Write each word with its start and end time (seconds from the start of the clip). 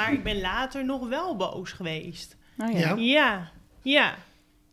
maar 0.00 0.12
ik 0.12 0.22
ben 0.22 0.40
later 0.40 0.84
nog 0.84 1.08
wel 1.08 1.36
boos 1.36 1.72
geweest. 1.72 2.36
Oh, 2.58 2.70
ja. 2.72 2.78
Ja. 2.78 2.94
Ja, 2.96 3.50
ja. 3.82 4.14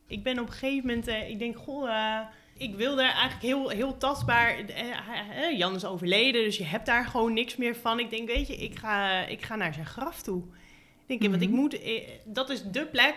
Ik 0.07 0.23
ben 0.23 0.39
op 0.39 0.47
een 0.47 0.53
gegeven 0.53 0.87
moment, 0.87 1.07
eh, 1.07 1.29
ik 1.29 1.39
denk, 1.39 1.57
goh, 1.57 1.89
eh, 1.89 2.19
ik 2.57 2.75
wilde 2.75 3.01
eigenlijk 3.01 3.41
heel, 3.41 3.69
heel 3.69 3.97
tastbaar. 3.97 4.57
eh, 4.57 5.57
Jan 5.57 5.75
is 5.75 5.85
overleden, 5.85 6.43
dus 6.43 6.57
je 6.57 6.63
hebt 6.65 6.85
daar 6.85 7.05
gewoon 7.05 7.33
niks 7.33 7.55
meer 7.55 7.75
van. 7.75 7.99
Ik 7.99 8.09
denk, 8.09 8.27
weet 8.27 8.47
je, 8.47 8.55
ik 8.55 8.79
ga, 8.79 9.25
ik 9.25 9.45
ga 9.45 9.55
naar 9.55 9.73
zijn 9.73 9.85
graf 9.85 10.21
toe. 10.21 10.43
Ik 11.07 11.19
denk, 11.19 11.31
want 11.31 11.43
ik 11.43 11.49
Mhm. 11.49 11.57
moet, 11.59 11.79
dat 12.25 12.49
is 12.49 12.63
de 12.63 12.85
plek. 12.85 13.15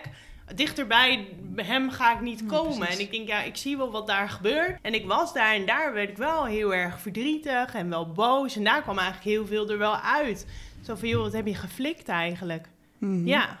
Dichterbij 0.55 1.27
hem 1.55 1.89
ga 1.89 2.13
ik 2.13 2.21
niet 2.21 2.45
komen. 2.45 2.87
en 2.87 2.99
ik 2.99 3.11
denk, 3.11 3.27
ja, 3.27 3.41
ik 3.41 3.55
zie 3.55 3.77
wel 3.77 3.91
wat 3.91 4.07
daar 4.07 4.29
gebeurt. 4.29 4.77
En 4.81 4.93
ik 4.93 5.05
was 5.05 5.33
daar 5.33 5.53
en 5.53 5.65
daar 5.65 5.93
werd 5.93 6.09
ik 6.09 6.17
wel 6.17 6.45
heel 6.45 6.73
erg 6.73 6.99
verdrietig 7.01 7.73
en 7.73 7.89
wel 7.89 8.11
boos. 8.11 8.55
En 8.55 8.63
daar 8.63 8.81
kwam 8.81 8.97
eigenlijk 8.97 9.29
heel 9.29 9.45
veel 9.45 9.69
er 9.69 9.77
wel 9.77 9.95
uit. 9.97 10.47
Zo 10.81 10.95
van, 10.95 11.07
joh, 11.07 11.21
wat 11.21 11.33
heb 11.33 11.47
je 11.47 11.55
geflikt 11.55 12.07
eigenlijk? 12.07 12.67
Mhm. 12.97 13.27
Ja. 13.27 13.59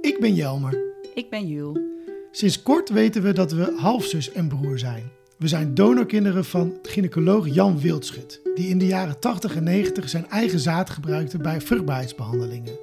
Ik 0.00 0.16
ben 0.20 0.34
Jelmer. 0.34 0.78
Ik 1.14 1.30
ben 1.30 1.46
Jul. 1.46 1.78
Sinds 2.30 2.62
kort 2.62 2.88
weten 2.88 3.22
we 3.22 3.32
dat 3.32 3.52
we 3.52 3.74
halfzus 3.76 4.32
en 4.32 4.48
broer 4.48 4.78
zijn. 4.78 5.10
We 5.38 5.48
zijn 5.48 5.74
donorkinderen 5.74 6.44
van 6.44 6.78
gynaecoloog 6.82 7.54
Jan 7.54 7.80
Wildschut, 7.80 8.40
die 8.54 8.68
in 8.68 8.78
de 8.78 8.86
jaren 8.86 9.20
80 9.20 9.56
en 9.56 9.64
90 9.64 10.08
zijn 10.08 10.28
eigen 10.28 10.58
zaad 10.58 10.90
gebruikte 10.90 11.38
bij 11.38 11.60
vruchtbaarheidsbehandelingen. 11.60 12.78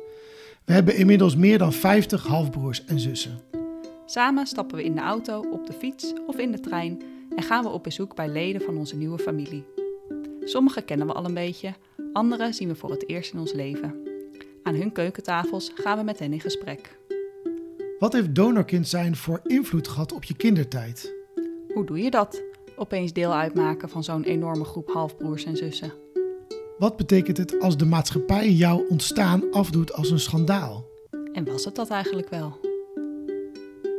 We 0.65 0.73
hebben 0.73 0.95
inmiddels 0.95 1.35
meer 1.35 1.57
dan 1.57 1.73
50 1.73 2.27
halfbroers 2.27 2.85
en 2.85 2.99
zussen. 2.99 3.39
Samen 4.05 4.45
stappen 4.45 4.77
we 4.77 4.83
in 4.83 4.95
de 4.95 5.01
auto, 5.01 5.45
op 5.51 5.67
de 5.67 5.73
fiets 5.73 6.13
of 6.27 6.37
in 6.37 6.51
de 6.51 6.59
trein 6.59 7.01
en 7.35 7.43
gaan 7.43 7.63
we 7.63 7.69
op 7.69 7.83
bezoek 7.83 8.15
bij 8.15 8.29
leden 8.29 8.61
van 8.61 8.77
onze 8.77 8.95
nieuwe 8.95 9.19
familie. 9.19 9.65
Sommige 10.45 10.81
kennen 10.81 11.07
we 11.07 11.13
al 11.13 11.25
een 11.25 11.33
beetje, 11.33 11.73
andere 12.13 12.53
zien 12.53 12.67
we 12.67 12.75
voor 12.75 12.91
het 12.91 13.09
eerst 13.09 13.33
in 13.33 13.39
ons 13.39 13.53
leven. 13.53 13.95
Aan 14.63 14.75
hun 14.75 14.91
keukentafels 14.91 15.71
gaan 15.75 15.97
we 15.97 16.03
met 16.03 16.19
hen 16.19 16.33
in 16.33 16.39
gesprek. 16.39 16.97
Wat 17.99 18.13
heeft 18.13 18.35
donorkind 18.35 18.87
zijn 18.87 19.15
voor 19.15 19.39
invloed 19.43 19.87
gehad 19.87 20.11
op 20.11 20.23
je 20.23 20.35
kindertijd? 20.35 21.13
Hoe 21.73 21.85
doe 21.85 21.99
je 21.99 22.09
dat? 22.09 22.43
Opeens 22.75 23.13
deel 23.13 23.33
uitmaken 23.33 23.89
van 23.89 24.03
zo'n 24.03 24.23
enorme 24.23 24.63
groep 24.63 24.89
halfbroers 24.89 25.43
en 25.43 25.57
zussen. 25.57 25.93
Wat 26.77 26.97
betekent 26.97 27.37
het 27.37 27.59
als 27.59 27.77
de 27.77 27.85
maatschappij 27.85 28.51
jouw 28.51 28.85
ontstaan 28.89 29.51
afdoet 29.51 29.93
als 29.93 30.09
een 30.09 30.19
schandaal? 30.19 30.85
En 31.33 31.45
was 31.45 31.65
het 31.65 31.75
dat 31.75 31.89
eigenlijk 31.89 32.29
wel? 32.29 32.59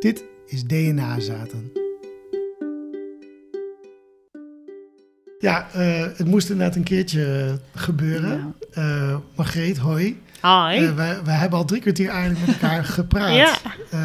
Dit 0.01 0.25
is 0.47 0.65
DNA-zaten. 0.65 1.84
Ja, 5.45 5.67
eh, 5.73 6.01
het 6.17 6.27
moest 6.27 6.51
inderdaad 6.51 6.77
een 6.77 6.83
keertje 6.83 7.59
gebeuren. 7.75 8.55
Eh 8.73 9.17
Margreet, 9.35 9.77
hoi. 9.79 10.05
Hi. 10.43 10.49
Eh, 10.85 10.95
wij, 10.95 11.19
wij 11.25 11.35
hebben 11.35 11.59
al 11.59 11.65
drie 11.65 11.81
kwartier 11.81 12.09
eigenlijk 12.09 12.47
met 12.47 12.55
elkaar 12.61 12.85
gepraat. 12.99 13.35
Ja. 13.35 13.55
Eh, 13.91 14.01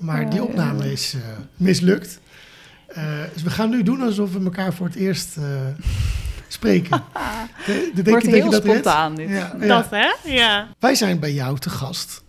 maar 0.00 0.30
die 0.30 0.42
opname 0.42 0.92
is 0.92 1.14
eh, 1.14 1.20
mislukt. 1.56 2.18
Eh, 2.88 3.02
dus 3.32 3.42
we 3.42 3.50
gaan 3.50 3.70
nu 3.70 3.82
doen 3.82 4.00
alsof 4.02 4.32
we 4.32 4.44
elkaar 4.44 4.72
voor 4.74 4.86
het 4.86 4.94
eerst 4.94 5.36
eh, 5.36 5.44
spreken. 6.48 7.02
De, 7.66 7.90
de, 7.94 8.02
denk 8.02 8.08
Wordt 8.08 8.24
je- 8.24 8.30
denk 8.30 8.42
heel 8.42 8.52
je 8.52 8.58
dat 8.58 8.64
redt? 8.64 8.78
spontaan 8.78 9.14
dit. 9.14 9.28
Ja, 9.28 9.52
ja. 9.60 9.66
Dat, 9.66 9.86
hè? 9.90 10.30
Ja. 10.32 10.68
Wij 10.78 10.94
zijn 10.94 11.18
bij 11.20 11.32
jou 11.32 11.58
te 11.58 11.70
gast. 11.70 12.22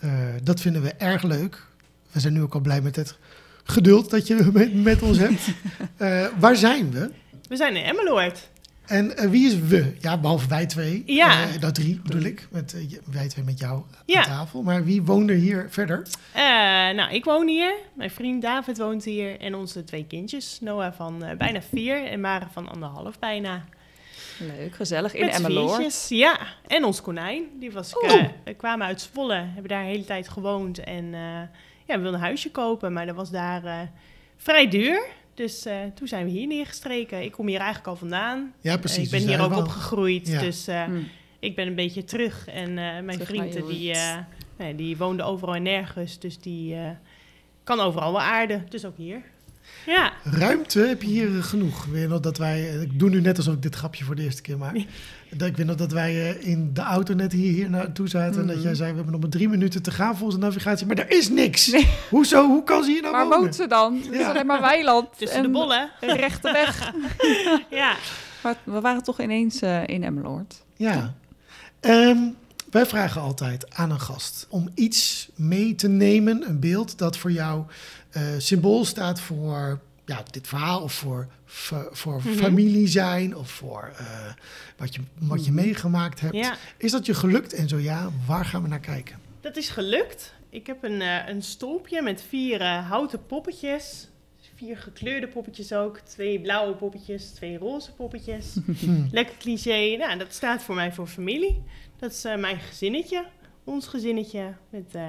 Eh, 0.00 0.10
dat 0.42 0.60
vinden 0.60 0.82
we 0.82 0.92
erg 0.92 1.22
leuk. 1.22 1.66
We 2.12 2.20
zijn 2.20 2.32
nu 2.32 2.42
ook 2.42 2.54
al 2.54 2.60
blij 2.60 2.80
met 2.80 2.96
het 2.96 3.18
geduld 3.64 4.10
dat 4.10 4.26
je 4.26 4.48
met, 4.52 4.82
met 4.82 5.02
ons 5.02 5.18
hebt. 5.18 5.40
Eh, 5.96 6.24
waar 6.38 6.56
zijn 6.56 6.90
we? 6.90 7.10
We 7.48 7.56
zijn 7.56 7.76
in 7.76 7.84
Emmeloord. 7.84 8.48
En 8.86 9.16
eh, 9.16 9.30
wie 9.30 9.46
is 9.46 9.58
we? 9.58 9.94
Ja, 10.00 10.18
behalve 10.18 10.48
wij 10.48 10.66
twee. 10.66 11.02
Ja. 11.06 11.42
Eh, 11.42 11.60
nou, 11.60 11.72
drie 11.72 12.00
bedoel 12.02 12.22
ik. 12.22 12.46
Met, 12.50 12.74
eh, 12.74 12.98
wij 13.12 13.28
twee 13.28 13.44
met 13.44 13.58
jou 13.58 13.82
Ja. 14.06 14.18
aan 14.18 14.24
tafel. 14.24 14.62
Maar 14.62 14.84
wie 14.84 15.02
woont 15.02 15.30
er 15.30 15.36
hier 15.36 15.66
verder? 15.70 16.06
Eh, 16.32 16.42
nou, 16.94 17.12
ik 17.12 17.24
woon 17.24 17.46
hier. 17.48 17.74
Mijn 17.94 18.10
vriend 18.10 18.42
David 18.42 18.78
woont 18.78 19.04
hier. 19.04 19.40
En 19.40 19.54
onze 19.54 19.84
twee 19.84 20.06
kindjes. 20.06 20.58
Noah 20.60 20.92
van 20.92 21.24
bijna 21.38 21.62
vier 21.62 22.04
en 22.06 22.20
Mare 22.20 22.46
van 22.52 22.68
anderhalf 22.68 23.18
bijna. 23.18 23.64
Leuk, 24.38 24.74
gezellig. 24.74 25.14
In 25.14 25.26
Met 25.26 25.34
Emmeloord. 25.34 26.06
Ja, 26.08 26.38
en 26.66 26.84
ons 26.84 27.00
konijn. 27.00 27.44
Die 27.60 27.72
was, 27.72 27.92
eh, 27.98 28.24
we 28.44 28.54
kwamen 28.54 28.86
uit 28.86 29.00
Zwolle. 29.00 29.34
Hebben 29.34 29.68
daar 29.68 29.82
de 29.82 29.88
hele 29.88 30.04
tijd 30.04 30.28
gewoond. 30.28 30.78
En 30.78 31.04
eh, 31.14 31.20
ja, 31.86 31.94
we 31.96 31.98
wilden 32.00 32.14
een 32.14 32.20
huisje 32.26 32.50
kopen. 32.50 32.92
Maar 32.92 33.06
dat 33.06 33.14
was 33.16 33.30
daar 33.30 33.64
eh, 33.64 33.78
vrij 34.36 34.68
duur. 34.68 35.02
Dus 35.34 35.64
eh, 35.66 35.76
toen 35.94 36.08
zijn 36.08 36.24
we 36.24 36.30
hier 36.30 36.46
neergestreken. 36.46 37.22
Ik 37.22 37.32
kom 37.32 37.46
hier 37.46 37.56
eigenlijk 37.58 37.88
al 37.88 37.96
vandaan. 37.96 38.52
Ja, 38.60 38.72
Eh, 38.72 38.78
precies. 38.80 39.04
ik 39.04 39.10
ben 39.10 39.20
Dus 39.20 39.28
hier 39.28 39.40
ook 39.44 39.50
wel- 39.50 39.58
opgegroeid. 39.60 40.28
Ja. 40.28 40.40
Dus 40.40 40.66
eh, 40.66 40.84
Hm. 40.84 40.98
ik 41.38 41.56
ben 41.56 41.66
een 41.66 41.74
beetje 41.74 42.04
terug. 42.04 42.46
En 42.48 42.68
eh, 42.68 42.74
mijn 42.76 43.06
Terug 43.08 43.26
vriend 43.26 43.54
naar 43.54 43.62
je 43.62 43.68
die, 43.78 43.92
eh, 43.92 44.16
nee, 44.58 44.74
die 44.74 44.96
woonde 44.96 45.22
overal 45.22 45.54
en 45.54 45.62
nergens. 45.62 46.18
Dus 46.18 46.38
die 46.38 46.74
eh, 46.74 46.90
kan 47.64 47.80
overal 47.80 48.12
wel 48.12 48.20
aarden. 48.20 48.66
Dus 48.68 48.84
ook 48.84 48.96
hier. 48.96 49.22
Ja, 49.86 50.12
Ruimte 50.24 50.78
heb 50.80 51.02
je 51.02 51.08
hier 51.08 51.36
eh, 51.36 51.42
genoeg. 51.42 51.84
Weet 51.84 52.02
je 52.02 52.08
nog 52.08 52.20
dat 52.20 52.38
wij, 52.38 52.68
eh, 52.68 52.82
ik 52.82 52.98
doe 52.98 53.10
nu 53.10 53.20
net 53.20 53.36
alsof 53.36 53.54
ik 53.54 53.62
dit 53.62 53.74
grapje 53.74 54.04
voor 54.04 54.14
de 54.14 54.22
eerste 54.22 54.42
keer 54.42 54.58
maak. 54.58 54.76
Dat, 55.30 55.48
ik 55.48 55.56
weet 55.56 55.66
nog 55.66 55.76
dat 55.76 55.92
wij 55.92 56.10
eh, 56.36 56.46
in 56.48 56.70
de 56.74 56.80
auto 56.80 57.14
net 57.14 57.32
hier, 57.32 57.52
hier 57.52 57.70
naartoe 57.70 58.08
zaten. 58.08 58.40
En 58.40 58.46
dat 58.46 58.56
Mhm. 58.56 58.64
jij 58.64 58.74
zei, 58.74 58.88
we 58.90 58.94
hebben 58.94 59.12
nog 59.12 59.20
maar 59.20 59.30
drie 59.30 59.48
minuten 59.48 59.82
te 59.82 59.90
gaan 59.90 60.16
volgens 60.16 60.38
de 60.40 60.44
navigatie. 60.46 60.86
Maar 60.86 60.96
er 60.98 61.10
is 61.10 61.28
niks. 61.28 61.76
Hoezo? 62.10 62.46
Hoe 62.46 62.64
kan 62.64 62.84
ze 62.84 62.90
hier 62.90 63.00
nou 63.02 63.12
Waar 63.12 63.24
wonen? 63.24 63.38
woont 63.40 63.54
ze 63.54 63.66
dan? 63.66 64.00
Het 64.04 64.12
is 64.20 64.26
alleen 64.26 64.46
maar 64.46 64.60
weiland. 64.60 65.08
tussen 65.18 65.36
en 65.38 65.42
de 65.44 65.50
bollen. 65.50 65.90
Een 66.00 66.16
rechte 66.16 66.52
weg. 66.52 66.92
Ja. 67.70 67.94
Maar 68.42 68.56
we 68.64 68.80
waren 68.80 69.02
toch 69.02 69.20
ineens 69.20 69.60
in 69.86 70.04
Emmeloord. 70.04 70.64
Ja. 70.76 71.14
Ehm, 71.80 72.18
wij 72.74 72.86
vragen 72.86 73.20
altijd 73.20 73.74
aan 73.74 73.90
een 73.90 74.00
gast 74.00 74.46
om 74.48 74.68
iets 74.74 75.28
mee 75.34 75.74
te 75.74 75.88
nemen, 75.88 76.48
een 76.48 76.60
beeld 76.60 76.98
dat 76.98 77.16
voor 77.16 77.32
jou 77.32 77.64
eh, 78.10 78.22
symbool 78.38 78.84
staat 78.84 79.20
voor 79.20 79.80
ja, 80.06 80.22
dit 80.30 80.46
verhaal 80.48 80.80
of 80.82 80.92
voor, 80.92 81.26
voor, 81.44 81.88
voor 81.92 82.14
Mhm. 82.24 82.34
familie 82.34 82.86
zijn 82.86 83.36
of 83.36 83.50
voor 83.50 83.92
eh, 83.98 84.06
wat, 84.76 84.94
je, 84.94 85.00
wat 85.18 85.44
je 85.44 85.52
Mhm. 85.52 85.60
meegemaakt 85.64 86.20
hebt. 86.20 86.34
ja, 86.34 86.56
Is 86.76 86.90
dat 86.90 87.06
je 87.06 87.14
gelukt 87.14 87.52
en 87.52 87.68
zo 87.68 87.78
ja, 87.78 88.10
waar 88.26 88.44
gaan 88.44 88.62
we 88.62 88.68
naar 88.68 88.80
kijken? 88.80 89.18
dat 89.40 89.56
is 89.56 89.68
gelukt. 89.68 90.32
Ik 90.50 90.66
heb 90.66 90.82
een, 90.84 91.00
eh, 91.02 91.28
een 91.28 91.42
stolpje 91.42 92.02
met 92.02 92.24
vier 92.28 92.62
houten 92.64 93.26
poppetjes. 93.26 94.08
Vier 94.56 94.76
gekleurde 94.76 95.28
poppetjes 95.28 95.72
ook. 95.72 95.98
Twee 95.98 96.40
blauwe 96.40 96.74
poppetjes, 96.74 97.30
twee 97.30 97.58
roze 97.58 97.92
poppetjes. 97.92 98.46
Lekker 99.10 99.34
cliché. 99.38 99.96
Nou, 99.96 100.18
dat 100.18 100.32
staat 100.34 100.62
voor 100.62 100.74
mij 100.74 100.92
voor 100.92 101.06
familie. 101.06 101.62
Dat 101.96 102.10
is 102.10 102.24
eh, 102.24 102.36
mijn 102.36 102.58
gezinnetje. 102.58 103.24
Ons 103.64 103.86
gezinnetje 103.86 104.54
met 104.70 104.94
eh, 104.94 105.08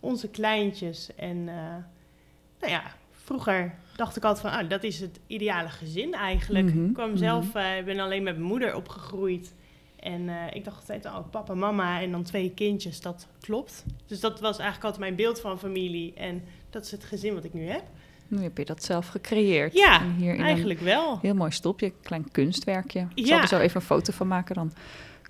onze 0.00 0.28
kleintjes. 0.28 1.14
En 1.16 1.36
eh, 1.48 1.54
nou 2.60 2.72
ja, 2.72 2.82
vroeger 3.10 3.74
dacht 3.96 4.16
ik 4.16 4.24
altijd 4.24 4.52
van, 4.52 4.60
ah, 4.62 4.68
dat 4.70 4.82
is 4.82 5.00
het 5.00 5.20
ideale 5.26 5.68
gezin 5.68 6.14
eigenlijk. 6.14 6.66
Mhm, 6.74 6.84
Ik 6.86 6.92
kwam 6.94 7.08
mhm. 7.08 7.18
zelf, 7.18 7.46
ik 7.78 7.84
ben 7.84 7.98
alleen 7.98 8.22
met 8.22 8.34
mijn 8.36 8.46
moeder 8.48 8.74
opgegroeid. 8.74 9.54
En 9.96 10.28
ik 10.52 10.64
dacht 10.64 10.78
altijd, 10.78 11.06
oh, 11.06 11.30
papa, 11.30 11.54
mama 11.54 12.00
en 12.00 12.10
dan 12.10 12.22
twee 12.22 12.52
kindjes, 12.54 13.00
dat 13.00 13.28
klopt. 13.40 13.84
Dus 14.06 14.20
dat 14.20 14.40
was 14.40 14.58
eigenlijk 14.58 14.84
altijd 14.84 15.02
mijn 15.02 15.14
beeld 15.14 15.40
van 15.40 15.58
familie. 15.58 16.14
En 16.14 16.42
dat 16.70 16.84
is 16.84 16.90
het 16.90 17.04
gezin 17.04 17.34
wat 17.34 17.44
ik 17.44 17.52
nu 17.54 17.66
heb. 17.66 17.82
Nu 18.28 18.42
heb 18.42 18.58
je 18.58 18.64
dat 18.64 18.84
zelf 18.84 19.08
gecreëerd. 19.08 19.72
Ja, 19.72 20.00
En 20.00 20.14
hier 20.14 20.34
in 20.34 20.40
Eigenlijk 20.40 20.80
wel. 20.80 21.18
heel 21.22 21.34
mooi 21.34 21.50
stopje, 21.50 21.92
klein 22.02 22.30
kunstwerkje. 22.30 23.08
Ik 23.14 23.24
Ja. 23.24 23.26
zal 23.26 23.40
er 23.40 23.48
zo 23.48 23.58
even 23.58 23.76
een 23.80 23.86
foto 23.86 24.12
van 24.12 24.28
maken. 24.28 24.54
Dan 24.54 24.72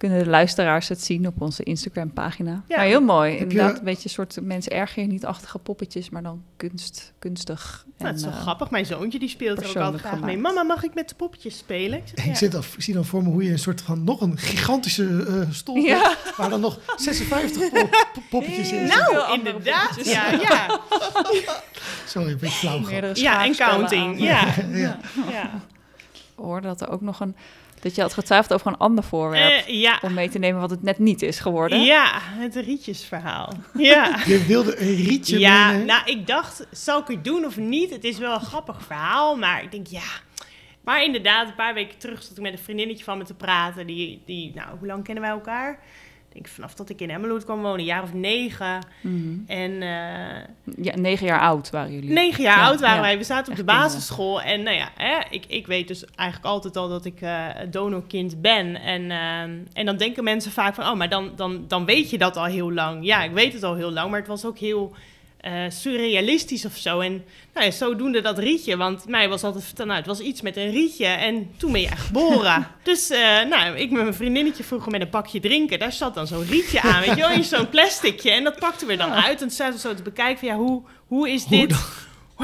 kunnen 0.00 0.18
de 0.24 0.30
luisteraars 0.30 0.88
het 0.88 1.04
zien 1.04 1.26
op 1.26 1.40
onze 1.40 1.62
Instagram 1.62 2.12
pagina. 2.12 2.62
Ja. 2.68 2.76
Maar 2.76 2.84
heel 2.86 3.00
mooi. 3.00 3.32
je- 3.32 3.38
Inderdaad, 3.38 3.78
een 3.78 3.84
beetje 3.84 4.04
een 4.04 4.10
soort 4.10 4.38
mensen 4.42 4.72
erger 4.72 5.02
je 5.02 5.08
niet 5.08 5.24
achtige 5.24 5.58
poppetjes, 5.58 6.10
maar 6.10 6.22
dan 6.22 6.42
kunst, 6.56 7.12
kunstig. 7.18 7.84
Nou, 7.98 8.10
het 8.10 8.18
is 8.20 8.24
wel 8.26 8.34
eh, 8.34 8.40
grappig. 8.40 8.70
Mijn 8.70 8.86
zoontje 8.86 9.18
die 9.18 9.28
speelt 9.28 9.62
er 9.62 9.68
ook 9.68 9.76
altijd 9.76 10.02
graag 10.02 10.20
mee. 10.20 10.38
Mama, 10.38 10.62
mag 10.62 10.82
ik 10.82 10.94
met 10.94 11.08
de 11.08 11.14
poppetjes 11.14 11.56
spelen? 11.58 11.98
Ik 11.98 12.04
zeg, 12.14 12.24
Ik, 12.24 12.30
ja. 12.30 12.34
zit 12.36 12.54
al, 12.54 12.60
ik 12.76 12.82
zie 12.82 12.94
dan 12.94 13.04
voor 13.04 13.22
me 13.22 13.28
hoe 13.28 13.42
je 13.44 13.50
een 13.50 13.58
soort 13.58 13.80
van 13.82 14.04
nog 14.04 14.20
een 14.20 14.38
gigantische 14.38 15.24
eh 15.28 15.50
stoel 15.54 15.84
hebt, 15.84 16.36
waar 16.36 16.50
dan 16.50 16.60
nog 16.60 16.78
56 16.96 17.70
pop- 17.70 17.90
pop- 18.12 18.22
poppetjes 18.30 18.72
in 18.72 18.86
zitten. 18.86 19.14
Nou, 19.14 19.32
inderdaad. 19.38 20.04
Ja, 20.04 20.30
ja. 20.32 20.80
Sorry, 22.06 22.30
een 22.30 22.38
beetje 22.38 22.56
flauw. 22.68 23.12
Ja, 23.14 23.44
en 23.44 23.54
counting. 23.56 24.20
Ja. 24.30 24.54
Ja. 24.72 24.98
ja. 25.30 25.50
Ik 26.12 26.46
hoorde 26.46 26.66
dat 26.66 26.80
er 26.80 26.90
ook 26.90 27.00
nog 27.00 27.20
een... 27.20 27.36
Dat 27.80 27.94
je 27.94 28.00
had 28.00 28.14
getwijfeld 28.14 28.52
over 28.52 28.66
een 28.66 28.76
ander 28.78 29.04
voorwerp. 29.04 29.66
Eh, 29.66 29.80
ja. 29.80 29.98
om 30.02 30.14
mee 30.14 30.28
te 30.28 30.38
nemen 30.38 30.60
wat 30.60 30.70
het 30.70 30.82
net 30.82 30.98
niet 30.98 31.22
is 31.22 31.38
geworden. 31.40 31.82
Ja, 31.82 32.10
het 32.20 32.54
rietjesverhaal. 32.56 33.52
Ja. 33.78 34.16
Je 34.26 34.44
wilde 34.46 34.80
een 34.80 34.94
rietje 34.94 35.38
Ja, 35.38 35.66
meenemen. 35.66 35.86
nou, 35.86 36.02
ik 36.04 36.26
dacht, 36.26 36.66
zal 36.70 37.00
ik 37.00 37.06
het 37.06 37.24
doen 37.24 37.44
of 37.44 37.56
niet? 37.56 37.90
Het 37.90 38.04
is 38.04 38.18
wel 38.18 38.34
een 38.34 38.40
grappig 38.40 38.82
verhaal, 38.82 39.36
maar 39.36 39.62
ik 39.62 39.70
denk, 39.70 39.86
ja. 39.86 40.02
Maar 40.84 41.04
inderdaad, 41.04 41.48
een 41.48 41.54
paar 41.54 41.74
weken 41.74 41.98
terug 41.98 42.22
zat 42.22 42.36
ik 42.36 42.42
met 42.42 42.52
een 42.52 42.58
vriendinnetje 42.58 43.04
van 43.04 43.18
me 43.18 43.24
te 43.24 43.34
praten. 43.34 43.86
Die, 43.86 44.22
die 44.26 44.52
nou, 44.54 44.68
hoe 44.78 44.86
lang 44.86 45.04
kennen 45.04 45.22
wij 45.22 45.32
elkaar? 45.32 45.78
Denk 46.32 46.48
vanaf 46.48 46.74
dat 46.74 46.88
ik 46.90 47.00
in 47.00 47.10
Emmeloord 47.10 47.44
kwam 47.44 47.62
wonen, 47.62 47.78
een 47.78 47.84
jaar 47.84 48.02
of 48.02 48.14
negen. 48.14 48.86
Mhm. 49.00 49.34
En 49.46 49.82
eh, 49.82 50.84
Ja, 50.84 50.96
negen 50.96 51.26
jaar 51.26 51.40
oud 51.40 51.70
waren 51.70 51.92
jullie. 51.92 52.10
negen 52.10 52.42
jaar 52.42 52.58
Ja, 52.58 52.64
oud 52.64 52.80
waren 52.80 52.96
ja. 52.96 53.02
wij. 53.02 53.18
We 53.18 53.24
zaten 53.24 53.52
op 53.52 53.58
Echt 53.58 53.66
de 53.66 53.72
basisschool. 53.72 54.42
En 54.42 54.62
nou 54.62 54.76
ja, 54.76 54.88
hè, 54.96 55.18
ik, 55.30 55.44
ik 55.46 55.66
weet 55.66 55.88
dus 55.88 56.04
eigenlijk 56.04 56.48
altijd 56.48 56.76
al 56.76 56.88
dat 56.88 57.04
ik 57.04 57.20
eh 57.20 57.46
donorkind 57.70 58.40
ben. 58.40 58.80
En, 58.80 59.10
eh, 59.10 59.40
en 59.72 59.86
dan 59.86 59.96
denken 59.96 60.24
mensen 60.24 60.52
vaak 60.52 60.74
van, 60.74 60.86
oh, 60.86 60.94
maar 60.94 61.08
dan, 61.08 61.32
dan, 61.36 61.64
dan 61.68 61.84
weet 61.84 62.10
je 62.10 62.18
dat 62.18 62.36
al 62.36 62.44
heel 62.44 62.72
lang. 62.72 63.04
Ja, 63.04 63.22
ik 63.22 63.32
weet 63.32 63.52
het 63.52 63.62
al 63.62 63.74
heel 63.74 63.92
lang, 63.92 64.10
maar 64.10 64.18
het 64.18 64.28
was 64.28 64.44
ook 64.44 64.58
heel 64.58 64.92
eh, 65.40 65.52
surrealistisch 65.68 66.64
of 66.64 66.76
zo. 66.76 67.00
En 67.00 67.24
nou 67.54 67.66
ja, 67.66 67.70
zodoende 67.72 68.20
dat 68.20 68.38
rietje, 68.38 68.76
want 68.76 69.08
mij 69.08 69.28
was 69.28 69.42
altijd 69.42 69.64
verteld, 69.64 69.88
nou, 69.88 69.98
het 69.98 70.08
was 70.08 70.20
iets 70.20 70.40
met 70.40 70.56
een 70.56 70.70
rietje 70.70 71.06
en 71.06 71.50
toen 71.56 71.72
ben 71.72 71.80
jij 71.80 71.96
geboren. 71.96 72.66
dus 72.82 73.10
eh, 73.10 73.44
nou, 73.48 73.76
ik 73.76 73.90
met 73.90 74.02
mijn 74.02 74.14
vriendinnetje 74.14 74.64
vroeger 74.64 74.90
met 74.90 75.00
een 75.00 75.08
pakje 75.08 75.40
drinken, 75.40 75.78
daar 75.78 75.92
zat 75.92 76.14
dan 76.14 76.26
zo'n 76.26 76.46
rietje 76.46 76.80
aan, 76.80 77.00
weet 77.00 77.16
je 77.16 77.20
wel, 77.20 77.30
in 77.30 77.44
zo'n 77.44 77.68
plasticje. 77.76 78.30
En 78.30 78.44
dat 78.44 78.58
pakten 78.58 78.86
we 78.86 78.96
dan 78.96 79.12
uit 79.12 79.32
en 79.32 79.38
toen 79.38 79.50
zaten 79.50 79.74
we 79.74 79.80
zo 79.80 79.94
te 79.94 80.02
bekijken 80.02 80.38
van, 80.38 80.48
ja, 80.48 80.56
hoe, 80.56 80.82
hoe 81.06 81.30
is 81.30 81.44
Hoe 81.44 81.58
dit... 81.58 81.76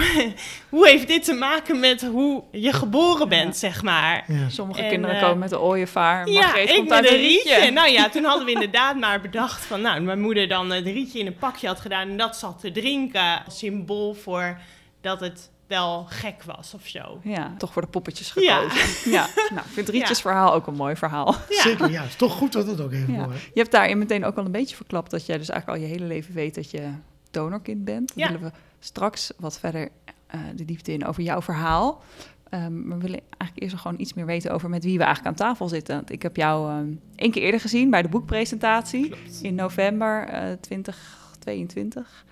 hoe 0.68 0.88
heeft 0.88 1.08
dit 1.08 1.24
te 1.24 1.32
maken 1.32 1.80
met 1.80 2.02
hoe 2.02 2.42
je 2.52 2.72
geboren 2.72 3.28
bent, 3.28 3.56
zeg 3.56 3.82
maar? 3.82 4.24
Ja. 4.26 4.48
Sommige 4.48 4.82
En, 4.82 4.88
kinderen 4.88 5.16
eh, 5.16 5.22
komen 5.22 5.38
met 5.38 5.52
een 5.52 5.58
ooievaar. 5.58 6.28
Ja, 6.28 6.40
Margreet 6.40 6.68
ik 6.68 6.76
komt 6.76 6.88
met 6.88 6.98
uit 6.98 7.08
een 7.08 7.14
een 7.14 7.20
rietje. 7.20 7.70
Nou 7.70 7.88
ja, 7.90 8.08
toen 8.14 8.24
hadden 8.24 8.44
we 8.46 8.52
inderdaad 8.52 8.96
maar 8.96 9.20
bedacht 9.20 9.64
van... 9.64 9.80
Nou, 9.80 10.00
mijn 10.00 10.20
moeder 10.20 10.48
dan 10.48 10.70
het 10.70 10.84
rietje 10.86 11.18
in 11.18 11.26
een 11.26 11.36
pakje 11.38 11.66
had 11.66 11.80
gedaan... 11.80 12.08
en 12.08 12.16
dat 12.16 12.36
zat 12.36 12.60
te 12.60 12.72
drinken. 12.72 13.44
Als 13.44 13.58
symbool 13.58 14.14
voor 14.14 14.58
dat 15.00 15.20
het 15.20 15.50
wel 15.66 16.06
gek 16.08 16.42
was 16.42 16.74
of 16.74 16.86
zo. 16.86 17.20
Ja, 17.22 17.54
toch 17.58 17.72
voor 17.72 17.82
de 17.82 17.88
poppetjes 17.88 18.32
Ja. 18.34 18.58
gekozen. 18.60 18.86
Ja, 19.12 19.28
nou, 19.50 19.66
ik 19.66 19.72
vind 19.72 19.88
Rietjes 19.88 20.20
verhaal 20.20 20.52
ook 20.52 20.66
een 20.66 20.74
mooi 20.74 20.96
verhaal. 20.96 21.34
Ja. 21.48 21.60
Zeker, 21.62 21.90
ja. 21.90 22.00
Het 22.00 22.10
is 22.10 22.16
toch 22.16 22.32
goed 22.32 22.52
dat 22.52 22.66
het 22.66 22.80
ook 22.80 22.92
even 22.92 23.12
Ja. 23.14 23.24
hoor. 23.24 23.32
Je 23.32 23.60
hebt 23.60 23.70
daarin 23.70 23.98
meteen 23.98 24.24
ook 24.24 24.36
al 24.36 24.44
een 24.44 24.52
beetje 24.52 24.76
verklapt 24.76 25.10
dat 25.10 25.26
jij 25.26 25.38
dus 25.38 25.48
eigenlijk 25.48 25.80
al 25.80 25.86
je 25.88 25.92
hele 25.94 26.06
leven 26.06 26.34
weet 26.34 26.54
dat 26.54 26.70
je 26.70 26.88
donorkind 27.36 27.84
bent. 27.84 28.08
Dan 28.14 28.24
Ja. 28.24 28.32
willen 28.32 28.50
we 28.52 28.58
straks 28.78 29.32
wat 29.38 29.58
verder 29.58 29.88
eh, 30.26 30.40
de 30.54 30.64
diepte 30.64 30.92
in 30.92 31.06
over 31.06 31.22
jouw 31.22 31.42
verhaal. 31.42 32.02
Ehm, 32.50 32.86
maar 32.88 32.96
we 32.98 33.02
willen 33.02 33.20
eigenlijk 33.38 33.62
eerst 33.72 33.76
gewoon 33.82 34.00
iets 34.00 34.14
meer 34.14 34.26
weten 34.26 34.50
over 34.50 34.68
met 34.68 34.84
wie 34.84 34.98
we 34.98 35.04
eigenlijk 35.04 35.40
aan 35.40 35.46
tafel 35.48 35.68
zitten. 35.68 35.94
Want 35.94 36.10
ik 36.10 36.22
heb 36.22 36.36
jou 36.36 36.70
ehm 36.70 36.88
één 37.16 37.30
keer 37.30 37.42
eerder 37.42 37.60
gezien 37.60 37.90
bij 37.90 38.02
de 38.02 38.08
boekpresentatie 38.08 39.08
Klopt. 39.08 39.38
in 39.42 39.54
november 39.54 40.24
eh 40.28 40.52
2022. 40.60 42.24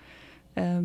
Ehm, 0.53 0.83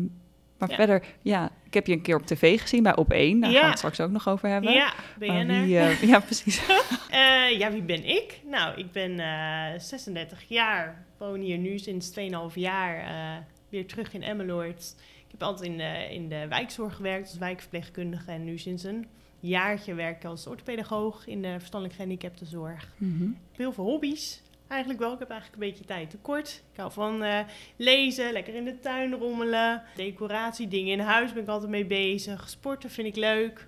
maar 0.57 0.69
Ja. 0.69 0.75
verder, 0.75 1.03
ja, 1.21 1.49
ik 1.63 1.73
heb 1.73 1.87
je 1.87 1.93
een 1.93 2.01
keer 2.01 2.15
op 2.15 2.25
tv 2.25 2.61
gezien 2.61 2.83
bij 2.83 2.95
Op 2.95 3.11
1. 3.11 3.39
Daar 3.39 3.49
Ja. 3.51 3.55
gaan 3.55 3.63
we 3.65 3.69
het 3.69 3.77
straks 3.77 3.99
ook 3.99 4.11
nog 4.11 4.27
over 4.29 4.49
hebben. 4.49 4.71
Ja, 4.73 4.93
BNR. 5.19 5.45
wie, 5.63 5.77
eh, 5.77 6.01
ja, 6.11 6.19
precies. 6.19 6.61
Eh, 7.11 7.59
ja, 7.59 7.71
wie 7.71 7.81
ben 7.81 8.05
ik? 8.05 8.39
Nou, 8.49 8.77
ik 8.79 8.91
ben 8.91 9.19
eh 9.19 9.79
36 9.79 10.43
jaar. 10.47 11.05
Woon 11.17 11.39
hier 11.39 11.57
nu 11.57 11.79
sinds 11.79 12.09
2,5 12.09 12.55
jaar 12.55 12.97
eh, 12.99 13.43
weer 13.71 13.87
terug 13.87 14.13
in 14.13 14.23
Emmeloord. 14.23 14.95
Ik 15.25 15.31
heb 15.31 15.43
altijd 15.43 15.69
in 15.69 15.77
de, 15.77 16.07
in 16.11 16.29
de 16.29 16.45
wijkzorg 16.49 16.95
gewerkt 16.95 17.29
als 17.29 17.37
wijkverpleegkundige. 17.37 18.31
En 18.31 18.43
nu 18.43 18.57
sinds 18.57 18.83
een 18.83 19.07
jaartje 19.39 19.93
werk 19.93 20.17
ik 20.17 20.25
als 20.25 20.47
orthopedagoog 20.47 21.27
in 21.27 21.41
de 21.41 21.55
verstandelijk 21.57 21.99
gehandicaptenzorg. 21.99 22.91
Mhm. 22.97 23.23
Ik 23.23 23.29
heb 23.47 23.57
heel 23.57 23.73
veel 23.73 23.83
hobby's. 23.83 24.41
Eigenlijk 24.67 24.99
wel. 25.01 25.13
Ik 25.13 25.19
heb 25.19 25.29
eigenlijk 25.29 25.61
een 25.61 25.69
beetje 25.69 25.85
tijd 25.85 26.09
tekort. 26.09 26.63
Ik 26.71 26.77
hou 26.77 26.91
van 26.91 27.23
eh, 27.23 27.39
lezen, 27.75 28.31
lekker 28.31 28.55
in 28.55 28.65
de 28.65 28.79
tuin 28.79 29.13
rommelen. 29.13 29.83
Decoratie, 29.95 30.67
dingen 30.67 30.91
in 30.91 30.99
huis 30.99 31.33
ben 31.33 31.43
ik 31.43 31.49
altijd 31.49 31.71
mee 31.71 31.85
bezig. 31.85 32.49
Sporten 32.49 32.89
vind 32.89 33.07
ik 33.07 33.15
leuk. 33.15 33.67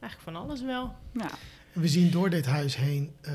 Eigenlijk 0.00 0.36
van 0.36 0.36
alles 0.36 0.62
wel. 0.62 0.94
Ja. 1.12 1.30
We 1.72 1.88
zien 1.88 2.10
door 2.10 2.30
dit 2.30 2.46
huis 2.46 2.76
heen 2.76 3.12
eh, 3.20 3.32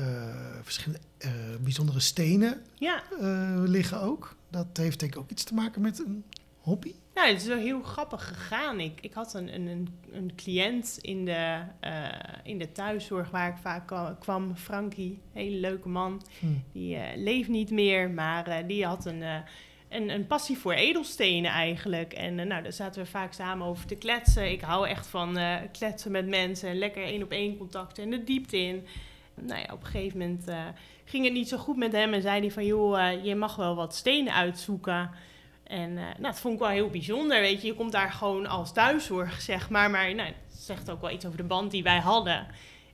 verschillende 0.62 1.04
eh, 1.18 1.30
bijzondere 1.60 2.00
stenen 2.00 2.62
Ja, 2.74 3.02
eh, 3.20 3.62
liggen 3.64 4.00
ook. 4.00 4.36
Dat 4.54 4.76
heeft 4.76 5.00
denk 5.00 5.14
ik 5.14 5.20
ook 5.20 5.30
iets 5.30 5.44
te 5.44 5.54
maken 5.54 5.82
met 5.82 5.98
een 5.98 6.24
hobby. 6.58 6.92
Nou, 7.14 7.28
het 7.28 7.40
is 7.40 7.46
wel 7.46 7.58
heel 7.58 7.82
grappig 7.82 8.28
gegaan. 8.28 8.80
Ik, 8.80 9.00
ik 9.00 9.12
had 9.12 9.34
een, 9.34 9.54
een, 9.54 9.66
een, 9.66 9.88
een 10.12 10.32
cliënt 10.36 10.98
in 11.00 11.24
de, 11.24 11.60
eh, 11.80 12.08
in 12.42 12.58
de 12.58 12.72
thuiszorg 12.72 13.30
waar 13.30 13.48
ik 13.48 13.56
vaak 13.56 13.86
kwa- 13.86 14.16
kwam, 14.20 14.56
Frankie, 14.56 15.20
hele 15.32 15.56
leuke 15.56 15.88
man. 15.88 16.22
Hm. 16.38 16.46
Die 16.72 16.96
eh, 16.96 17.16
leeft 17.16 17.48
niet 17.48 17.70
meer, 17.70 18.10
maar 18.10 18.46
eh, 18.46 18.66
die 18.66 18.86
had 18.86 19.06
een, 19.06 19.22
een, 19.88 20.08
een 20.08 20.26
passie 20.26 20.58
voor 20.58 20.72
edelstenen 20.72 21.50
eigenlijk. 21.50 22.12
En 22.12 22.34
nou, 22.34 22.62
daar 22.62 22.72
zaten 22.72 23.02
we 23.02 23.08
vaak 23.10 23.32
samen 23.32 23.66
over 23.66 23.86
te 23.86 23.94
kletsen. 23.94 24.50
Ik 24.50 24.60
hou 24.60 24.88
echt 24.88 25.06
van 25.06 25.38
kletsen 25.72 26.10
met 26.10 26.26
mensen 26.26 26.68
en 26.68 26.78
lekker 26.78 27.02
één 27.02 27.22
op 27.22 27.30
één 27.30 27.56
contact 27.56 27.98
en 27.98 28.10
de 28.10 28.24
diepte 28.24 28.58
in. 28.58 28.86
Nou 29.34 29.60
ja, 29.60 29.72
op 29.72 29.80
een 29.80 29.86
gegeven 29.86 30.18
moment 30.18 30.46
ging 31.04 31.24
het 31.24 31.32
niet 31.32 31.48
zo 31.48 31.56
goed 31.56 31.76
met 31.76 31.92
hem 31.92 32.12
en 32.14 32.22
zei 32.22 32.40
hij 32.40 32.50
van... 32.50 32.66
joh, 32.66 33.08
eh, 33.08 33.24
je 33.24 33.34
mag 33.34 33.56
wel 33.56 33.74
wat 33.74 33.94
stenen 33.94 34.34
uitzoeken. 34.34 35.10
En 35.64 35.98
eh, 35.98 36.04
nou, 36.04 36.22
dat 36.22 36.40
vond 36.40 36.54
ik 36.54 36.60
wel 36.60 36.68
heel 36.68 36.90
bijzonder, 36.90 37.40
weet 37.40 37.60
je. 37.60 37.66
Je 37.66 37.74
komt 37.74 37.92
daar 37.92 38.12
gewoon 38.12 38.46
als 38.46 38.72
thuiszorg, 38.72 39.40
zeg 39.40 39.70
maar. 39.70 39.90
Maar 39.90 40.14
nou, 40.14 40.28
het 40.28 40.36
zegt 40.58 40.90
ook 40.90 41.00
wel 41.00 41.10
iets 41.10 41.26
over 41.26 41.38
de 41.38 41.44
band 41.44 41.70
die 41.70 41.82
wij 41.82 41.98
hadden. 41.98 42.46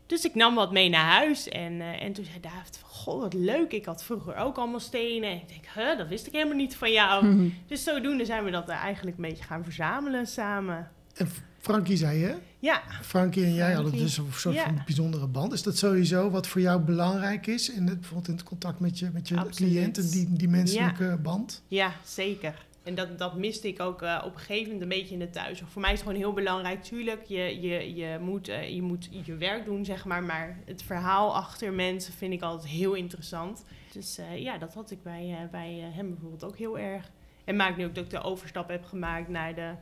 Dus 0.07 0.25
ik 0.25 0.35
nam 0.35 0.55
wat 0.55 0.73
mee 0.73 0.89
naar 0.89 1.11
huis. 1.13 1.49
En, 1.49 1.81
eh, 1.81 2.03
en 2.03 2.13
toen 2.13 2.25
zei 2.25 2.41
David, 2.41 2.79
van, 2.79 2.89
goh, 2.89 3.21
wat 3.21 3.35
leuk. 3.35 3.73
Ik 3.73 3.85
had 3.85 4.05
vroeger 4.05 4.37
ook 4.37 4.57
allemaal 4.57 4.81
stenen. 4.81 5.31
En 5.31 5.37
ik 5.37 5.49
denk, 5.49 5.67
huh, 5.75 5.99
dat 5.99 6.09
wist 6.09 6.27
ik 6.27 6.33
helemaal 6.33 6.57
niet 6.57 6.77
van 6.77 6.93
jou. 6.93 7.25
Dus 7.67 7.83
zodoende 7.83 8.25
zijn 8.25 8.45
we 8.45 8.51
dat 8.51 8.69
eigenlijk 8.69 9.17
een 9.17 9.23
beetje 9.23 9.45
gaan 9.45 9.65
verzamelen 9.65 10.27
samen. 10.27 10.91
En 11.17 11.29
Frankie 11.61 11.97
zei 11.97 12.19
je, 12.19 12.37
Ja, 12.59 12.83
Frankie 13.03 13.45
en 13.45 13.55
jij 13.55 13.73
hadden 13.73 13.93
dus 13.93 14.17
een 14.19 14.27
soort 14.33 14.55
Ja. 14.55 14.65
van 14.65 14.83
bijzondere 14.85 15.27
band. 15.27 15.53
Is 15.53 15.63
dat 15.63 15.77
sowieso 15.79 16.31
wat 16.31 16.47
voor 16.47 16.61
jou 16.61 16.81
belangrijk 16.81 17.47
is? 17.47 17.71
In 17.71 17.87
het, 17.87 17.95
bijvoorbeeld 18.01 18.29
in 18.29 18.35
het 18.35 18.43
contact 18.43 18.81
met 18.81 18.99
je, 18.99 19.11
met 19.13 19.29
je 19.29 19.37
Absoluut. 19.37 19.73
cliënten, 19.73 20.11
die, 20.11 20.33
die 20.33 20.49
menselijke 20.49 21.19
band? 21.23 21.63
ja, 21.69 21.93
zeker. 22.05 22.69
En 22.83 22.95
dat, 22.95 23.19
dat 23.19 23.37
miste 23.37 23.69
ik 23.69 23.81
ook 23.81 24.03
eh, 24.03 24.23
op 24.25 24.33
een 24.35 24.41
gegeven 24.41 24.65
moment 24.73 24.83
een 24.83 24.99
beetje 24.99 25.13
in 25.13 25.19
de 25.19 25.31
thuiszorg. 25.31 25.71
Voor 25.71 25.81
mij 25.81 25.93
is 25.93 25.99
het 25.99 26.07
gewoon 26.09 26.23
heel 26.23 26.33
belangrijk. 26.33 26.83
Tuurlijk, 26.83 27.25
je, 27.25 27.61
je, 27.61 27.95
je, 27.95 28.19
moet, 28.21 28.49
eh, 28.49 28.75
je 28.75 28.83
moet 28.83 29.09
je 29.25 29.35
werk 29.37 29.65
doen, 29.65 29.85
zeg 29.85 30.05
maar. 30.05 30.23
Maar 30.23 30.59
het 30.67 30.83
verhaal 30.83 31.35
achter 31.37 31.73
mensen 31.73 32.13
vind 32.13 32.33
ik 32.33 32.43
altijd 32.43 32.71
heel 32.71 32.95
interessant. 32.95 33.65
Dus 33.93 34.19
eh, 34.19 34.39
ja, 34.43 34.59
dat 34.59 34.75
had 34.75 34.91
ik 34.91 35.03
bij, 35.03 35.49
bij 35.51 35.91
hem 35.93 36.11
bijvoorbeeld 36.11 36.45
ook 36.45 36.57
heel 36.57 36.79
erg. 36.79 37.11
En 37.45 37.57
maakt 37.57 37.77
nu 37.77 37.85
ook 37.85 37.95
dat 37.95 38.05
ik 38.05 38.11
de 38.11 38.23
overstap 38.23 38.69
heb 38.69 38.85
gemaakt 38.85 39.29
naar 39.29 39.55
de 39.55 39.73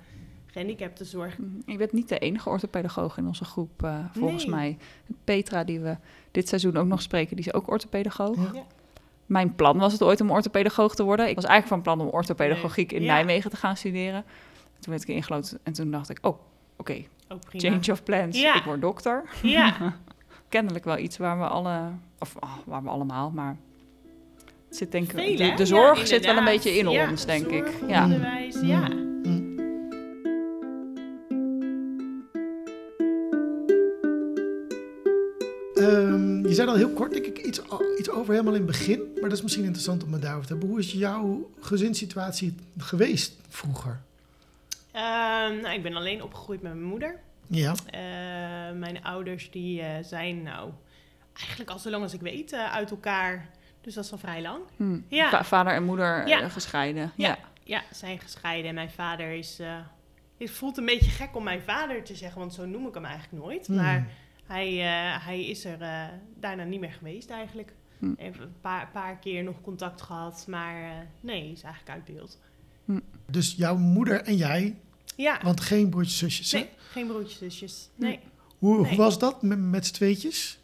gehandicaptenzorg. 0.61 1.39
Mhm. 1.39 1.71
Je 1.71 1.77
bent 1.77 1.93
niet 1.93 2.09
de 2.09 2.19
enige 2.19 2.49
orthopedagoog 2.49 3.17
in 3.19 3.27
onze 3.27 3.45
groep, 3.45 3.83
eh, 3.83 3.99
volgens 4.17 4.47
Nee. 4.47 4.55
mij. 4.55 4.77
Petra, 5.25 5.65
die 5.65 5.81
we 5.81 5.97
dit 6.31 6.49
seizoen 6.49 6.77
ook 6.77 6.87
nog 6.87 7.03
spreken, 7.03 7.37
die 7.37 7.45
is 7.47 7.53
ook 7.55 7.71
orthopedagoog. 7.71 8.53
Ja. 8.55 8.63
Mijn 9.27 9.55
plan 9.55 9.79
was 9.79 9.93
het 9.93 10.03
ooit 10.03 10.21
om 10.21 10.31
orthopedagoog 10.31 10.95
te 10.95 11.03
worden. 11.03 11.29
Ik 11.29 11.35
was 11.35 11.45
eigenlijk 11.45 11.83
van 11.85 11.95
plan 11.95 12.07
om 12.09 12.13
orthopedagogiek 12.15 12.93
in 12.93 13.03
Ja. 13.03 13.13
Nijmegen 13.13 13.51
te 13.51 13.57
gaan 13.57 13.77
studeren. 13.77 14.25
Toen 14.81 14.91
werd 14.93 15.03
ik 15.03 15.09
ingelood 15.09 15.59
en 15.63 15.73
toen 15.73 15.91
dacht 15.91 16.09
ik, 16.11 16.19
oh, 16.23 16.39
oké, 16.77 17.05
prima. 17.27 17.41
change 17.71 17.93
of 17.93 18.03
plans. 18.03 18.41
Ja. 18.41 18.55
Ik 18.57 18.63
word 18.63 18.81
dokter. 18.81 19.25
Ja, 19.43 19.75
Kennelijk 20.49 20.85
wel 20.85 20.99
iets 20.99 21.17
waar 21.17 21.39
we 21.39 21.47
alle, 21.47 21.81
of 22.19 22.37
oh, 22.41 22.53
waar 22.67 22.83
we 22.83 22.89
allemaal, 22.89 23.31
maar 23.31 23.57
het 24.69 24.77
zit 24.77 24.93
denk 24.93 25.05
ik, 25.05 25.11
Veel, 25.19 25.37
de, 25.37 25.37
de 25.37 25.45
Ja, 25.45 25.65
zorg 25.65 26.07
zit 26.07 26.25
wel 26.25 26.37
een 26.37 26.45
beetje 26.45 26.71
in 26.79 26.89
Ja, 26.91 27.11
ons, 27.11 27.25
denk 27.27 27.47
ik. 27.47 27.73
Ja. 27.87 28.05
onderwijs, 28.05 28.61
ja. 28.63 28.89
Mm. 28.89 29.48
Ehm, 35.89 36.47
je 36.47 36.55
zei 36.55 36.69
al 36.69 36.75
heel 36.75 36.91
kort, 36.93 37.13
denk 37.13 37.25
ik, 37.27 37.39
iets, 37.39 37.61
iets 37.99 38.11
over 38.11 38.33
helemaal 38.33 38.55
in 38.55 38.61
het 38.63 38.71
begin. 38.71 38.99
Maar 39.21 39.29
dat 39.29 39.39
is 39.39 39.43
misschien 39.43 39.65
interessant 39.65 40.05
om 40.05 40.13
het 40.13 40.23
daarover 40.23 40.47
te 40.47 40.53
hebben. 40.53 40.71
Hoe 40.71 40.79
is 40.79 40.93
jouw 40.93 41.51
gezinssituatie 41.61 42.55
geweest 42.79 43.33
vroeger? 43.49 44.01
Ehm, 44.93 45.61
nou, 45.61 45.75
ik 45.75 45.83
ben 45.83 45.95
alleen 45.97 46.23
opgegroeid 46.23 46.63
met 46.63 46.73
mijn 46.75 46.85
moeder. 46.87 47.17
Ja, 47.47 47.75
Eh, 47.91 48.01
mijn 48.79 49.03
ouders 49.05 49.51
die 49.51 49.81
eh, 49.83 50.05
zijn 50.05 50.43
nou 50.43 50.71
eigenlijk 51.39 51.71
al 51.71 51.79
zo 51.79 51.91
lang 51.91 52.03
als 52.03 52.13
ik 52.15 52.21
weet 52.21 52.53
eh, 52.53 52.73
uit 52.73 52.91
elkaar. 52.91 53.49
Dus 53.81 53.95
dat 53.95 54.05
is 54.05 54.13
al 54.13 54.19
vrij 54.19 54.43
lang. 54.43 54.59
Hm. 54.77 54.99
Ja. 55.09 55.31
Va- 55.31 55.45
vader 55.45 55.73
en 55.73 55.85
moeder 55.85 56.21
eh, 56.23 56.27
Ja. 56.27 56.49
gescheiden. 56.49 57.13
Ja. 57.15 57.29
Ja. 57.29 57.39
Ja, 57.65 57.83
zijn 57.93 58.19
gescheiden. 58.21 58.69
En 58.69 58.75
mijn 58.75 58.91
vader 58.91 59.31
is... 59.33 59.59
eh, 59.59 59.77
het 60.39 60.51
voelt 60.51 60.77
een 60.77 60.85
beetje 60.85 61.11
gek 61.11 61.37
om 61.37 61.43
mijn 61.45 61.61
vader 61.63 62.03
te 62.05 62.15
zeggen, 62.15 62.39
want 62.41 62.55
zo 62.55 62.67
noem 62.67 62.87
ik 62.87 62.95
hem 62.95 63.05
eigenlijk 63.05 63.45
nooit. 63.45 63.67
Hmm. 63.67 63.77
Maar 63.77 64.07
hij, 64.49 64.69
eh, 64.79 65.25
hij 65.27 65.45
is 65.45 65.65
er 65.65 65.81
eh, 65.81 66.05
daarna 66.41 66.65
niet 66.65 66.81
meer 66.81 66.93
geweest 66.93 67.31
eigenlijk. 67.31 67.73
Hm. 67.99 68.13
Even 68.17 68.43
een 68.43 68.61
paar, 68.61 68.89
paar 68.93 69.17
keer 69.19 69.43
nog 69.45 69.61
contact 69.61 70.03
gehad, 70.03 70.45
maar 70.49 70.83
eh, 70.83 70.91
nee, 71.21 71.53
is 71.53 71.63
eigenlijk 71.63 71.95
uit 71.95 72.05
beeld. 72.17 72.39
Dus 73.31 73.55
jouw 73.57 73.77
moeder 73.77 74.23
en 74.23 74.37
jij, 74.37 74.77
Ja, 75.17 75.41
want 75.43 75.61
geen 75.61 75.89
broertjes, 75.91 76.19
zusjes. 76.19 76.53
hè? 76.53 76.59
nee, 76.59 76.69
geen 76.91 77.07
broertjes, 77.07 77.39
zusjes. 77.39 77.89
Nee. 77.95 78.19
Hoe, 78.59 78.77
hoe 78.77 78.87
Nee. 78.87 78.97
was 78.97 79.19
dat 79.19 79.43
met, 79.43 79.59
met 79.59 79.87
z'n 79.87 79.93
tweetjes? 79.95 80.59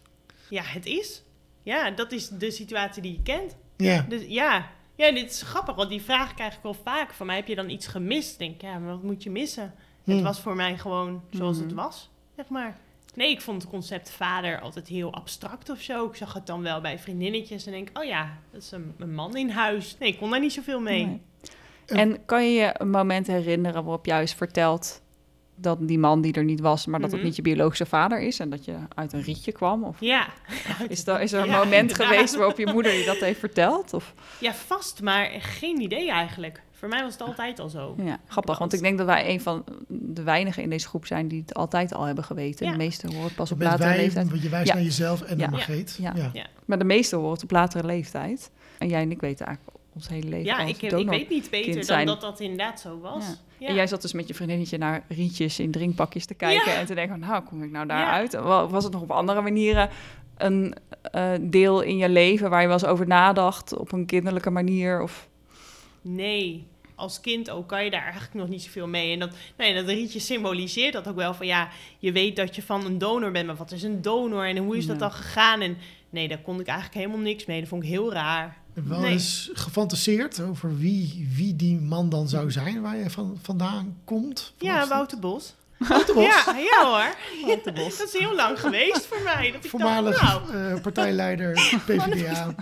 Ja, 0.48 0.62
het 0.62 0.86
is. 0.86 1.22
Ja, 1.62 1.90
dat 1.90 2.12
is 2.12 2.28
de 2.28 2.50
situatie 2.50 3.02
die 3.02 3.12
je 3.12 3.22
kent. 3.22 3.56
Ja, 3.76 4.02
Dus 4.08 4.22
ja, 4.26 4.70
ja, 4.94 5.12
dit 5.12 5.30
is 5.30 5.42
grappig, 5.42 5.74
want 5.74 5.88
die 5.88 6.02
vraag 6.02 6.34
krijg 6.34 6.54
ik 6.56 6.62
wel 6.62 6.74
vaak 6.74 7.12
van 7.12 7.26
mij. 7.26 7.36
Heb 7.36 7.46
je 7.48 7.54
dan 7.54 7.70
iets 7.70 7.86
gemist? 7.86 8.32
Ik 8.32 8.38
Denk, 8.38 8.60
ja, 8.60 8.78
maar 8.78 8.90
wat 8.90 9.02
moet 9.02 9.22
je 9.22 9.30
missen? 9.30 9.74
Hmm. 10.04 10.14
Het 10.14 10.22
was 10.22 10.40
voor 10.40 10.56
mij 10.56 10.78
gewoon 10.78 11.22
zoals 11.30 11.58
het 11.58 11.72
was, 11.72 12.10
zeg 12.36 12.48
maar. 12.48 12.78
Nee, 13.14 13.30
ik 13.30 13.40
vond 13.40 13.62
het 13.62 13.70
concept 13.70 14.10
vader 14.10 14.60
altijd 14.60 14.88
heel 14.88 15.12
abstract 15.14 15.70
of 15.70 15.80
zo. 15.80 16.06
Ik 16.06 16.14
zag 16.16 16.32
het 16.32 16.46
dan 16.46 16.62
wel 16.62 16.80
bij 16.80 16.98
vriendinnetjes 16.98 17.66
en 17.66 17.72
denk, 17.72 17.88
oh 17.94 18.04
ja, 18.04 18.38
dat 18.52 18.62
is 18.62 18.70
een, 18.72 18.94
een 18.98 19.14
man 19.14 19.36
in 19.36 19.50
huis. 19.50 19.96
Nee, 19.98 20.08
ik 20.08 20.18
kon 20.18 20.30
daar 20.30 20.40
niet 20.40 20.52
zoveel 20.52 20.80
mee. 20.80 21.04
Nee. 21.06 21.20
En 21.86 22.24
kan 22.24 22.44
je 22.44 22.50
je 22.60 22.74
een 22.78 22.90
moment 22.90 23.26
herinneren 23.26 23.84
waarop 23.84 24.06
juist 24.06 24.34
vertelt 24.34 25.02
dat 25.56 25.88
die 25.88 25.98
man 25.98 26.20
die 26.20 26.32
er 26.32 26.44
niet 26.44 26.60
was, 26.60 26.86
maar 26.86 27.00
dat 27.00 27.08
het 27.10 27.18
Mhm. 27.18 27.28
niet 27.28 27.36
je 27.36 27.42
biologische 27.42 27.86
vader 27.86 28.20
is 28.20 28.38
en 28.38 28.50
dat 28.50 28.64
je 28.64 28.74
uit 28.94 29.12
een 29.12 29.22
rietje 29.22 29.52
kwam? 29.52 29.84
Of 29.84 29.96
Ja. 30.00 30.26
is, 30.88 31.06
er, 31.06 31.20
is 31.20 31.32
er 31.32 31.40
een 31.42 31.46
Ja, 31.48 31.56
moment 31.58 31.80
inderdaad. 31.90 32.06
geweest 32.06 32.36
waarop 32.36 32.58
je 32.58 32.66
moeder 32.72 32.92
je 32.92 33.04
dat 33.04 33.16
heeft 33.16 33.38
verteld? 33.38 33.92
Of? 33.94 34.14
Ja, 34.40 34.54
vast, 34.54 35.02
maar 35.02 35.30
geen 35.38 35.80
idee 35.80 36.10
eigenlijk. 36.10 36.62
Voor 36.84 36.92
mij 36.92 37.02
was 37.02 37.12
het 37.12 37.22
altijd 37.22 37.58
al 37.58 37.68
zo. 37.68 37.94
Ja, 38.04 38.18
grappig, 38.26 38.58
want 38.58 38.72
ik 38.72 38.80
denk 38.80 38.98
dat 38.98 39.06
wij 39.06 39.28
een 39.30 39.40
van 39.40 39.64
de 39.88 40.22
weinigen 40.22 40.62
in 40.62 40.70
deze 40.70 40.88
groep 40.88 41.06
zijn 41.06 41.28
die 41.28 41.40
het 41.40 41.54
altijd 41.54 41.94
al 41.94 42.04
hebben 42.04 42.24
geweten. 42.24 42.66
Ja. 42.66 42.72
De 42.72 42.78
meesten 42.78 43.08
horen 43.10 43.24
het 43.24 43.34
pas 43.34 43.52
op 43.52 43.58
Met 43.58 43.66
latere 43.68 43.88
wij, 43.88 43.96
leeftijd. 43.98 44.28
want 44.30 44.42
je 44.42 44.48
wijst 44.48 44.68
Ja. 44.68 44.74
naar 44.74 44.82
jezelf 44.82 45.22
en 45.22 45.28
Ja. 45.28 45.34
naar 45.36 45.44
Ja. 45.44 45.50
Margreet. 45.50 45.96
Ja. 46.00 46.12
Ja. 46.16 46.30
Ja. 46.32 46.46
Maar 46.64 46.78
de 46.78 46.84
meesten 46.84 47.18
horen 47.18 47.32
het 47.32 47.42
op 47.42 47.50
latere 47.50 47.86
leeftijd. 47.86 48.50
En 48.78 48.88
jij 48.88 49.02
en 49.02 49.10
ik 49.10 49.20
weten 49.20 49.46
eigenlijk 49.46 49.76
ons 49.94 50.08
hele 50.08 50.28
leven 50.28 50.44
Ja, 50.44 50.58
als 50.58 50.70
ik, 50.70 50.82
ik 50.82 51.08
weet 51.08 51.28
niet 51.28 51.50
beter 51.50 51.86
dan 51.86 52.06
dat 52.06 52.20
dat 52.20 52.40
inderdaad 52.40 52.80
zo 52.80 53.00
was. 53.00 53.24
Ja. 53.26 53.34
Ja. 53.58 53.68
En 53.68 53.74
jij 53.74 53.86
zat 53.86 54.02
dus 54.02 54.12
met 54.12 54.28
je 54.28 54.34
vriendinnetje 54.34 54.78
naar 54.78 55.04
rietjes 55.08 55.58
in 55.58 55.70
drinkpakjes 55.70 56.26
te 56.26 56.34
kijken 56.34 56.72
Ja. 56.72 56.78
en 56.78 56.86
te 56.86 56.94
denken, 56.94 57.18
van, 57.18 57.28
nou, 57.28 57.42
kom 57.44 57.62
ik 57.62 57.70
nou 57.70 57.86
daar 57.86 57.98
Ja. 57.98 58.10
uit? 58.12 58.32
Wa- 58.34 58.66
Was 58.68 58.84
het 58.84 58.92
nog 58.92 59.02
op 59.02 59.10
andere 59.10 59.40
manieren 59.40 59.88
een 60.36 60.74
eh, 61.10 61.30
deel 61.40 61.80
in 61.80 61.96
je 61.96 62.08
leven 62.08 62.50
waar 62.50 62.60
je 62.60 62.66
wel 62.66 62.76
eens 62.76 62.86
over 62.86 63.06
nadacht 63.06 63.76
op 63.76 63.92
een 63.92 64.06
kinderlijke 64.06 64.50
manier? 64.50 65.02
Of... 65.02 65.28
Nee, 66.02 66.66
als 66.94 67.20
kind 67.20 67.50
ook 67.50 67.68
kan 67.68 67.84
je 67.84 67.90
daar 67.90 68.02
eigenlijk 68.02 68.34
nog 68.34 68.48
niet 68.48 68.62
zoveel 68.62 68.86
mee. 68.86 69.12
En 69.12 69.18
dat, 69.18 69.30
nee, 69.56 69.74
dat 69.74 69.86
rietje 69.86 70.18
symboliseert 70.20 70.92
dat 70.92 71.08
ook 71.08 71.16
wel 71.16 71.34
van 71.34 71.46
ja, 71.46 71.68
je 71.98 72.12
weet 72.12 72.36
dat 72.36 72.54
je 72.56 72.62
van 72.62 72.84
een 72.84 72.98
donor 72.98 73.30
bent, 73.30 73.46
maar 73.46 73.56
wat 73.56 73.72
is 73.72 73.82
een 73.82 74.02
donor 74.02 74.46
en 74.46 74.56
hoe 74.56 74.76
is 74.76 74.86
dat 74.86 74.94
Ja. 74.96 75.00
dan 75.00 75.12
gegaan? 75.12 75.60
En 75.60 75.76
nee, 76.10 76.28
daar 76.28 76.40
kon 76.42 76.60
ik 76.60 76.66
eigenlijk 76.66 76.98
helemaal 76.98 77.22
niks 77.24 77.44
mee. 77.46 77.60
Dat 77.60 77.68
vond 77.68 77.82
ik 77.82 77.88
heel 77.88 78.12
raar. 78.12 78.56
Wel 78.72 79.00
Nee. 79.00 79.12
eens 79.12 79.50
gefantaseerd 79.52 80.40
over 80.40 80.78
wie, 80.78 81.28
wie 81.36 81.56
die 81.56 81.76
man 81.80 82.08
dan 82.08 82.28
zou 82.28 82.50
zijn 82.50 82.80
waar 82.82 82.96
je 82.96 83.10
van, 83.10 83.38
vandaan 83.42 83.96
komt. 84.04 84.52
Ja, 84.58 84.88
Wouter 84.88 85.18
Bos. 85.18 85.54
Wouter 85.78 86.14
Bos, 86.14 86.24
Ja, 86.24 86.56
ja 86.56 86.84
hoor. 86.84 87.14
Wouter 87.46 87.72
Bos. 87.72 87.98
Dat 87.98 88.06
is 88.14 88.18
heel 88.20 88.34
lang 88.34 88.60
geweest 88.60 89.06
voor 89.06 89.20
mij. 89.24 89.50
Dat 89.52 89.64
ik 89.64 89.70
voormalig 89.70 90.20
dacht, 90.20 90.52
nou, 90.52 90.74
eh, 90.74 90.80
partijleider 90.82 91.52
PvdA. 91.86 92.54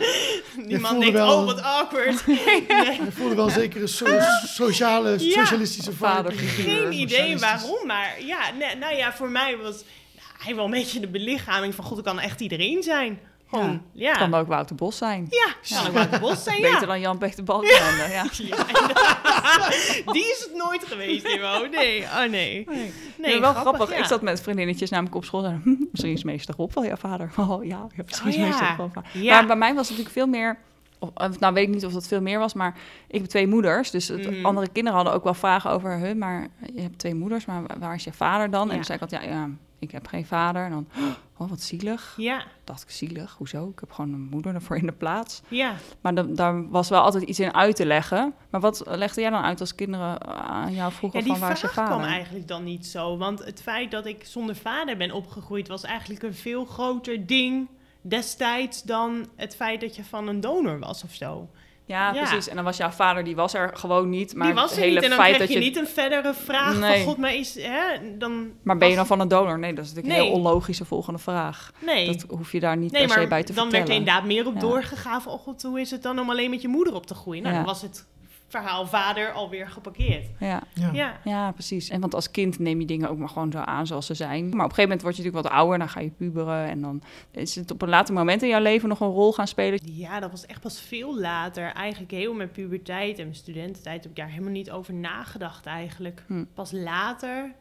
die 0.66 0.78
man 0.78 0.98
denkt, 1.00 1.14
wel- 1.14 1.38
oh 1.38 1.44
wat 1.46 1.62
awkward. 1.62 2.24
Hij 2.68 3.00
voelde 3.10 3.34
wel 3.34 3.50
zeker 3.50 3.82
een 3.82 3.88
so- 3.88 4.18
sociale, 4.46 5.16
Ja. 5.18 5.40
socialistische 5.44 5.92
vader. 5.92 6.32
Geen 6.32 6.92
idee 6.92 7.38
waarom, 7.38 7.86
maar 7.86 8.14
ja, 8.24 8.38
nee, 8.58 8.76
nou 8.76 8.94
ja, 8.96 9.12
voor 9.12 9.30
mij 9.30 9.56
was 9.56 9.74
nou, 10.14 10.26
hij 10.38 10.54
wel 10.54 10.64
een 10.64 10.70
beetje 10.70 11.00
de 11.00 11.08
belichaming 11.08 11.74
van, 11.74 11.84
god, 11.84 11.98
ik 11.98 12.04
kan 12.04 12.20
echt 12.20 12.40
iedereen 12.40 12.82
zijn. 12.82 13.20
Gewoon, 13.52 13.82
ja. 13.92 14.08
Het 14.08 14.18
kan 14.18 14.34
ook 14.34 14.46
Wouter 14.46 14.76
Bos 14.76 14.96
zijn. 14.96 15.26
Ja, 15.30 15.76
kan 15.76 15.86
ook 15.86 15.92
Wouter 15.92 16.20
Bos 16.20 16.42
zijn, 16.42 16.60
ja. 16.60 16.70
Beter 16.72 16.86
dan 16.86 17.00
Jan-Peter 17.00 17.44
Balkenende, 17.44 18.08
ja. 18.10 18.24
Ja. 18.38 20.12
Die 20.12 20.22
is 20.24 20.46
het 20.48 20.54
nooit 20.56 20.84
geweest, 20.86 21.24
Timo. 21.24 21.66
Nee, 21.70 22.02
oh 22.02 22.18
nee. 22.18 22.28
Nee, 22.30 22.92
Nee, 23.18 23.40
wel 23.40 23.54
grappig. 23.54 23.90
Ik 23.98 24.04
zat 24.04 24.22
met 24.22 24.40
vriendinnetjes 24.40 24.90
namelijk 24.90 25.14
op 25.16 25.24
school 25.24 25.44
en 25.44 25.60
hm, 25.64 25.74
misschien 25.90 26.12
is 26.12 26.24
meester 26.24 26.54
Rob 26.56 26.72
wel 26.74 26.84
jouw 26.84 26.96
vader. 26.96 27.30
Oh 27.48 27.64
ja, 27.64 27.86
ja 27.96 28.02
misschien 28.06 28.28
is 28.28 28.36
Oh, 28.36 28.42
meester 28.42 28.74
Rob. 28.76 28.94
Maar 29.24 29.46
bij 29.46 29.56
mij 29.56 29.74
was 29.74 29.88
het 29.88 29.98
natuurlijk 29.98 30.10
veel 30.14 30.26
meer... 30.26 30.58
Of, 30.98 31.38
nou, 31.38 31.54
weet 31.54 31.68
ik 31.68 31.74
niet 31.74 31.86
of 31.86 31.92
dat 31.92 32.06
veel 32.08 32.20
meer 32.20 32.38
was, 32.38 32.54
maar 32.54 32.74
ik 33.08 33.20
heb 33.20 33.30
twee 33.30 33.46
moeders. 33.46 33.90
Dus 33.90 34.08
het, 34.08 34.30
Mhm. 34.30 34.44
andere 34.46 34.68
kinderen 34.68 34.96
hadden 34.98 35.14
ook 35.16 35.24
wel 35.24 35.34
vragen 35.34 35.70
over... 35.70 35.98
Huh, 35.98 36.14
maar 36.14 36.46
je 36.74 36.80
hebt 36.80 36.98
twee 36.98 37.14
moeders, 37.14 37.44
maar 37.44 37.62
wa- 37.62 37.78
waar 37.78 37.94
is 37.94 38.04
je 38.04 38.12
vader 38.12 38.50
dan? 38.50 38.68
En 38.68 38.74
toen 38.74 38.84
zei 38.84 38.96
ik 38.96 39.02
altijd, 39.02 39.22
ja, 39.22 39.30
ja, 39.30 39.48
ik 39.82 39.90
heb 39.90 40.06
geen 40.06 40.26
vader. 40.26 40.64
En 40.64 40.70
dan, 40.70 40.86
oh, 41.38 41.48
wat 41.50 41.60
zielig. 41.60 42.14
Ja, 42.16 42.44
dacht 42.64 42.82
ik, 42.82 42.90
zielig, 42.90 43.34
hoezo? 43.38 43.68
Ik 43.68 43.80
heb 43.80 43.92
gewoon 43.92 44.12
een 44.12 44.28
moeder 44.30 44.54
ervoor 44.54 44.76
in 44.76 44.86
de 44.86 44.92
plaats. 44.92 45.42
ja. 45.48 45.74
Maar 46.00 46.14
da- 46.14 46.22
daar 46.22 46.68
was 46.68 46.88
wel 46.88 47.00
altijd 47.02 47.24
iets 47.24 47.40
in 47.40 47.54
uit 47.54 47.76
te 47.76 47.86
leggen. 47.86 48.34
Maar 48.50 48.60
wat 48.60 48.82
legde 48.86 49.20
jij 49.20 49.30
dan 49.30 49.42
uit 49.42 49.60
als 49.60 49.74
kinderen 49.74 50.26
aan 50.26 50.72
jou 50.74 50.92
vroegen 50.92 51.20
Ja, 51.20 51.26
van 51.26 51.38
waar 51.38 51.52
is 51.52 51.60
je 51.60 51.68
kwam 51.68 52.00
eigenlijk 52.02 52.48
dan 52.48 52.64
niet 52.64 52.86
zo. 52.86 53.16
Want 53.16 53.44
het 53.44 53.62
feit 53.62 53.90
dat 53.90 54.06
ik 54.06 54.24
zonder 54.24 54.56
vader 54.56 54.96
ben 54.96 55.10
opgegroeid... 55.12 55.68
was 55.68 55.82
eigenlijk 55.82 56.22
een 56.22 56.34
veel 56.34 56.64
groter 56.64 57.26
ding 57.26 57.68
destijds... 58.00 58.82
dan 58.82 59.26
het 59.36 59.56
feit 59.56 59.80
dat 59.80 59.96
je 59.96 60.04
van 60.04 60.28
een 60.28 60.40
donor 60.40 60.78
was 60.78 61.04
of 61.04 61.12
zo. 61.12 61.48
Ja, 61.92 62.12
Ja. 62.12 62.22
precies. 62.22 62.48
En 62.48 62.54
dan 62.56 62.64
was 62.64 62.76
jouw 62.76 62.90
vader, 62.90 63.24
die 63.24 63.36
was 63.36 63.54
er 63.54 63.70
gewoon 63.74 64.08
niet. 64.08 64.34
Maar 64.34 64.46
Die 64.46 64.54
was 64.54 64.72
er 64.72 64.78
hele 64.78 64.94
niet. 64.94 65.02
En 65.02 65.08
dan 65.08 65.18
feit 65.18 65.34
krijg 65.34 65.48
dat 65.50 65.58
je 65.58 65.64
niet 65.64 65.76
een 65.76 65.86
verdere 65.86 66.34
vraag 66.34 66.78
Nee. 66.78 66.94
van... 66.96 67.02
God, 67.02 67.16
maar 67.18 67.34
is... 67.34 67.54
Hè, 67.62 68.16
dan 68.18 68.50
Maar 68.62 68.76
ben 68.78 68.88
je 68.88 68.96
dan 68.96 69.06
van 69.06 69.20
een 69.20 69.28
donor? 69.28 69.58
Nee, 69.58 69.72
dat 69.74 69.84
is 69.84 69.90
natuurlijk 69.92 70.18
een 70.20 70.24
heel 70.26 70.34
onlogische 70.36 70.84
volgende 70.84 71.18
vraag. 71.18 71.72
Nee. 71.78 72.06
Dat 72.06 72.24
hoef 72.28 72.52
je 72.52 72.60
daar 72.60 72.76
niet 72.76 72.92
Nee, 72.92 73.06
per 73.06 73.20
se 73.22 73.26
bij 73.26 73.42
te 73.42 73.52
dan 73.52 73.62
werd 73.62 73.74
er 73.74 73.78
vertellen. 73.78 74.00
inderdaad 74.00 74.24
meer 74.24 74.46
op 74.46 74.54
Ja. 74.54 74.60
doorgegaan 74.60 75.22
van... 75.22 75.32
Oh 75.32 75.40
god, 75.40 75.62
hoe 75.62 75.80
is 75.80 75.90
het 75.90 76.02
dan 76.02 76.18
om 76.18 76.30
alleen 76.30 76.50
met 76.50 76.62
je 76.62 76.68
moeder 76.68 76.94
op 76.94 77.06
te 77.06 77.14
groeien? 77.14 77.42
Nou, 77.42 77.54
Ja. 77.54 77.60
dan 77.62 77.72
was 77.72 77.82
het 77.82 78.06
verhaal 78.52 78.86
vader 78.86 79.32
alweer 79.32 79.68
geparkeerd. 79.68 80.30
Ja. 80.38 80.62
Ja. 80.74 80.90
Ja. 80.92 81.20
ja, 81.24 81.52
precies. 81.52 81.88
En 81.88 82.00
want 82.00 82.14
als 82.14 82.30
kind 82.30 82.58
neem 82.58 82.80
je 82.80 82.86
dingen 82.86 83.08
ook 83.10 83.18
maar 83.18 83.28
gewoon 83.28 83.52
zo 83.52 83.58
aan 83.58 83.86
zoals 83.86 84.06
ze 84.06 84.14
zijn. 84.14 84.42
Maar 84.42 84.50
op 84.50 84.56
een 84.56 84.60
gegeven 84.60 84.82
moment 84.82 85.02
word 85.02 85.16
je 85.16 85.22
natuurlijk 85.22 85.48
wat 85.48 85.58
ouder. 85.58 85.78
Dan 85.78 85.88
ga 85.88 86.00
je 86.00 86.10
puberen. 86.10 86.68
En 86.68 86.80
dan 86.80 87.02
is 87.30 87.54
het 87.54 87.70
op 87.70 87.82
een 87.82 87.88
later 87.88 88.14
moment 88.14 88.42
in 88.42 88.48
jouw 88.48 88.60
leven 88.60 88.88
nog 88.88 89.00
een 89.00 89.08
rol 89.08 89.32
gaan 89.32 89.46
spelen. 89.46 89.80
Ja, 89.84 90.20
dat 90.20 90.30
was 90.30 90.46
echt 90.46 90.60
pas 90.60 90.80
veel 90.80 91.18
later. 91.20 91.72
Eigenlijk 91.72 92.12
heel 92.12 92.34
mijn 92.34 92.50
puberteit 92.50 93.18
en 93.18 93.24
mijn 93.24 93.36
studententijd 93.36 94.02
heb 94.02 94.10
ik 94.10 94.16
daar 94.16 94.28
helemaal 94.30 94.50
niet 94.50 94.70
over 94.70 94.94
nagedacht 94.94 95.66
eigenlijk. 95.66 96.24
Hm. 96.26 96.44
Pas 96.54 96.72
later 96.72 97.52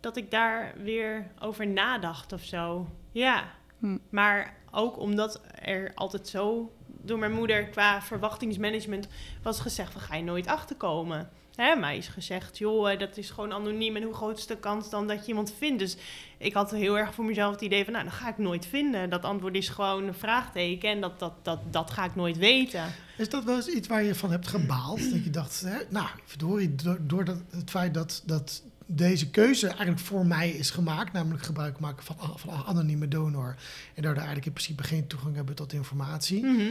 dat 0.00 0.16
ik 0.16 0.30
daar 0.30 0.74
weer 0.82 1.30
over 1.38 1.66
nadacht 1.66 2.32
of 2.32 2.42
zo. 2.42 2.86
Ja, 3.12 3.44
Hm. 3.78 3.98
maar 4.10 4.54
ook 4.70 4.98
omdat 4.98 5.40
er 5.62 5.92
altijd 5.94 6.28
zo 6.28 6.72
door 7.02 7.18
mijn 7.18 7.32
moeder 7.32 7.64
qua 7.64 8.02
verwachtingsmanagement 8.02 9.08
was 9.42 9.60
gezegd 9.60 9.92
van 9.92 10.00
ga 10.00 10.16
je 10.16 10.22
nooit 10.22 10.46
achterkomen. 10.46 11.30
Hè, 11.54 11.76
mij 11.76 11.96
is 11.96 12.08
gezegd, 12.08 12.58
joh, 12.58 12.92
eh, 12.92 12.98
dat 12.98 13.16
is 13.16 13.30
gewoon 13.30 13.52
anoniem 13.52 13.96
en 13.96 14.02
hoe 14.02 14.14
groot 14.14 14.38
is 14.38 14.46
de 14.46 14.56
kans 14.56 14.90
dan 14.90 15.06
dat 15.06 15.20
je 15.20 15.28
iemand 15.28 15.54
vindt? 15.58 15.78
Dus 15.78 15.96
ik 16.38 16.54
had 16.54 16.70
heel 16.70 16.98
erg 16.98 17.14
voor 17.14 17.24
mezelf 17.24 17.52
het 17.52 17.60
idee 17.60 17.84
van, 17.84 17.92
nou, 17.92 18.04
dat 18.04 18.14
ga 18.14 18.28
ik 18.28 18.38
nooit 18.38 18.66
vinden. 18.66 19.10
Dat 19.10 19.24
antwoord 19.24 19.56
is 19.56 19.68
gewoon 19.68 20.06
een 20.06 20.14
vraagteken 20.14 20.90
en 20.90 21.00
dat, 21.00 21.18
dat, 21.18 21.32
dat, 21.42 21.60
dat 21.70 21.90
ga 21.90 22.04
ik 22.04 22.14
nooit 22.14 22.36
weten. 22.36 22.84
Is 23.16 23.28
dat 23.28 23.44
wel 23.44 23.56
eens 23.56 23.68
iets 23.68 23.88
waar 23.88 24.02
je 24.02 24.14
van 24.14 24.30
hebt 24.30 24.48
gebaald? 24.48 25.10
Dat 25.10 25.24
je 25.24 25.30
dacht, 25.30 25.60
hè, 25.60 25.78
nou, 25.88 26.06
verdorie, 26.24 26.74
door, 26.74 26.98
door 27.00 27.24
dat, 27.24 27.36
het 27.50 27.70
feit 27.70 27.94
dat, 27.94 28.22
dat 28.26 28.62
deze 28.86 29.30
keuze 29.30 29.66
eigenlijk 29.66 29.98
voor 29.98 30.26
mij 30.26 30.50
is 30.50 30.70
gemaakt, 30.70 31.12
namelijk 31.12 31.44
gebruik 31.44 31.78
maken 31.78 32.04
van, 32.04 32.16
van 32.38 32.64
anonieme 32.66 33.08
donor, 33.08 33.56
en 33.94 34.02
daardoor 34.02 34.22
eigenlijk 34.22 34.46
in 34.46 34.52
principe 34.52 34.82
geen 34.82 35.06
toegang 35.06 35.34
hebben 35.34 35.54
tot 35.54 35.72
informatie. 35.72 36.44
Mhm, 36.44 36.70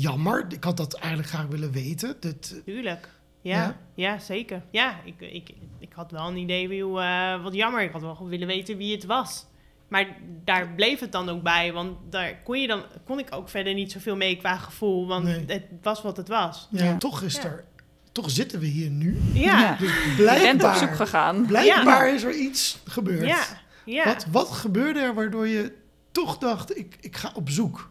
Jammer, 0.00 0.46
ik 0.48 0.64
had 0.64 0.76
dat 0.76 0.94
eigenlijk 0.94 1.28
graag 1.32 1.46
willen 1.46 1.72
weten. 1.72 2.16
Dit, 2.20 2.62
Tuurlijk. 2.64 3.08
Ja, 3.40 3.56
Ja? 3.56 3.76
ja? 3.94 4.18
zeker. 4.18 4.62
Ja, 4.70 4.96
ik, 5.04 5.14
ik, 5.18 5.50
ik 5.78 5.92
had 5.94 6.10
wel 6.10 6.28
een 6.28 6.36
idee 6.36 6.68
van, 6.68 6.78
hoe, 6.80 7.00
eh, 7.00 7.42
wat 7.42 7.54
jammer. 7.54 7.82
Ik 7.82 7.92
had 7.92 8.00
wel 8.00 8.14
gewoon 8.14 8.30
willen 8.30 8.46
weten 8.46 8.76
wie 8.76 8.94
het 8.94 9.04
was. 9.04 9.46
Maar 9.88 10.06
daar 10.44 10.68
bleef 10.74 11.00
het 11.00 11.12
dan 11.12 11.28
ook 11.28 11.42
bij, 11.42 11.72
want 11.72 11.96
daar 12.10 12.36
kon, 12.44 12.60
je 12.60 12.66
dan, 12.66 12.82
kon 13.06 13.18
ik 13.18 13.26
ook 13.34 13.48
verder 13.48 13.74
niet 13.74 13.92
zoveel 13.92 14.16
mee 14.16 14.36
qua 14.36 14.56
gevoel, 14.56 15.06
want 15.06 15.24
Nee. 15.24 15.44
het 15.46 15.64
was 15.82 16.02
wat 16.02 16.16
het 16.16 16.28
was. 16.28 16.68
ja, 16.70 16.84
Ja. 16.84 16.96
toch 16.96 17.22
is 17.22 17.34
Ja. 17.36 17.42
er, 17.44 17.64
toch 18.12 18.30
zitten 18.30 18.60
we 18.60 18.66
hier 18.66 18.90
nu. 18.90 19.20
Ja, 19.32 19.76
Dus 19.76 19.88
Je 19.88 19.94
bent 20.04 20.10
op 20.10 20.16
blijkbaar, 20.16 20.76
zoek 20.76 20.94
gegaan. 20.94 21.46
blijkbaar 21.46 22.14
is 22.14 22.22
er 22.22 22.34
iets 22.34 22.78
gebeurd. 22.84 23.26
ja. 23.26 23.44
ja. 23.84 24.04
Wat, 24.04 24.26
wat 24.30 24.50
gebeurde 24.50 25.00
er 25.00 25.14
waardoor 25.14 25.48
je 25.48 25.72
toch 26.12 26.38
dacht, 26.38 26.76
ik, 26.78 26.96
ik 27.00 27.16
ga 27.16 27.32
op 27.34 27.50
zoek? 27.50 27.90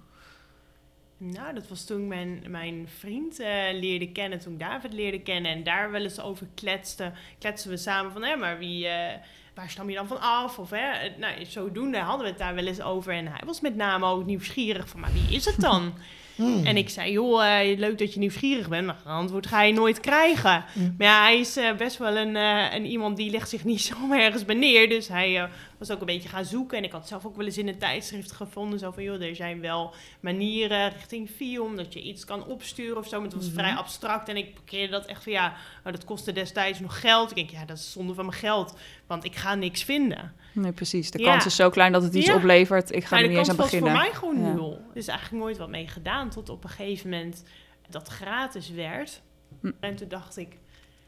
Nou, 1.32 1.54
dat 1.54 1.68
was 1.68 1.86
toen 1.86 2.08
mijn, 2.08 2.44
mijn 2.48 2.88
vriend 2.98 3.40
eh, 3.40 3.50
leerde 3.72 4.12
kennen, 4.12 4.40
toen 4.40 4.58
David 4.58 4.94
leerde 4.94 5.22
kennen. 5.22 5.52
En 5.52 5.64
daar 5.64 5.92
wel 5.92 6.02
eens 6.02 6.20
over 6.20 6.48
kletsten. 6.54 7.14
Kletsten 7.40 7.72
we 7.72 7.78
samen 7.78 8.12
van, 8.12 8.24
hè, 8.24 8.36
maar 8.36 8.58
wie, 8.58 8.88
eh, 8.88 9.20
waar 9.54 9.70
stam 9.70 9.90
je 9.90 9.96
dan 9.96 10.08
van 10.08 10.20
af? 10.20 10.60
Of, 10.60 10.70
hè, 10.70 10.92
eh, 10.92 11.18
nou, 11.18 11.46
zodoende 11.46 11.98
hadden 11.98 12.24
we 12.24 12.30
het 12.30 12.40
daar 12.40 12.56
wel 12.56 12.66
eens 12.66 12.82
over. 12.82 13.14
En 13.14 13.28
hij 13.28 13.42
was 13.46 13.62
met 13.62 13.76
name 13.76 14.06
ook 14.06 14.26
nieuwsgierig 14.26 14.90
van, 14.90 15.00
maar 15.00 15.14
wie 15.14 15.36
is 15.36 15.46
het 15.46 15.60
dan? 15.60 15.94
Hmm. 16.36 16.66
En 16.66 16.78
ik 16.78 16.90
zei, 16.90 17.12
joh, 17.12 17.60
eh, 17.60 17.78
leuk 17.78 17.98
dat 17.98 18.14
je 18.14 18.20
nieuwsgierig 18.20 18.70
bent, 18.70 18.86
maar 18.86 18.98
een 19.06 19.12
antwoord 19.12 19.48
ga 19.48 19.62
je 19.62 19.74
nooit 19.74 20.00
krijgen. 20.00 20.66
Maar 20.98 21.08
ja, 21.08 21.22
hij 21.24 21.40
is 21.40 21.58
eh, 21.58 21.76
best 21.76 21.98
wel 21.98 22.18
een, 22.18 22.36
eh, 22.36 22.74
een 22.74 22.86
iemand 22.86 23.18
die 23.18 23.32
legt 23.32 23.50
zich 23.50 23.64
niet 23.74 23.82
zomaar 23.82 24.20
ergens 24.20 24.46
bij 24.46 24.56
neer. 24.56 24.90
Dus 24.90 25.08
hij 25.08 25.50
was 25.78 25.92
ook 25.92 26.00
een 26.00 26.06
beetje 26.06 26.30
gaan 26.30 26.46
zoeken. 26.46 26.78
En 26.78 26.84
ik 26.84 26.92
had 26.92 27.08
zelf 27.08 27.26
ook 27.26 27.36
wel 27.36 27.46
eens 27.46 27.58
in 27.58 27.68
een 27.68 27.78
tijdschrift 27.78 28.32
gevonden, 28.32 28.80
zo 28.80 28.92
van, 28.92 29.04
joh, 29.04 29.22
er 29.22 29.36
zijn 29.36 29.62
wel 29.62 29.94
manieren 30.20 30.90
richting 30.90 31.30
film, 31.36 31.76
dat 31.76 31.94
je 31.94 32.02
iets 32.02 32.26
kan 32.26 32.46
opsturen 32.46 32.98
of 32.98 33.08
zo. 33.08 33.16
Maar 33.16 33.28
het 33.30 33.36
was 33.38 33.46
Mhm. 33.48 33.54
vrij 33.60 33.74
abstract 33.74 34.30
en 34.30 34.38
ik 34.38 34.54
parkeerde 34.54 34.92
dat 34.92 35.06
echt 35.06 35.24
van, 35.24 35.32
ja, 35.32 35.54
oh, 35.86 35.92
dat 35.92 36.06
kostte 36.06 36.32
destijds 36.32 36.80
nog 36.80 37.00
geld. 37.00 37.30
Ik 37.30 37.36
denk, 37.36 37.50
ja, 37.50 37.66
dat 37.66 37.78
is 37.78 37.92
zonde 37.92 38.14
van 38.14 38.26
mijn 38.26 38.38
geld, 38.38 38.78
want 39.08 39.24
ik 39.24 39.36
ga 39.36 39.56
niks 39.56 39.84
vinden. 39.84 40.34
Nee, 40.54 40.72
precies. 40.72 41.12
De 41.12 41.20
Ja. 41.20 41.32
kans 41.32 41.46
is 41.46 41.56
zo 41.56 41.70
klein 41.70 41.92
dat 41.92 42.04
het 42.04 42.14
iets 42.14 42.26
Ja. 42.28 42.36
oplevert. 42.36 42.92
Ik 42.96 43.04
ga 43.04 43.16
Maar 43.16 43.24
er 43.24 43.30
niet 43.30 43.38
eens 43.38 43.48
kans 43.48 43.60
aan 43.60 43.66
was 43.66 43.74
voor 43.74 43.80
beginnen. 43.90 44.06
mij 44.12 44.14
gewoon 44.20 44.42
Ja. 44.46 44.54
nul. 44.54 44.82
Er 44.92 44.98
is 44.98 45.08
eigenlijk 45.08 45.44
nooit 45.44 45.58
wat 45.58 45.70
mee 45.70 45.88
gedaan 45.88 46.30
tot 46.30 46.50
op 46.50 46.64
een 46.64 46.70
gegeven 46.70 47.10
moment 47.10 47.44
dat 47.90 48.08
gratis 48.08 48.70
werd. 48.70 49.22
Hm. 49.62 49.72
En 49.80 49.96
toen 49.96 50.08
dacht 50.08 50.38
ik, 50.38 50.58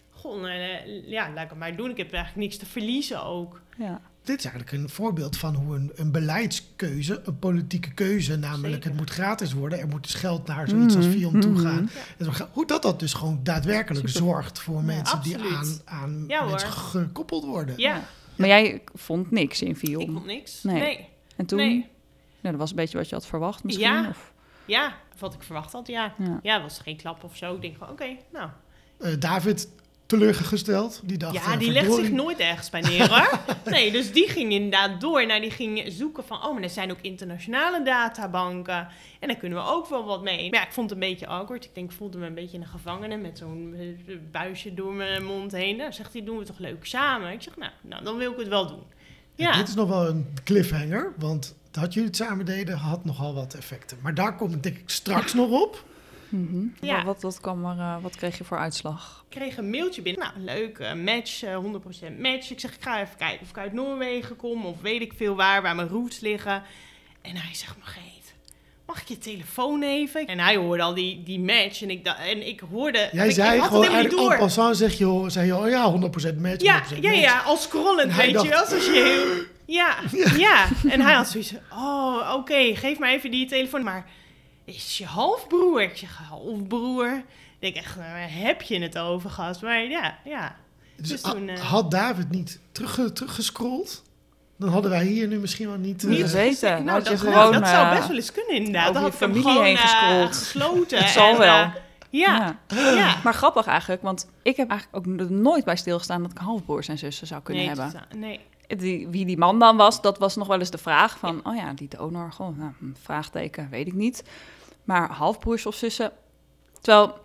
goh, 0.10 0.42
nou, 0.42 0.52
ja, 1.08 1.30
laat 1.34 1.44
ik 1.44 1.50
het 1.50 1.60
maar 1.60 1.76
doen. 1.76 1.90
Ik 1.90 1.98
heb 1.98 2.14
eigenlijk 2.14 2.46
niks 2.48 2.58
te 2.58 2.66
verliezen 2.66 3.24
ook. 3.24 3.62
Ja. 3.78 4.02
dit 4.24 4.38
is 4.40 4.46
eigenlijk 4.46 4.84
een 4.84 4.90
voorbeeld 4.90 5.38
van 5.38 5.56
hoe 5.56 5.76
een, 5.76 5.92
een 5.96 6.12
beleidskeuze, 6.12 7.22
een 7.26 7.40
politieke 7.40 7.94
keuze, 7.94 8.36
namelijk 8.36 8.74
Zeker. 8.74 8.90
het 8.90 8.98
moet 9.00 9.10
gratis 9.10 9.54
worden, 9.54 9.80
er 9.80 9.88
moet 9.88 10.04
dus 10.04 10.14
geld 10.14 10.48
naar 10.48 10.70
zoiets 10.70 10.96
als 10.96 11.06
Mhm, 11.06 11.18
Vion 11.18 11.40
toe 11.40 11.52
mhm. 11.52 11.62
gaan. 11.62 11.90
Hoe 12.52 12.66
dat 12.68 12.82
dat 12.82 13.00
dus 13.00 13.14
gewoon 13.14 13.40
daadwerkelijk 13.44 14.08
Super. 14.10 14.22
zorgt 14.28 14.60
voor 14.60 14.84
mensen 14.84 15.22
die 15.22 15.38
aan, 15.38 15.80
aan 15.86 16.24
Ja, 16.28 16.40
hoor. 16.42 16.50
mensen 16.50 16.72
gekoppeld 16.72 17.44
worden. 17.46 17.76
Ja, 17.78 18.04
Maar 18.38 18.48
jij 18.48 18.82
vond 18.94 19.32
niks 19.32 19.62
in 19.62 19.70
ik 19.70 19.78
Vion. 19.78 20.12
vond 20.14 20.26
niks. 20.26 20.64
Nee. 20.64 20.80
Nee. 20.80 21.08
En 21.36 21.46
toen? 21.46 21.58
Nee. 21.58 21.76
Nou, 21.78 21.88
dat 22.42 22.56
was 22.56 22.70
een 22.70 22.76
beetje 22.76 22.98
wat 22.98 23.10
je 23.10 23.16
had 23.16 23.26
verwacht 23.26 23.64
misschien? 23.64 23.86
Ja. 23.86 24.10
Of? 24.10 24.34
Ja, 24.66 24.98
wat 25.20 25.34
ik 25.34 25.44
verwacht 25.44 25.72
had, 25.72 25.88
ja. 25.88 26.14
Ja. 26.18 26.40
Ja, 26.44 26.62
was 26.62 26.80
geen 26.80 26.98
klap 26.98 27.24
of 27.24 27.38
zo. 27.38 27.56
Ik 27.56 27.62
denk 27.62 27.78
van, 27.78 27.90
oké, 27.90 28.18
nou. 28.32 28.50
Eh, 29.00 29.20
David 29.20 29.70
teleurgesteld, 30.06 31.02
die 31.04 31.18
dacht... 31.18 31.34
Ja, 31.34 31.58
die 31.58 31.72
legt 31.72 31.94
zich 31.94 32.12
nooit 32.12 32.40
ergens 32.40 32.70
bij 32.70 32.82
neer, 32.82 33.10
hoor. 33.10 33.40
Nee, 33.74 33.92
dus 33.92 34.12
die 34.12 34.30
ging 34.30 34.52
inderdaad 34.52 35.02
door. 35.02 35.26
Nou, 35.26 35.42
die 35.42 35.52
ging 35.52 35.84
zoeken 35.88 36.24
van, 36.24 36.46
oh, 36.46 36.54
maar 36.54 36.64
er 36.64 36.70
zijn 36.70 36.92
ook 36.92 37.02
internationale 37.02 37.84
databanken. 37.84 38.88
En 39.20 39.28
daar 39.28 39.38
kunnen 39.38 39.58
we 39.64 39.70
ook 39.70 39.88
wel 39.88 40.06
wat 40.06 40.24
mee. 40.24 40.50
Maar 40.50 40.60
ja, 40.60 40.66
ik 40.66 40.74
vond 40.74 40.90
het 40.90 41.02
een 41.02 41.10
beetje 41.10 41.28
awkward. 41.28 41.66
Ik 41.66 41.76
denk, 41.76 41.92
ik 41.92 41.98
voelde 41.98 42.18
me 42.18 42.26
een 42.26 42.34
beetje 42.34 42.58
een 42.58 42.66
gevangene 42.66 43.18
met 43.18 43.38
zo'n 43.38 43.76
eh, 43.78 44.16
buisje 44.32 44.74
door 44.74 44.94
mijn 44.94 45.26
mond 45.26 45.52
heen. 45.52 45.78
Nou, 45.78 45.94
zegt 45.94 46.14
hij, 46.14 46.24
doen 46.24 46.38
we 46.38 46.46
toch 46.46 46.60
leuk 46.60 46.86
samen? 46.86 47.32
Ik 47.32 47.42
zeg, 47.42 47.58
nou, 47.58 47.72
nou 47.82 48.04
dan 48.04 48.18
wil 48.18 48.32
ik 48.32 48.38
het 48.38 48.48
wel 48.48 48.68
doen. 48.68 48.84
Ja, 49.36 49.58
Dit 49.58 49.68
is 49.68 49.76
nog 49.76 49.90
wel 49.90 50.08
een 50.08 50.28
cliffhanger, 50.44 51.14
want 51.18 51.56
dat 51.72 51.94
jullie 51.94 52.10
het 52.10 52.18
samen 52.18 52.46
deden 52.46 52.78
had 52.78 53.06
nogal 53.06 53.34
wat 53.34 53.54
effecten. 53.54 53.98
Maar 54.02 54.14
daar 54.14 54.36
kom 54.36 54.54
ik 54.54 54.64
denk 54.64 54.78
ik 54.78 54.90
straks 54.90 55.34
nog 55.34 55.50
op. 55.50 55.84
Mhm. 56.30 56.66
Ja. 56.82 57.04
Wat, 57.04 57.22
wat, 57.22 57.40
kwam 57.42 57.66
er, 57.66 57.80
eh, 57.80 57.96
wat 58.02 58.16
kreeg 58.16 58.38
je 58.38 58.44
voor 58.44 58.58
uitslag? 58.58 59.24
ik 59.30 59.40
kreeg 59.40 59.58
een 59.58 59.70
mailtje 59.70 60.02
binnen. 60.02 60.22
Nou, 60.36 60.46
leuk, 60.60 60.78
eh, 60.80 60.94
match, 60.94 61.44
eh, 61.44 61.56
100% 61.58 62.20
match. 62.20 62.50
Ik 62.52 62.60
zeg, 62.60 62.74
ik 62.76 62.82
ga 62.82 63.02
even 63.02 63.18
kijken 63.18 63.40
of 63.42 63.50
ik 63.50 63.58
uit 63.58 63.74
Noorwegen 63.74 64.36
kom 64.36 64.66
of 64.66 64.82
weet 64.82 65.02
ik 65.02 65.14
veel 65.18 65.36
waar, 65.36 65.62
waar 65.62 65.76
mijn 65.76 65.88
roots 65.88 66.20
liggen. 66.20 66.64
En 67.22 67.36
hij 67.36 67.54
zegt, 67.54 67.78
Margreet, 67.78 68.34
mag 68.86 69.02
ik 69.02 69.08
je 69.08 69.18
telefoon 69.18 69.84
even? 69.84 70.26
En 70.28 70.40
hij 70.40 70.56
hoorde 70.56 70.84
al 70.84 70.94
die, 70.94 71.24
die 71.24 71.40
match 71.40 71.82
en 71.82 71.90
ik, 71.90 72.06
da- 72.06 72.20
en 72.20 72.48
ik 72.48 72.60
hoorde... 72.72 73.10
Jij 73.12 73.28
ik, 73.28 73.34
zei 73.34 73.58
ik 73.58 73.64
gewoon 73.64 73.86
eigenlijk 73.86 74.32
en 74.32 74.38
passant 74.38 74.78
zeg 74.78 74.98
je, 74.98 75.24
zei 75.28 75.46
je, 75.46 75.56
oh 75.56 75.70
ja, 75.70 75.92
100% 75.92 75.96
match, 76.40 76.56
100% 76.56 76.58
Ja, 76.58 76.84
ja, 77.02 77.10
match. 77.10 77.22
ja, 77.22 77.40
als 77.40 77.62
scrollend, 77.64 78.16
weet 78.16 78.42
je 78.42 78.50
wel. 78.50 78.66
Zoals 78.66 78.86
je 78.86 78.92
heel... 78.92 79.44
Ja, 79.68 79.96
ja, 80.38 80.68
En 80.90 81.02
hij 81.02 81.14
had 81.14 81.28
zoiets 81.28 81.54
oh, 81.72 82.34
oké, 82.38 82.76
geef 82.76 83.00
maar 83.00 83.10
even 83.12 83.32
die 83.32 83.46
telefoon. 83.48 83.84
Maar 83.84 84.06
is 84.66 84.98
je 84.98 85.06
halfbroer? 85.06 85.82
Ik 85.82 85.98
zeg, 85.98 86.18
halfbroer? 86.30 87.14
Ik 87.60 87.74
denk 87.74 87.76
echt, 87.76 87.96
waar 87.96 88.28
heb 88.32 88.62
je 88.62 88.82
het 88.82 88.98
over, 88.98 89.30
gast? 89.30 89.62
Maar 89.62 89.84
ja, 89.84 90.18
ja. 90.26 90.56
Dus, 90.98 91.10
Dus 91.10 91.22
toen, 91.22 91.50
eh, 91.50 91.60
had 91.62 91.92
David 91.92 92.30
niet 92.30 92.60
terugge- 92.72 93.14
teruggescrolld, 93.14 94.04
dan 94.58 94.70
hadden 94.70 94.92
wij 94.92 95.06
hier 95.06 95.28
nu 95.28 95.40
misschien 95.40 95.68
wel 95.68 95.78
niet... 95.78 96.04
eh, 96.04 96.10
Niet 96.10 96.22
gezeten. 96.22 96.70
Nou, 96.84 96.90
had 96.90 97.04
je 97.04 97.10
dat, 97.10 97.20
gewoon, 97.20 97.34
nou, 97.34 97.52
dat 97.60 97.68
zou 97.68 97.86
eh, 97.88 97.96
best 97.96 98.08
wel 98.08 98.18
eens 98.18 98.32
kunnen 98.32 98.56
inderdaad. 98.56 98.94
Dan 98.94 99.04
je 99.04 99.10
had 99.10 99.14
ik 99.14 99.20
hem 99.20 99.30
familie 99.30 99.50
gewoon, 99.50 99.66
heen 99.66 99.78
gescrolld. 99.78 100.36
gesloten. 100.36 100.98
Het 101.04 101.10
zal 101.10 101.32
en, 101.32 101.38
wel. 101.38 101.72
ja, 102.10 102.60
ja. 102.68 103.16
Maar 103.24 103.34
grappig 103.34 103.66
eigenlijk, 103.66 104.02
want 104.02 104.30
ik 104.44 104.58
heb 104.58 104.70
eigenlijk 104.70 105.08
ook 105.08 105.30
nooit 105.30 105.66
bij 105.66 105.76
stilgestaan 105.76 106.22
dat 106.22 106.32
ik 106.32 106.38
halfbroers 106.38 106.88
en 106.88 106.98
zussen 106.98 107.28
zou 107.28 107.42
kunnen 107.42 107.66
nee, 107.66 107.76
hebben. 107.76 108.02
nee. 108.18 108.40
Die, 108.68 109.08
wie 109.08 109.26
die 109.26 109.38
man 109.38 109.60
dan 109.60 109.78
was, 109.78 110.02
dat 110.02 110.18
was 110.18 110.36
nog 110.36 110.48
wel 110.48 110.60
eens 110.60 110.70
de 110.72 110.78
vraag 110.78 111.18
van, 111.20 111.40
oh 111.44 111.56
ja, 111.56 111.74
die 111.74 111.88
donor, 111.88 112.32
gewoon, 112.32 112.56
nou, 112.58 112.72
hm, 112.80 112.86
vraagteken, 113.02 113.68
weet 113.70 113.88
ik 113.88 113.94
niet. 113.94 114.24
Maar 114.84 115.10
halfbroers 115.12 115.66
of 115.66 115.76
zussen, 115.76 116.12
terwijl 116.82 117.18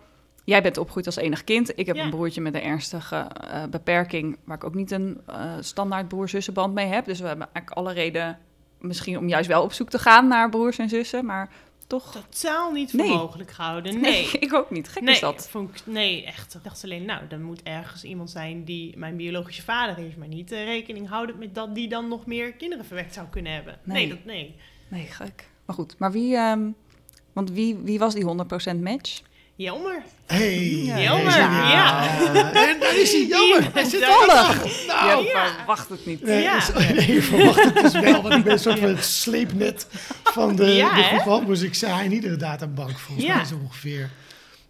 jij 0.43 0.61
bent 0.61 0.77
opgegroeid 0.77 1.05
als 1.05 1.15
enig 1.15 1.43
kind. 1.43 1.77
Ik 1.79 1.85
heb 1.85 1.95
Ja. 1.95 2.03
een 2.03 2.09
broertje 2.09 2.41
met 2.41 2.53
een 2.53 2.61
ernstige 2.61 3.15
eh, 3.15 3.63
beperking, 3.69 4.37
waar 4.43 4.55
ik 4.55 4.63
ook 4.63 4.73
niet 4.75 4.91
een 4.91 5.21
eh, 5.25 5.51
standaard 5.59 6.07
broer-zussenband 6.07 6.73
mee 6.73 6.87
heb. 6.87 7.05
Dus 7.05 7.19
we 7.19 7.27
hebben 7.27 7.47
eigenlijk 7.53 7.77
alle 7.77 7.93
reden 7.93 8.39
misschien 8.79 9.17
om 9.17 9.27
juist 9.27 9.47
wel 9.47 9.63
op 9.63 9.73
zoek 9.73 9.89
te 9.89 9.99
gaan 9.99 10.27
naar 10.27 10.49
broers 10.49 10.77
en 10.77 10.89
zussen, 10.89 11.25
maar 11.25 11.49
toch... 11.99 12.11
Totaal 12.29 12.71
niet 12.71 12.91
voor 12.91 12.99
Nee. 12.99 13.09
mogelijk 13.09 13.51
gehouden. 13.51 13.99
Nee. 14.01 14.31
ik 14.39 14.53
ook 14.53 14.69
niet. 14.71 14.87
Gek 14.89 15.03
nee, 15.03 15.13
is 15.13 15.19
dat. 15.19 15.47
vond 15.49 15.69
ik- 15.69 15.81
nee, 15.85 16.25
echt. 16.25 16.55
Ik 16.55 16.63
dacht 16.63 16.83
alleen, 16.83 17.05
nou, 17.05 17.27
dan 17.27 17.41
moet 17.41 17.63
ergens 17.63 18.03
iemand 18.03 18.29
zijn 18.29 18.63
die 18.63 18.97
mijn 18.97 19.15
biologische 19.15 19.61
vader 19.61 20.05
is, 20.05 20.15
maar 20.15 20.27
niet 20.27 20.51
eh, 20.51 20.63
rekening 20.63 21.07
houden 21.09 21.37
met 21.37 21.55
dat 21.55 21.75
die 21.75 21.87
dan 21.87 22.07
nog 22.07 22.25
meer 22.25 22.53
kinderen 22.53 22.85
verwekt 22.85 23.13
zou 23.13 23.27
kunnen 23.27 23.53
hebben. 23.53 23.79
Nee, 23.83 23.97
Nee. 23.97 24.07
dat, 24.15 24.25
nee. 24.25 24.55
Nee, 24.87 25.05
gek. 25.05 25.49
Maar 25.65 25.75
goed, 25.75 25.95
maar 25.97 26.11
wie... 26.11 26.35
ehm, 26.35 26.69
want 27.33 27.51
wie, 27.51 27.75
wie 27.75 27.99
was 27.99 28.13
die 28.13 28.23
100% 28.75 28.79
match? 28.81 29.21
Jammer. 29.55 30.01
Hey, 30.25 30.69
Jammer, 30.69 31.31
hey, 31.33 31.71
ja. 31.71 32.07
En 32.53 32.79
daar 32.79 32.97
is 32.97 33.11
hij, 33.11 33.25
jammer. 33.25 33.69
Hij 33.73 33.83
zit 33.83 34.01
Toevallig. 34.03 34.87
Nou, 34.87 35.23
Je 35.23 35.51
verwacht 35.57 35.89
het 35.89 36.05
niet. 36.05 36.23
Nee, 36.23 36.41
Ja. 36.41 36.57
is- 36.57 36.71
nee, 36.73 37.13
je 37.13 37.21
verwacht 37.21 37.63
het 37.63 37.75
dus 37.81 37.93
wel, 37.93 38.21
want 38.21 38.33
ik 38.35 38.43
ben 38.43 38.53
een 38.53 38.59
soort 38.59 38.79
van 38.79 38.87
het 38.89 39.05
sleepnet 39.05 39.87
van 40.23 40.55
de, 40.55 40.65
Ja, 40.65 40.95
de. 41.23 41.43
Dus 41.45 41.61
ik 41.61 41.75
zei 41.75 42.03
in 42.03 42.11
iedere 42.11 42.35
databank 42.35 42.99
volgens 42.99 43.27
Ja. 43.27 43.35
mij 43.35 43.45
zo 43.45 43.59
ongeveer. 43.63 44.09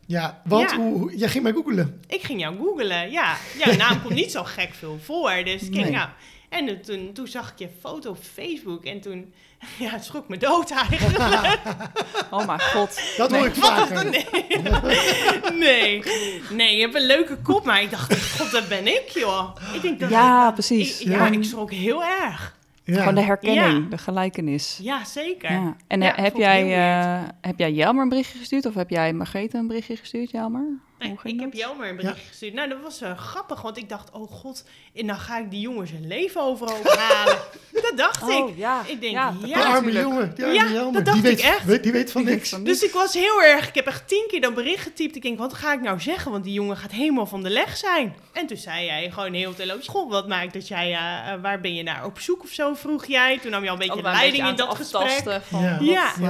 Ja, 0.06 0.42
want 0.44 0.70
Ja. 0.72 0.78
Hoe, 0.78 1.16
jij 1.18 1.30
ging 1.30 1.44
mij 1.44 1.54
googelen. 1.54 2.02
Ik 2.08 2.24
ging 2.24 2.40
jou 2.40 2.56
googelen. 2.58 3.12
Ja, 3.12 3.36
jouw 3.64 3.76
naam 3.76 4.02
komt 4.02 4.14
niet 4.14 4.32
zo 4.32 4.44
gek 4.44 4.70
veel 4.80 5.00
voor. 5.04 5.32
Dus 5.46 5.62
ik 5.62 5.70
Nee. 5.70 5.92
nou. 5.92 6.10
En 6.52 6.82
toen, 6.82 7.14
toen 7.14 7.28
zag 7.28 7.52
ik 7.52 7.58
je 7.60 7.70
foto 7.82 8.10
op 8.10 8.18
Facebook 8.34 8.84
en 8.86 9.02
toen 9.02 9.34
ja, 9.80 9.90
het 9.90 10.04
schrok 10.06 10.28
me 10.28 10.38
dood 10.38 10.72
eigenlijk. 10.72 11.18
Oh 12.32 12.46
mijn 12.46 12.60
god. 12.62 13.02
Dat 13.18 13.32
hoor 13.32 13.46
ik 13.46 13.56
vaker. 13.56 14.06
Nee. 14.10 14.26
nee. 15.54 16.04
Nee, 16.50 16.76
je 16.76 16.82
hebt 16.82 16.96
een 16.96 17.06
leuke 17.06 17.38
kop, 17.38 17.66
maar 17.66 17.82
ik 17.82 17.92
dacht, 17.92 18.38
god, 18.40 18.52
dat 18.52 18.68
ben 18.68 18.88
ik, 18.88 19.04
joh. 19.10 19.56
Ik 19.74 19.82
denk 19.82 20.00
dat 20.00 20.10
Ja, 20.10 20.52
precies. 20.52 21.00
Ik, 21.02 21.08
ja, 21.08 21.26
Ja. 21.26 21.32
ik 21.32 21.44
schrok 21.44 21.72
heel 21.72 22.04
erg. 22.04 22.56
Ja. 22.84 23.00
Gewoon 23.00 23.16
de 23.16 23.22
herkenning, 23.22 23.84
Ja. 23.84 23.90
de 23.90 23.98
gelijkenis. 23.98 24.80
Ja, 24.82 25.04
zeker. 25.06 25.52
Ja. 25.52 25.76
En 25.88 26.02
Ja, 26.02 26.16
eh, 26.16 26.24
heb, 26.24 26.36
jij, 26.36 26.74
eh, 26.74 27.22
heb 27.42 27.60
jij 27.60 27.72
Jelmer 27.72 28.04
een 28.04 28.10
berichtje 28.10 28.38
gestuurd 28.38 28.66
of 28.66 28.74
heb 28.74 28.90
jij 28.90 29.14
Margrethe 29.14 29.58
een 29.58 29.68
berichtje 29.68 29.96
gestuurd, 29.96 30.32
Jelmer? 30.32 30.80
Nee, 31.02 31.18
ik 31.24 31.40
heb 31.40 31.54
jou 31.54 31.78
maar 31.78 31.90
een 31.90 31.96
berichtje 31.96 32.28
gestuurd. 32.28 32.54
Nou, 32.54 32.70
dat 32.70 32.78
was 32.82 33.02
eh, 33.02 33.18
grappig, 33.18 33.62
want 33.62 33.78
ik 33.78 33.90
dacht, 33.90 34.12
oh 34.12 34.32
god, 34.32 34.64
en 34.96 35.08
dan 35.08 35.16
ga 35.18 35.38
ik 35.40 35.52
die 35.52 35.60
jongen 35.60 35.88
zijn 35.88 36.08
leven 36.08 36.42
overhoop 36.42 36.88
halen. 36.88 37.38
dat 37.90 37.94
dacht 37.96 38.22
ik. 38.30 38.30
Oh, 38.44 38.58
ja. 38.58 38.82
Ik 38.86 39.02
denk, 39.02 39.14
Ja, 39.14 39.34
ja. 39.46 39.58
De 39.62 39.66
arme 39.66 39.92
jongen. 39.92 40.36
Die 40.36 40.46
arme 40.46 40.56
Ja, 40.58 40.70
Jelmer. 40.70 40.94
dat 40.94 41.06
dacht 41.06 41.22
die 41.22 41.30
weet, 41.30 41.40
ik 41.40 41.46
echt. 41.46 41.66
weet- 41.66 41.84
die 41.84 41.92
weet 41.92 42.12
van 42.12 42.24
niks. 42.24 42.50
Van 42.50 42.64
Dus 42.64 42.84
ik 42.84 42.92
was 42.92 43.14
heel 43.14 43.42
erg, 43.44 43.68
ik 43.68 43.76
heb 43.76 43.86
echt 43.88 44.08
tien 44.08 44.26
keer 44.28 44.42
dat 44.42 44.54
bericht 44.54 44.84
getypt. 44.84 45.16
Ik 45.16 45.22
denk, 45.22 45.38
wat 45.38 45.54
ga 45.54 45.74
ik 45.74 45.82
nou 45.82 46.00
zeggen? 46.00 46.32
Want 46.32 46.44
die 46.44 46.54
jongen 46.54 46.78
gaat 46.78 46.92
helemaal 46.92 47.26
van 47.28 47.44
de 47.44 47.50
leg 47.50 47.78
zijn. 47.78 48.16
En 48.32 48.48
toen 48.48 48.58
zei 48.58 48.86
jij 48.86 49.12
gewoon 49.12 49.34
heel 49.34 49.54
telefotisch, 49.54 49.88
goh, 49.88 50.10
wat 50.10 50.28
maakt 50.28 50.54
dat 50.54 50.68
jij, 50.68 50.92
eh, 50.94 51.34
eh, 51.34 51.42
waar 51.42 51.60
ben 51.62 51.74
je 51.76 51.84
naar 51.84 52.06
op 52.06 52.20
zoek 52.20 52.44
of 52.44 52.50
zo, 52.50 52.74
vroeg 52.74 53.06
jij. 53.06 53.38
Toen 53.40 53.52
nam 53.52 53.62
je 53.64 53.68
al 53.68 53.74
een 53.74 53.80
beetje 53.80 53.94
Allebei 53.94 54.16
leiding 54.16 54.44
een 54.44 54.50
in 54.50 54.56
dat 54.56 54.76
gesprek. 54.76 55.42
Van 55.44 55.62
Ja. 55.62 55.78
wat, 55.80 56.26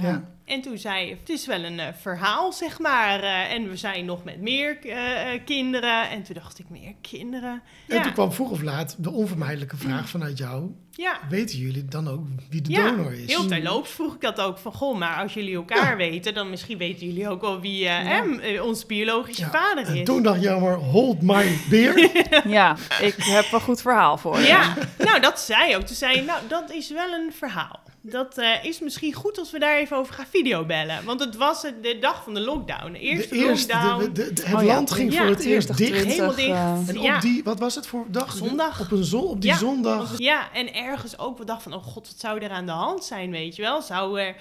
Ja. 0.00 0.33
En 0.44 0.60
toen 0.60 0.78
zei 0.78 1.06
je, 1.08 1.16
het 1.20 1.28
is 1.28 1.46
wel 1.46 1.64
een 1.64 1.80
eh, 1.80 1.86
verhaal, 2.00 2.52
zeg 2.52 2.78
maar. 2.78 3.20
eh, 3.22 3.52
en 3.52 3.68
we 3.68 3.76
zijn 3.76 4.04
nog 4.04 4.24
met 4.24 4.40
meer 4.40 4.78
eh, 4.86 5.40
kinderen. 5.44 6.10
En 6.10 6.22
toen 6.22 6.34
dacht 6.34 6.58
ik, 6.58 6.68
meer 6.68 6.94
kinderen? 7.00 7.62
En 7.88 7.96
Ja, 7.96 8.02
toen 8.02 8.12
kwam 8.12 8.32
vroeg 8.32 8.50
of 8.50 8.62
laat 8.62 8.94
de 8.98 9.10
onvermijdelijke 9.10 9.76
vraag 9.76 10.08
vanuit 10.08 10.38
jou. 10.38 10.70
ja. 10.90 11.18
Weten 11.28 11.58
jullie 11.58 11.84
dan 11.84 12.08
ook 12.08 12.26
wie 12.50 12.60
de 12.62 12.70
Ja, 12.70 12.90
donor 12.90 13.12
is? 13.12 13.26
heel 13.26 13.46
terloops 13.46 13.90
vroeg 13.90 14.14
ik 14.14 14.20
dat 14.20 14.40
ook 14.40 14.58
van, 14.58 14.72
goh, 14.72 14.98
maar 14.98 15.16
als 15.22 15.34
jullie 15.34 15.54
elkaar 15.54 15.96
weten, 15.96 16.34
dan 16.34 16.50
misschien 16.50 16.78
weten 16.78 17.06
jullie 17.06 17.28
ook 17.28 17.40
wel 17.40 17.60
wie 17.60 17.86
eh, 17.88 17.98
hem, 18.04 18.40
ons 18.60 18.86
biologische 18.86 19.42
Ja, 19.42 19.50
vader 19.50 19.86
En 19.86 19.94
is. 19.96 20.04
toen 20.04 20.22
dacht 20.22 20.42
Jelmer, 20.42 20.74
hold 20.74 21.22
my 21.22 21.58
beer. 21.70 22.10
Ja, 22.44 22.76
ik 23.00 23.14
heb 23.18 23.52
een 23.52 23.60
goed 23.60 23.80
verhaal 23.80 24.18
voor 24.18 24.38
je. 24.40 24.46
Ja, 24.46 24.74
nou 24.98 25.20
dat 25.20 25.40
zei 25.40 25.70
je 25.70 25.76
ook. 25.76 25.82
Toen 25.86 25.96
zei 25.96 26.16
je, 26.16 26.22
nou 26.22 26.40
dat 26.48 26.70
is 26.70 26.90
wel 26.90 27.12
een 27.12 27.32
verhaal. 27.32 27.82
Dat 28.06 28.38
eh, 28.38 28.64
is 28.64 28.80
misschien 28.80 29.12
goed 29.12 29.38
als 29.38 29.50
we 29.50 29.58
daar 29.58 29.76
even 29.78 29.96
over 29.96 30.14
gaan 30.14 30.26
videobellen. 30.30 31.04
Want 31.04 31.20
het 31.20 31.36
was 31.36 31.62
het- 31.62 31.82
de 31.82 31.98
dag 32.00 32.22
van 32.24 32.34
de 32.34 32.40
lockdown. 32.40 32.92
De 32.92 32.98
eerste, 32.98 33.28
de 33.34 33.40
eerste, 33.44 33.72
lockdown. 33.72 34.02
de, 34.04 34.12
de- 34.12 34.32
de- 34.32 34.42
het 34.46 34.54
Oh 34.54 34.60
ja. 34.62 34.66
land 34.74 34.90
ging 34.90 35.12
Ja. 35.12 35.18
voor 35.20 35.26
het 35.30 35.44
eerst 35.44 35.76
20, 35.76 36.04
dicht. 36.04 36.16
20, 36.16 36.36
Helemaal 36.36 36.76
dicht. 36.76 36.88
eh, 36.88 36.96
En 36.96 37.02
Ja. 37.02 37.14
op 37.16 37.20
die, 37.22 37.44
wat 37.44 37.58
was 37.58 37.74
het 37.74 37.86
voor 37.86 38.04
dag? 38.08 38.36
Zondag. 38.36 38.80
Op, 38.80 38.90
een 38.90 39.04
zon, 39.04 39.24
op 39.24 39.40
die 39.40 39.50
Ja. 39.50 39.56
zondag. 39.56 40.18
Ja, 40.18 40.52
en 40.52 40.74
ergens 40.74 41.18
ook 41.18 41.38
we 41.38 41.44
dachten 41.44 41.70
van, 41.70 41.80
oh 41.80 41.86
god, 41.86 42.08
wat 42.08 42.20
zou 42.20 42.40
er 42.40 42.50
aan 42.50 42.66
de 42.66 42.72
hand 42.72 43.04
zijn, 43.04 43.30
weet 43.30 43.56
je 43.56 43.62
wel? 43.62 43.82
Zou 43.82 44.20
er, 44.20 44.36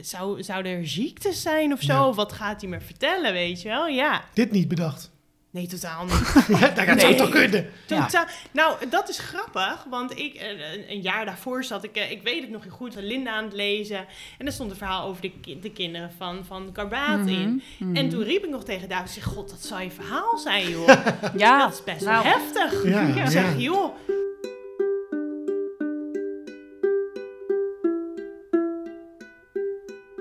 zou, 0.00 0.42
zou 0.42 0.64
er 0.64 0.86
ziektes 0.88 1.42
zijn 1.42 1.72
of 1.72 1.80
zo? 1.80 2.04
Of 2.04 2.16
wat 2.16 2.32
gaat 2.32 2.60
hij 2.60 2.70
me 2.70 2.80
vertellen, 2.80 3.32
weet 3.32 3.62
je 3.62 3.68
wel? 3.68 3.86
Ja, 3.86 4.24
Dit 4.34 4.50
niet 4.50 4.68
bedacht. 4.68 5.10
Nee, 5.50 5.66
totaal 5.66 6.04
niet. 6.04 6.34
Ja, 6.60 6.68
dat 6.68 6.84
zou 6.86 6.94
Nee. 6.96 7.14
toch 7.14 7.28
kunnen? 7.28 7.66
Ja. 7.86 8.04
Totaal. 8.06 8.24
Nou, 8.50 8.88
dat 8.88 9.08
is 9.08 9.18
grappig, 9.18 9.84
want 9.90 10.18
ik, 10.18 10.34
eh, 10.34 10.48
een, 10.72 10.90
een 10.90 11.00
jaar 11.00 11.24
daarvoor 11.24 11.64
zat 11.64 11.84
ik, 11.84 11.96
eh, 11.96 12.10
ik 12.10 12.22
weet 12.22 12.40
het 12.40 12.50
nog 12.50 12.62
heel 12.62 12.72
goed, 12.72 12.94
Linda 12.94 13.30
aan 13.32 13.44
het 13.44 13.52
lezen. 13.52 14.06
En 14.38 14.46
er 14.46 14.52
stond 14.52 14.70
een 14.70 14.76
verhaal 14.76 15.06
over 15.08 15.22
de, 15.22 15.32
ki- 15.40 15.60
de 15.60 15.70
kinderen 15.72 16.10
van, 16.18 16.44
van 16.44 16.72
Karbaat 16.72 17.18
Mhm, 17.18 17.28
in. 17.28 17.62
mhm. 17.78 17.96
En 17.96 18.08
toen 18.08 18.22
riep 18.22 18.44
ik 18.44 18.50
nog 18.50 18.64
tegen 18.64 18.88
David, 18.88 19.10
zeg, 19.10 19.24
god, 19.24 19.48
dat 19.50 19.64
zou 19.64 19.82
je 19.82 19.90
verhaal 19.90 20.38
zijn, 20.38 20.70
joh. 20.70 20.88
Ja, 21.36 21.58
dat 21.58 21.72
is 21.72 21.84
best 21.84 22.04
nou, 22.04 22.22
wel 22.24 22.32
heftig. 22.32 22.84
Ja, 22.84 23.00
ik 23.00 23.16
ja. 23.16 23.26
zeg, 23.30 23.58
joh, 23.58 23.94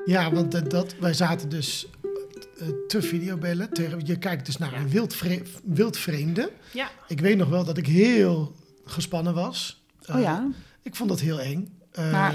Ja, 0.06 0.32
want 0.32 0.54
eh, 0.54 0.62
dat, 0.68 0.96
wij 1.00 1.14
zaten 1.14 1.50
dus 1.50 1.88
te 2.88 3.02
videobellen. 3.02 3.70
Tegen, 3.74 4.00
je 4.06 4.18
kijkt 4.18 4.46
dus 4.46 4.58
naar 4.58 4.72
Ja. 4.74 4.80
een 4.80 4.90
wild, 4.90 5.16
vre- 5.16 5.42
wild 5.64 5.98
vreemde. 5.98 6.52
ja. 6.74 6.90
Ik 7.08 7.20
weet 7.20 7.38
nog 7.38 7.50
wel 7.50 7.64
dat 7.66 7.78
ik 7.78 7.88
heel 7.88 8.56
gespannen 8.86 9.34
was. 9.34 9.84
Eh, 10.02 10.16
oh 10.16 10.22
ja, 10.22 10.48
Ik 10.82 10.96
vond 10.96 11.10
dat 11.10 11.20
heel 11.20 11.40
eng. 11.42 11.74
Eh, 11.92 12.12
Maar- 12.12 12.34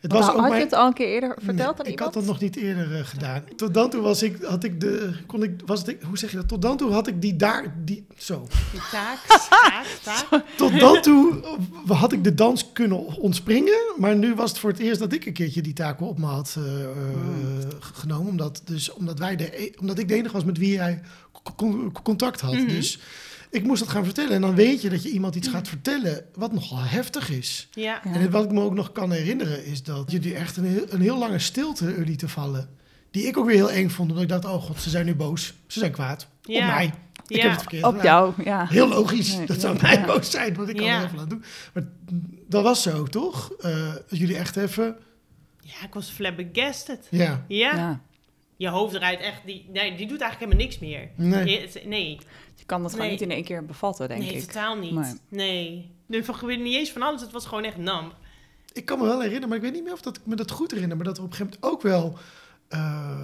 het 0.00 0.12
was 0.12 0.30
ook 0.30 0.40
had 0.40 0.52
je 0.52 0.58
het 0.58 0.72
al 0.72 0.86
een 0.86 0.92
keer 0.92 1.06
eerder 1.08 1.34
verteld 1.36 1.56
Nee, 1.56 1.66
aan 1.66 1.72
ik 1.78 1.86
iemand? 1.90 1.98
had 2.00 2.12
dat 2.12 2.24
nog 2.24 2.40
niet 2.40 2.56
eerder 2.56 2.94
eh, 2.98 3.04
gedaan. 3.04 3.42
Tot 3.56 3.74
dan 3.74 3.90
toe 3.90 4.00
was 4.00 4.22
ik, 4.22 4.42
had 4.42 4.64
ik 4.64 4.80
de, 4.80 5.10
kon 5.26 5.42
ik, 5.42 5.60
was 5.66 5.82
het, 5.86 5.96
hoe 6.02 6.18
zeg 6.18 6.30
je 6.30 6.36
dat? 6.36 6.48
Tot 6.48 6.62
dan 6.62 6.76
toe 6.76 6.92
had 6.92 7.06
ik 7.06 7.22
die 7.22 7.36
daar, 7.36 7.74
die, 7.84 8.06
zo. 8.16 8.46
Die 8.72 8.80
taak, 8.90 9.18
taak, 9.50 9.86
taak. 10.02 10.42
Tot 10.56 10.80
dan 10.80 11.02
toe 11.02 11.40
eh, 11.88 12.00
had 12.00 12.12
ik 12.12 12.24
de 12.24 12.34
dans 12.34 12.72
kunnen 12.72 12.98
ontspringen, 13.18 13.78
maar 13.96 14.16
nu 14.16 14.34
was 14.34 14.50
het 14.50 14.58
voor 14.58 14.70
het 14.70 14.78
eerst 14.78 15.00
dat 15.00 15.12
ik 15.12 15.26
een 15.26 15.32
keertje 15.32 15.62
die 15.62 15.72
taken 15.72 16.06
op 16.06 16.18
me 16.18 16.26
had 16.26 16.54
eh, 16.58 16.82
eh, 16.84 16.90
g- 17.80 17.90
genomen, 17.94 18.28
omdat, 18.30 18.62
dus, 18.64 18.92
omdat, 18.92 19.18
wij 19.18 19.36
de, 19.36 19.62
e- 19.62 19.72
omdat 19.80 19.98
ik 19.98 20.08
de 20.08 20.14
enige 20.14 20.32
was 20.34 20.44
met 20.44 20.58
wie 20.58 20.80
co- 21.56 21.90
contact 22.02 22.40
had. 22.40 22.52
Mhm. 22.54 22.66
Dus 22.68 22.98
ik 23.50 23.64
moest 23.64 23.80
dat 23.80 23.88
gaan 23.88 24.04
vertellen 24.04 24.32
en 24.32 24.40
dan 24.40 24.54
weet 24.54 24.82
je 24.82 24.90
dat 24.90 25.02
je 25.02 25.10
iemand 25.10 25.34
iets 25.34 25.48
gaat 25.48 25.68
vertellen 25.68 26.24
wat 26.34 26.52
nogal 26.52 26.78
heftig 26.78 27.30
is. 27.30 27.68
Ja. 27.72 28.00
Ja. 28.04 28.12
En 28.14 28.30
wat 28.30 28.44
ik 28.44 28.50
me 28.50 28.60
ook 28.60 28.74
nog 28.74 28.92
kan 28.92 29.12
herinneren 29.12 29.64
is 29.64 29.82
dat 29.82 30.10
jullie 30.10 30.34
echt 30.34 30.56
een 30.56 30.64
heel, 30.64 30.84
een 30.88 31.00
heel 31.00 31.18
lange 31.18 31.38
stilte 31.38 31.94
lieten 32.04 32.28
vallen. 32.28 32.68
Die 33.10 33.26
ik 33.26 33.36
ook 33.36 33.46
weer 33.46 33.54
heel 33.54 33.70
eng 33.70 33.88
vond, 33.88 34.08
omdat 34.08 34.22
ik 34.24 34.28
dacht, 34.30 34.44
oh 34.44 34.62
god, 34.62 34.80
ze 34.82 34.90
zijn 34.90 35.06
nu 35.06 35.14
boos. 35.14 35.54
Ze 35.66 35.78
zijn 35.78 35.92
kwaad. 35.92 36.28
Op 36.42 36.46
mij. 36.62 36.92
Ik 37.26 37.36
Ja. 37.36 37.42
heb 37.42 37.50
het 37.50 37.60
verkeerd 37.60 37.84
Op 37.84 37.90
gedaan. 37.96 38.06
jou, 38.06 38.32
ja. 38.44 38.66
Heel 38.68 38.88
logisch, 38.88 39.36
Nee, 39.36 39.46
dat 39.46 39.60
zou 39.60 39.78
mij 39.82 39.92
ja. 39.94 40.04
boos 40.06 40.30
zijn, 40.30 40.54
want 40.54 40.68
ik 40.68 40.76
kan 40.76 40.84
Ja. 40.86 40.98
er 41.00 41.04
even 41.06 41.18
aan 41.18 41.28
doen. 41.28 41.44
Maar 41.74 41.84
dat 42.48 42.62
was 42.62 42.82
zo, 42.82 43.04
toch? 43.04 43.52
Eh, 43.60 43.92
dat 44.08 44.18
jullie 44.18 44.36
echt 44.36 44.56
even, 44.56 44.96
ja, 45.60 45.84
ik 45.86 45.94
was 45.94 46.10
flabbergasted. 46.10 47.06
ja, 47.10 47.44
Ja. 47.48 47.74
Ja. 47.76 48.00
Je 48.56 48.68
hoofd 48.68 48.94
draait 48.94 49.20
echt, 49.20 49.40
die, 49.46 49.66
nee, 49.72 49.96
die 49.96 50.06
doet 50.06 50.20
eigenlijk 50.20 50.38
helemaal 50.52 50.62
niks 50.64 50.78
meer. 50.78 51.08
nee. 51.16 51.68
Nee, 51.86 52.18
Je 52.60 52.66
kan 52.66 52.82
dat 52.82 52.90
gewoon 52.90 53.06
Nee. 53.06 53.14
niet 53.16 53.24
in 53.24 53.30
één 53.30 53.44
keer 53.44 53.64
bevatten, 53.64 54.08
denk 54.08 54.20
nee 54.20 54.32
ik. 54.34 54.40
totaal 54.44 54.76
niet. 54.76 54.92
Nee. 55.28 55.90
Nee. 56.06 56.18
Er 56.20 56.34
gebeurde 56.34 56.62
niet 56.62 56.74
eens 56.76 56.90
van 56.90 57.02
alles, 57.02 57.20
het 57.20 57.32
was 57.32 57.46
gewoon 57.46 57.64
echt 57.64 57.76
nam. 57.76 58.12
Ik 58.72 58.84
kan 58.84 58.98
me 58.98 59.04
wel 59.04 59.16
herinneren, 59.20 59.48
maar 59.48 59.56
ik 59.56 59.62
weet 59.62 59.72
niet 59.72 59.84
meer 59.84 59.92
of 59.92 60.00
dat 60.00 60.16
ik 60.16 60.26
me 60.26 60.34
dat 60.36 60.50
goed 60.50 60.70
herinner, 60.70 60.96
maar 60.96 61.06
dat 61.06 61.16
er 61.18 61.22
op 61.24 61.30
een 61.30 61.36
gegeven 61.36 61.58
moment 61.60 61.74
ook 61.76 61.82
wel 61.82 62.18
eh, 62.68 63.18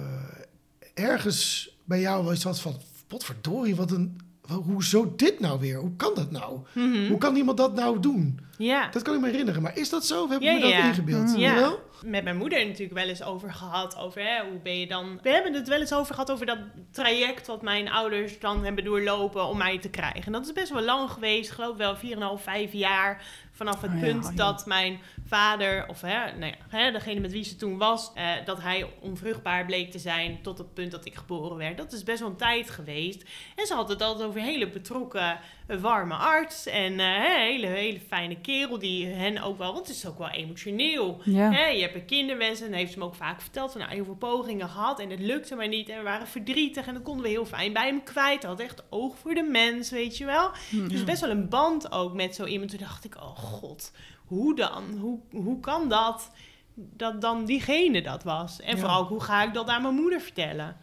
ergens 0.93 1.69
bij 1.83 1.99
jou 1.99 2.33
iets 2.33 2.43
had 2.43 2.59
van, 2.59 2.75
potverdorie, 3.07 3.75
wat 3.75 3.91
een, 3.91 4.19
hoezo 4.47 5.13
dit 5.15 5.39
nou 5.39 5.59
weer? 5.59 5.77
Hoe 5.79 5.95
kan 5.95 6.11
dat 6.15 6.31
nou? 6.31 6.59
Mhm. 6.73 7.07
Hoe 7.07 7.17
kan 7.17 7.35
iemand 7.35 7.57
dat 7.57 7.73
nou 7.75 7.99
doen? 7.99 8.39
Ja. 8.57 8.89
Dat 8.91 9.01
kan 9.01 9.13
ik 9.15 9.21
me 9.21 9.29
herinneren, 9.29 9.61
maar 9.61 9.77
is 9.77 9.89
dat 9.89 10.05
zo? 10.05 10.23
Of 10.23 10.29
heb 10.29 10.39
ik 10.41 10.45
Ja, 10.47 10.53
me 10.53 10.59
dat 10.59 10.69
ja. 10.69 10.87
ingebeeld? 10.87 11.23
Mhm. 11.27 11.37
Ja. 11.39 11.53
Jawel? 11.53 11.79
Met 12.05 12.23
mijn 12.23 12.37
moeder 12.37 12.65
natuurlijk 12.65 12.93
wel 12.93 13.07
eens 13.07 13.23
over 13.23 13.53
gehad. 13.53 13.97
Over 13.97 14.21
hè, 14.21 14.49
hoe 14.49 14.59
ben 14.59 14.79
je 14.79 14.87
dan. 14.87 15.19
We 15.21 15.29
hebben 15.29 15.53
het 15.53 15.67
wel 15.67 15.79
eens 15.79 15.93
over 15.93 16.13
gehad 16.13 16.31
over 16.31 16.45
dat 16.45 16.59
traject 16.91 17.47
wat 17.47 17.61
mijn 17.61 17.89
ouders 17.89 18.39
dan 18.39 18.63
hebben 18.63 18.83
doorlopen 18.83 19.45
om 19.45 19.57
mij 19.57 19.79
te 19.79 19.89
krijgen. 19.89 20.23
En 20.25 20.31
dat 20.31 20.45
is 20.45 20.53
best 20.53 20.71
wel 20.71 20.83
lang 20.83 21.09
geweest. 21.09 21.49
Ik 21.49 21.55
geloof 21.55 21.77
wel 21.77 21.95
4,5, 22.37 22.43
5 22.43 22.73
jaar. 22.73 23.23
Vanaf 23.51 23.81
het 23.81 23.91
Oh 23.91 23.99
ja, 23.99 24.01
punt 24.05 24.25
oh 24.25 24.31
ja. 24.31 24.35
dat 24.37 24.65
mijn 24.65 24.99
vader, 25.27 25.87
of 25.87 26.01
hè, 26.01 26.31
nou 26.37 26.51
ja, 26.51 26.77
hè, 26.77 26.91
degene 26.91 27.19
met 27.19 27.31
wie 27.31 27.43
ze 27.43 27.55
toen 27.55 27.77
was, 27.77 28.11
eh, 28.15 28.31
dat 28.45 28.61
hij 28.61 28.89
onvruchtbaar 28.99 29.65
bleek 29.65 29.91
te 29.91 29.99
zijn 29.99 30.41
tot 30.41 30.57
het 30.57 30.73
punt 30.73 30.91
dat 30.91 31.05
ik 31.05 31.15
geboren 31.15 31.57
werd. 31.57 31.77
Dat 31.77 31.93
is 31.93 32.03
best 32.03 32.19
wel 32.19 32.29
een 32.29 32.35
tijd 32.35 32.69
geweest. 32.69 33.23
En 33.55 33.65
ze 33.65 33.73
had 33.73 33.89
het 33.89 34.01
altijd 34.01 34.27
over 34.27 34.41
hele 34.41 34.69
betrokken, 34.69 35.39
eh, 35.67 35.77
warme 35.79 36.13
arts. 36.13 36.65
En 36.65 36.99
eh, 36.99 37.05
een 37.15 37.41
hele, 37.41 37.67
hele 37.67 37.99
fijne 37.99 38.41
kerel 38.41 38.79
die 38.79 39.05
hen 39.05 39.41
ook 39.41 39.57
wel, 39.57 39.73
want 39.73 39.87
het 39.87 39.95
is 39.95 40.05
ook 40.07 40.17
wel 40.17 40.29
emotioneel. 40.29 41.21
Ja. 41.23 41.51
Hè, 41.51 41.65
je 41.65 41.81
hebt 41.81 41.95
een 41.95 42.05
kinderwens 42.05 42.61
en 42.61 42.73
heeft 42.73 42.91
ze 42.91 42.99
me 42.99 43.05
ook 43.05 43.15
vaak 43.15 43.41
verteld 43.41 43.71
van 43.71 43.81
nou, 43.81 43.93
heel 43.93 44.05
veel 44.05 44.15
pogingen 44.15 44.69
gehad 44.69 44.99
en 44.99 45.09
het 45.09 45.19
lukte 45.19 45.55
maar 45.55 45.67
niet 45.67 45.89
en 45.89 45.97
we 45.97 46.03
waren 46.03 46.27
verdrietig 46.27 46.87
en 46.87 46.93
dat 46.93 47.03
konden 47.03 47.23
we 47.23 47.29
heel 47.29 47.45
fijn 47.45 47.73
bij 47.73 47.87
hem 47.87 48.03
kwijt. 48.03 48.41
Hij 48.41 48.51
had 48.51 48.59
echt 48.59 48.83
oog 48.89 49.17
voor 49.17 49.33
de 49.33 49.43
mens, 49.51 49.89
weet 49.89 50.17
je 50.17 50.25
wel. 50.25 50.51
Hm. 50.69 50.87
Dus 50.87 51.03
best 51.03 51.21
wel 51.21 51.29
een 51.29 51.49
band 51.49 51.91
ook 51.91 52.13
met 52.13 52.35
zo 52.35 52.45
iemand. 52.45 52.69
Toen 52.69 52.79
dacht 52.79 53.05
ik, 53.05 53.15
oh 53.15 53.35
god, 53.37 53.91
hoe 54.25 54.55
dan? 54.55 54.83
Hoe, 54.99 55.19
hoe 55.31 55.59
kan 55.59 55.89
dat? 55.89 56.31
Dat 56.73 57.21
dan 57.21 57.45
diegene 57.45 58.01
dat 58.01 58.23
was. 58.23 58.59
En 58.61 58.73
Ja. 58.75 58.79
vooral 58.81 59.03
hoe 59.03 59.19
ga 59.21 59.43
ik 59.43 59.53
dat 59.53 59.67
aan 59.67 59.81
mijn 59.81 59.95
moeder 59.95 60.21
vertellen? 60.21 60.77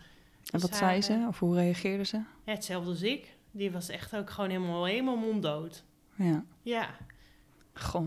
En 0.50 0.60
wat 0.60 0.76
zei 0.76 0.90
haar, 0.90 1.02
ze? 1.02 1.24
Of 1.28 1.38
hoe 1.38 1.54
reageerde 1.54 2.04
ze? 2.04 2.16
Ja, 2.16 2.52
hetzelfde 2.52 2.90
als 2.90 3.02
ik. 3.02 3.33
Die 3.56 3.70
was 3.70 3.88
echt 3.88 4.16
ook 4.16 4.30
gewoon 4.30 4.50
helemaal, 4.50 4.84
helemaal 4.84 5.16
monddood. 5.16 5.82
Ja. 6.14 6.44
Ja. 6.62 6.88
Goh. 7.74 8.06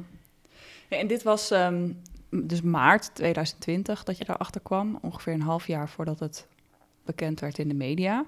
Ja, 0.90 0.98
en 0.98 1.08
dit 1.08 1.24
was 1.24 1.52
ehm, 1.52 1.92
dus 2.30 2.62
maart 2.62 3.16
2020 3.16 4.04
dat 4.04 4.18
je 4.18 4.26
daarachter 4.26 4.62
kwam. 4.62 4.98
Ongeveer 5.02 5.34
een 5.34 5.42
half 5.42 5.68
jaar 5.68 5.90
voordat 5.90 6.20
het 6.20 6.48
bekend 7.06 7.40
werd 7.40 7.58
in 7.58 7.68
de 7.68 7.74
media. 7.74 8.26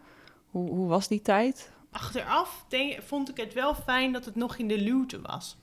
Hoe, 0.49 0.69
hoe 0.69 0.87
was 0.87 1.07
die 1.07 1.21
tijd? 1.21 1.71
Achteraf 1.91 2.65
denk, 2.67 3.01
vond 3.01 3.29
ik 3.29 3.37
het 3.37 3.53
wel 3.53 3.75
fijn 3.75 4.11
dat 4.11 4.25
het 4.25 4.35
nog 4.35 4.57
in 4.57 4.67
de 4.67 4.77
luwte 4.81 5.21
was. 5.21 5.57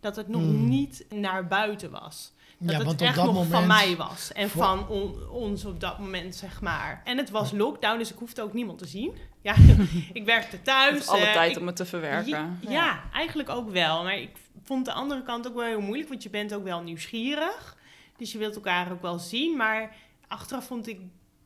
Dat 0.00 0.16
het 0.16 0.28
nog 0.28 0.40
Hmm. 0.42 0.68
niet 0.68 1.06
naar 1.08 1.46
buiten 1.46 1.90
was. 1.90 2.32
Dat 2.58 2.70
Ja, 2.70 2.76
het 2.76 2.86
want 2.86 3.00
echt 3.00 3.14
dat 3.16 3.24
nog 3.24 3.34
moment... 3.34 3.52
van 3.52 3.66
mij 3.66 3.96
was. 3.96 4.32
En 4.32 4.50
Voor- 4.50 4.62
van 4.64 4.88
on- 4.88 5.28
ons 5.28 5.64
op 5.64 5.80
dat 5.80 5.98
moment, 5.98 6.34
zeg 6.34 6.60
maar. 6.60 7.00
En 7.04 7.16
het 7.16 7.30
was 7.30 7.52
lockdown, 7.52 7.98
dus 7.98 8.12
ik 8.12 8.18
hoefde 8.18 8.42
ook 8.42 8.52
niemand 8.52 8.78
te 8.78 8.86
zien. 8.86 9.12
Ja, 9.42 9.54
ik 10.12 10.24
werkte 10.24 10.62
thuis. 10.62 11.06
Alle 11.08 11.24
eh, 11.26 11.32
tijd 11.32 11.50
ik- 11.52 11.58
om 11.60 11.66
het 11.66 11.76
te 11.76 11.84
verwerken. 11.84 12.58
Ja, 12.60 12.70
ja, 12.70 13.02
eigenlijk 13.12 13.48
ook 13.48 13.70
wel. 13.70 14.02
Maar 14.02 14.18
ik 14.18 14.30
vond 14.62 14.84
de 14.84 14.92
andere 14.92 15.22
kant 15.22 15.48
ook 15.48 15.54
wel 15.54 15.64
heel 15.64 15.80
moeilijk, 15.80 16.08
want 16.08 16.22
je 16.22 16.30
bent 16.30 16.54
ook 16.54 16.64
wel 16.64 16.82
nieuwsgierig. 16.82 17.76
Dus 18.16 18.32
je 18.32 18.38
wilt 18.38 18.54
elkaar 18.54 18.92
ook 18.92 19.02
wel 19.02 19.18
zien. 19.18 19.56
Maar 19.56 19.94
achteraf 20.28 20.66
vond 20.66 20.88
ik 20.88 21.00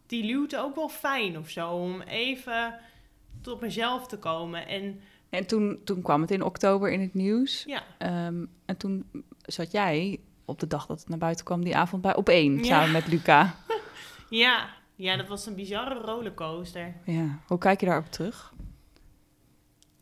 die 0.07 0.24
luwte 0.24 0.59
ook 0.59 0.74
wel 0.74 0.88
fijn 0.88 1.38
of 1.38 1.48
zo. 1.48 1.70
Om 1.70 2.00
even 2.00 2.74
tot 3.40 3.61
mezelf 3.61 4.07
te 4.07 4.18
komen. 4.18 4.68
En 4.68 5.00
En 5.30 5.46
toen, 5.46 5.80
toen 5.85 6.02
kwam 6.02 6.20
het 6.20 6.30
in 6.30 6.42
oktober 6.42 6.92
in 6.92 7.00
het 7.00 7.14
nieuws. 7.14 7.64
ja, 7.66 7.83
Ehm, 7.98 8.44
en 8.64 8.76
toen 8.76 9.07
zat 9.42 9.72
jij 9.72 10.20
op 10.44 10.61
de 10.61 10.66
dag 10.66 10.87
dat 10.87 10.98
het 11.00 11.09
naar 11.09 11.18
buiten 11.18 11.44
kwam 11.44 11.64
die 11.64 11.76
avond 11.76 12.02
bij 12.02 12.14
op 12.16 12.28
één 12.28 12.57
Ja. 12.59 12.64
samen 12.64 12.92
met 12.92 13.07
Luca. 13.07 13.54
ja, 14.30 14.68
ja, 14.96 15.16
dat 15.16 15.28
was 15.28 15.46
een 15.46 15.54
bizarre 15.54 16.00
rollercoaster. 16.00 16.94
Ja. 17.04 17.38
Hoe 17.46 17.59
kijk 17.59 17.80
je 17.80 17.87
daarop 17.87 18.11
terug? 18.11 18.52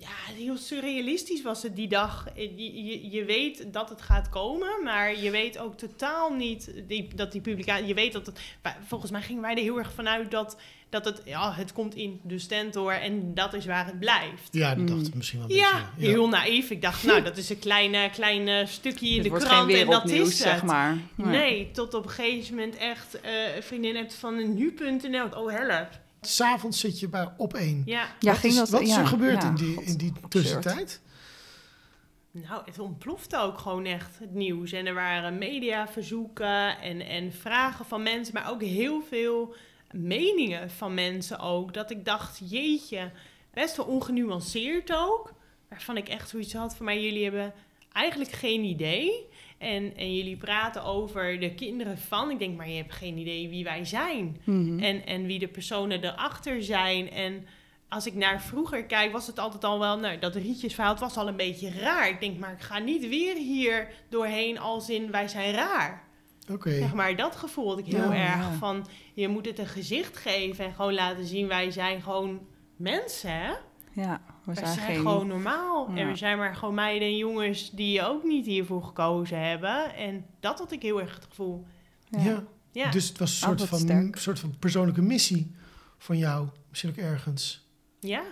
Ja, 0.03 0.35
heel 0.35 0.57
surrealistisch 0.57 1.43
was 1.43 1.63
het 1.63 1.77
die 1.77 1.89
dag. 1.89 2.27
Je, 2.35 2.85
je, 2.85 3.11
je 3.11 3.25
weet 3.25 3.73
dat 3.73 3.89
het 3.89 4.03
gaat 4.03 4.29
komen, 4.29 4.83
maar 4.85 5.19
je 5.19 5.31
weet 5.31 5.59
ook 5.59 5.77
totaal 5.77 6.33
niet 6.35 6.73
die, 6.89 7.09
dat 7.15 7.33
die 7.33 7.41
publicatie. 7.41 7.87
Je 7.87 7.95
weet 7.95 8.13
dat 8.13 8.27
het. 8.27 8.41
Volgens 8.87 9.11
mij 9.11 9.23
gingen 9.23 9.43
wij 9.43 9.55
er 9.55 9.63
heel 9.63 9.79
erg 9.79 9.93
vanuit 9.93 10.31
dat, 10.31 10.57
dat 10.91 11.05
het. 11.05 11.23
Ja, 11.25 11.53
het 11.53 11.73
komt 11.73 11.95
in 11.95 12.21
de 12.25 12.39
stentor 12.39 12.93
en 12.93 13.35
dat 13.35 13.55
is 13.55 13.67
waar 13.67 13.87
het 13.87 13.99
blijft. 13.99 14.49
Ja, 14.51 14.69
dat 14.69 14.79
Mm. 14.79 14.87
dacht 14.87 15.07
ik 15.07 15.15
misschien 15.15 15.39
wel 15.39 15.49
een 15.51 15.57
Ja, 15.57 15.91
beetje. 15.97 16.11
heel 16.11 16.29
naïef. 16.29 16.71
Ik 16.71 16.83
dacht, 16.83 17.05
nou, 17.05 17.23
dat 17.23 17.37
is 17.37 17.49
een 17.51 17.59
kleine, 17.59 18.11
kleine 18.11 18.67
stukje 18.67 19.07
in 19.09 19.15
Het 19.15 19.23
de 19.23 19.29
wordt 19.29 19.45
krant 19.45 19.71
geen 19.73 19.81
en 19.81 19.91
dat 19.91 20.11
is 20.11 20.19
het. 20.19 20.33
zeg 20.37 20.63
maar. 20.63 20.97
Ja. 21.17 21.25
Nee, 21.25 21.71
tot 21.71 21.95
op 21.95 22.05
een 22.05 22.11
gegeven 22.11 22.55
moment 22.55 22.77
echt 22.77 23.21
eh, 23.21 23.57
een 23.57 23.63
vriendin 23.63 23.97
hebt 23.97 24.15
van 24.15 24.55
nu.nl. 24.55 25.27
Oh, 25.43 25.51
help. 25.53 25.89
S'avonds 26.27 26.81
zit 26.81 27.01
je 27.01 27.09
bij 27.09 27.33
op 27.37 27.55
één. 27.55 27.83
Ja, 27.87 28.09
Ja, 28.19 28.31
wat 28.31 28.41
ging 28.41 28.53
is, 28.53 28.59
dat? 28.59 28.69
wat 28.69 28.81
is 28.81 28.89
ja, 28.89 29.01
er 29.01 29.07
gebeurd 29.07 29.43
ja, 29.43 29.49
in 29.49 29.55
die, 29.55 29.75
God, 29.75 29.85
in 29.85 29.97
die 29.97 30.13
absurd. 30.13 30.31
tussentijd? 30.31 31.01
Nou, 32.31 32.63
het 32.65 32.79
ontplofte 32.79 33.39
ook 33.39 33.59
gewoon 33.59 33.85
echt, 33.85 34.19
het 34.19 34.35
nieuws. 34.35 34.73
En 34.73 34.87
er 34.87 34.95
waren 34.95 35.39
mediaverzoeken 35.39 36.79
en, 36.81 37.01
en 37.01 37.33
vragen 37.33 37.85
van 37.85 38.03
mensen, 38.03 38.35
maar 38.35 38.51
ook 38.51 38.63
heel 38.63 39.03
veel 39.09 39.55
meningen 39.91 40.71
van 40.71 40.95
mensen 40.95 41.39
ook. 41.39 41.75
Dat 41.75 41.91
ik 41.91 42.05
dacht, 42.05 42.41
jeetje, 42.51 43.11
best 43.51 43.77
wel 43.77 43.87
ongenuanceerd 43.87 44.93
ook. 44.93 45.33
Waarvan 45.69 45.97
ik 45.97 46.09
echt 46.09 46.29
zoiets 46.29 46.53
had 46.53 46.77
van, 46.77 46.87
maar 46.87 46.99
jullie 46.99 47.23
hebben 47.23 47.53
eigenlijk 47.93 48.33
geen 48.33 48.65
idee. 48.65 49.29
En, 49.63 49.97
en 49.97 50.15
jullie 50.15 50.37
praten 50.37 50.85
over 50.85 51.41
de 51.41 51.55
kinderen 51.55 51.99
van. 51.99 52.31
Ik 52.31 52.39
denk, 52.39 52.57
maar 52.57 52.69
je 52.69 52.77
hebt 52.77 52.93
geen 52.93 53.19
idee 53.19 53.49
wie 53.49 53.65
wij 53.65 53.85
zijn. 53.85 54.41
Mhm. 54.45 54.79
En, 54.79 55.07
en 55.07 55.27
wie 55.27 55.39
de 55.39 55.49
personen 55.49 56.05
erachter 56.05 56.63
zijn. 56.63 57.11
En 57.11 57.47
als 57.89 58.07
ik 58.07 58.15
naar 58.15 58.43
vroeger 58.43 58.85
kijk, 58.85 59.13
was 59.13 59.27
het 59.27 59.39
altijd 59.39 59.65
al 59.65 59.79
wel... 59.79 59.99
Nou, 59.99 60.19
dat 60.19 60.35
rietjesverhaal, 60.35 60.91
het 60.93 61.01
was 61.01 61.17
al 61.17 61.29
een 61.29 61.37
beetje 61.37 61.71
raar. 61.81 62.09
Ik 62.09 62.21
denk, 62.21 62.39
maar 62.39 62.53
ik 62.53 62.61
ga 62.61 62.79
niet 62.79 63.09
weer 63.09 63.37
hier 63.37 63.89
doorheen 64.09 64.59
als 64.59 64.91
in 64.91 65.11
wij 65.11 65.29
zijn 65.29 65.55
raar. 65.55 66.05
Oké. 66.51 66.71
Zeg 66.79 66.95
maar, 66.95 67.17
dat 67.17 67.37
gevoel 67.37 67.69
had 67.69 67.79
ik 67.79 67.87
heel 67.87 68.13
Ja, 68.13 68.31
erg. 68.33 68.35
ja. 68.35 68.53
Van, 68.53 68.87
je 69.15 69.29
moet 69.29 69.47
het 69.47 69.59
een 69.59 69.67
gezicht 69.67 70.17
geven 70.17 70.65
en 70.65 70.73
gewoon 70.75 70.95
laten 70.95 71.25
zien... 71.27 71.49
wij 71.49 71.71
zijn 71.71 72.03
gewoon 72.03 72.41
mensen, 72.77 73.31
hè? 73.31 73.53
Ja, 73.93 74.21
we 74.45 74.55
zijn, 74.55 74.67
zijn 74.67 74.87
geen... 74.87 74.97
gewoon 74.97 75.27
normaal. 75.27 75.91
Ja. 75.91 75.97
En 75.97 76.09
we 76.09 76.17
zijn 76.17 76.39
maar 76.39 76.55
gewoon 76.55 76.75
meiden 76.75 77.09
en 77.09 77.17
jongens 77.17 77.71
die 77.71 78.03
ook 78.03 78.25
niet 78.25 78.47
hiervoor 78.47 78.83
gekozen 78.83 79.49
hebben. 79.49 79.95
En 79.95 80.27
dat 80.41 80.59
had 80.59 80.73
ik 80.73 80.83
heel 80.83 81.01
erg 81.01 81.15
het 81.15 81.25
gevoel. 81.25 81.67
Ja. 82.09 82.45
Ja, 82.73 82.91
Dus 82.91 83.09
het 83.09 83.19
was 83.19 83.31
een 83.31 83.49
soort 83.49 83.69
van, 83.69 83.79
sterk. 83.79 84.17
soort 84.17 84.39
van 84.39 84.55
persoonlijke 84.59 85.03
missie 85.03 85.55
van 85.99 86.19
jou. 86.19 86.49
Misschien 86.69 86.91
ook 86.91 86.97
ergens. 86.97 87.67
Ja, 88.01 88.23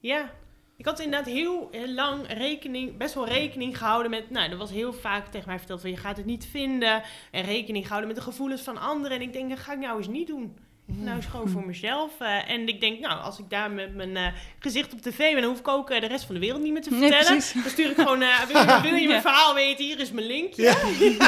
ja. 0.00 0.30
Ik 0.76 0.84
had 0.84 1.00
inderdaad 1.00 1.32
heel, 1.32 1.68
heel 1.70 1.92
lang 1.92 2.26
rekening, 2.26 2.96
best 2.96 3.14
wel 3.14 3.28
rekening 3.28 3.78
gehouden 3.78 4.10
met... 4.10 4.30
Nou, 4.30 4.50
er 4.50 4.56
was 4.56 4.70
heel 4.70 4.92
vaak 4.92 5.26
tegen 5.26 5.48
mij 5.48 5.58
verteld 5.58 5.80
van 5.80 5.90
je 5.90 5.96
gaat 5.96 6.16
het 6.16 6.26
niet 6.26 6.46
vinden. 6.46 7.02
En 7.30 7.44
rekening 7.44 7.84
gehouden 7.84 8.12
met 8.12 8.18
de 8.18 8.30
gevoelens 8.30 8.62
van 8.62 8.78
anderen. 8.80 9.16
En 9.16 9.22
ik 9.22 9.32
denk, 9.32 9.50
dat 9.50 9.58
ga 9.58 9.72
ik 9.72 9.78
nou 9.78 9.98
eens 9.98 10.08
niet 10.08 10.26
doen. 10.26 10.56
Nou, 10.84 11.18
is 11.18 11.26
gewoon 11.26 11.48
voor 11.48 11.66
mezelf. 11.66 12.20
eh, 12.20 12.50
en 12.50 12.68
ik 12.68 12.80
denk, 12.80 13.00
nou, 13.00 13.20
als 13.22 13.38
ik 13.38 13.44
daar 13.50 13.70
met 13.70 13.94
mijn 13.94 14.16
eh, 14.16 14.26
gezicht 14.58 14.92
op 14.92 15.00
tv 15.00 15.16
ben, 15.16 15.40
dan 15.40 15.50
hoef 15.50 15.58
ik 15.58 15.68
ook 15.68 15.90
eh, 15.90 16.00
de 16.00 16.06
rest 16.06 16.24
van 16.24 16.34
de 16.34 16.40
wereld 16.40 16.62
niet 16.62 16.72
meer 16.72 16.82
te 16.82 16.90
vertellen. 16.90 17.28
dan 17.62 17.70
stuur 17.70 17.90
ik 17.90 17.96
gewoon, 17.96 18.22
eh, 18.22 18.40
wil, 18.46 18.56
je- 18.60 18.80
wil 18.82 18.94
je 18.94 19.06
mijn 19.06 19.08
Ja. 19.08 19.20
verhaal 19.20 19.54
weten? 19.54 19.84
Hier 19.84 20.00
is 20.00 20.10
mijn 20.12 20.26
link. 20.26 20.54
Ja, 20.54 20.74